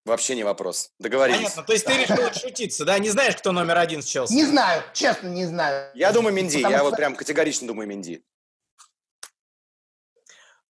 Вообще 0.06 0.36
не 0.36 0.44
вопрос. 0.44 0.92
Договорились. 1.00 1.40
Понятно. 1.40 1.64
То 1.64 1.74
есть 1.74 1.86
ты 1.86 1.98
решил 1.98 2.32
шутиться, 2.34 2.86
да? 2.86 3.00
Не 3.00 3.10
знаешь, 3.10 3.36
кто 3.36 3.52
номер 3.52 3.80
один 3.80 4.04
в 4.04 4.06
Челси? 4.06 4.34
Не 4.34 4.46
знаю, 4.46 4.84
честно, 4.94 5.28
не 5.28 5.46
знаю. 5.46 5.92
Я 5.96 6.12
думаю 6.12 6.34
Минди. 6.34 6.58
Потому 6.58 6.72
я 6.72 6.78
что... 6.78 6.90
вот 6.90 6.96
прям 6.96 7.16
категорично 7.16 7.68
думаю 7.68 7.88
Минди. 7.88 8.24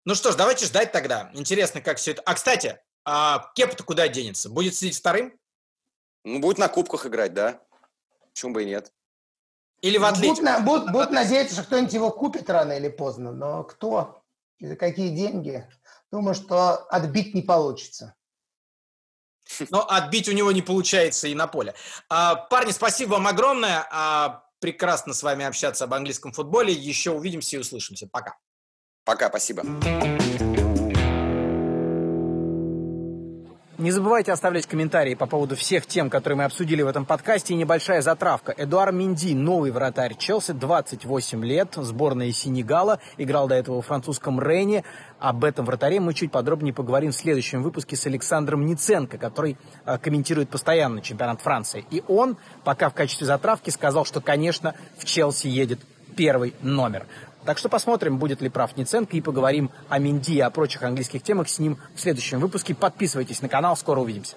Ну 0.06 0.14
что 0.14 0.32
ж, 0.32 0.36
давайте 0.36 0.64
ждать 0.64 0.90
тогда. 0.90 1.30
Интересно, 1.34 1.82
как 1.82 1.98
все 1.98 2.12
это... 2.12 2.22
А, 2.22 2.32
кстати, 2.34 2.78
а 3.04 3.50
Кепа-то 3.54 3.84
куда 3.84 4.08
денется? 4.08 4.48
Будет 4.48 4.74
сидеть 4.74 4.96
вторым? 4.96 5.38
Ну, 6.24 6.38
будет 6.38 6.56
на 6.56 6.68
кубках 6.68 7.04
играть, 7.06 7.34
да. 7.34 7.60
Почему 8.32 8.54
бы 8.54 8.62
и 8.62 8.66
нет? 8.66 8.90
Или 9.82 9.98
в 9.98 10.04
Атлетико? 10.04 10.28
Будут, 10.28 10.44
на, 10.44 10.60
будут, 10.60 10.92
будут 10.92 11.10
надеяться, 11.10 11.56
что 11.56 11.64
кто-нибудь 11.64 11.92
его 11.92 12.10
купит 12.10 12.48
рано 12.48 12.72
или 12.72 12.88
поздно. 12.88 13.32
Но 13.32 13.64
кто? 13.64 14.22
И 14.58 14.66
за 14.66 14.76
какие 14.76 15.14
деньги? 15.14 15.68
Думаю, 16.10 16.34
что 16.34 16.86
отбить 16.88 17.34
не 17.34 17.42
получится. 17.42 18.14
Но 19.70 19.88
отбить 19.88 20.28
у 20.28 20.32
него 20.32 20.52
не 20.52 20.62
получается 20.62 21.28
и 21.28 21.34
на 21.34 21.46
поле. 21.46 21.74
А, 22.08 22.34
парни, 22.34 22.72
спасибо 22.72 23.12
вам 23.12 23.26
огромное. 23.26 23.86
А, 23.90 24.44
прекрасно 24.60 25.14
с 25.14 25.22
вами 25.22 25.44
общаться 25.44 25.84
об 25.84 25.94
английском 25.94 26.32
футболе. 26.32 26.72
Еще 26.72 27.10
увидимся 27.10 27.56
и 27.56 27.60
услышимся. 27.60 28.08
Пока. 28.10 28.36
Пока, 29.04 29.28
спасибо. 29.28 29.64
Не 33.78 33.90
забывайте 33.90 34.32
оставлять 34.32 34.66
комментарии 34.66 35.14
по 35.14 35.26
поводу 35.26 35.54
всех 35.54 35.86
тем, 35.86 36.08
которые 36.08 36.38
мы 36.38 36.44
обсудили 36.44 36.80
в 36.80 36.86
этом 36.86 37.04
подкасте. 37.04 37.52
И 37.52 37.56
небольшая 37.58 38.00
затравка. 38.00 38.54
Эдуар 38.56 38.90
Минди, 38.90 39.34
новый 39.34 39.70
вратарь 39.70 40.16
Челси, 40.16 40.52
28 40.52 41.44
лет, 41.44 41.74
сборная 41.76 42.32
Сенегала, 42.32 43.00
играл 43.18 43.48
до 43.48 43.54
этого 43.54 43.82
в 43.82 43.86
французском 43.86 44.40
Рене. 44.40 44.82
Об 45.18 45.44
этом 45.44 45.66
вратаре 45.66 46.00
мы 46.00 46.14
чуть 46.14 46.32
подробнее 46.32 46.72
поговорим 46.72 47.10
в 47.10 47.16
следующем 47.16 47.62
выпуске 47.62 47.96
с 47.96 48.06
Александром 48.06 48.64
Ниценко, 48.64 49.18
который 49.18 49.58
э, 49.84 49.98
комментирует 49.98 50.48
постоянно 50.48 51.02
чемпионат 51.02 51.42
Франции. 51.42 51.84
И 51.90 52.02
он, 52.08 52.38
пока 52.64 52.88
в 52.88 52.94
качестве 52.94 53.26
затравки, 53.26 53.68
сказал, 53.68 54.06
что, 54.06 54.22
конечно, 54.22 54.74
в 54.96 55.04
Челси 55.04 55.48
едет 55.48 55.80
первый 56.16 56.54
номер. 56.62 57.04
Так 57.46 57.58
что 57.58 57.68
посмотрим, 57.68 58.18
будет 58.18 58.42
ли 58.42 58.48
прав 58.48 58.76
Ниценко, 58.76 59.16
и 59.16 59.20
поговорим 59.20 59.70
о 59.88 60.00
Минди 60.00 60.34
и 60.34 60.40
о 60.40 60.50
прочих 60.50 60.82
английских 60.82 61.22
темах 61.22 61.48
с 61.48 61.60
ним 61.60 61.78
в 61.94 62.00
следующем 62.00 62.40
выпуске. 62.40 62.74
Подписывайтесь 62.74 63.40
на 63.40 63.48
канал, 63.48 63.76
скоро 63.76 64.00
увидимся. 64.00 64.36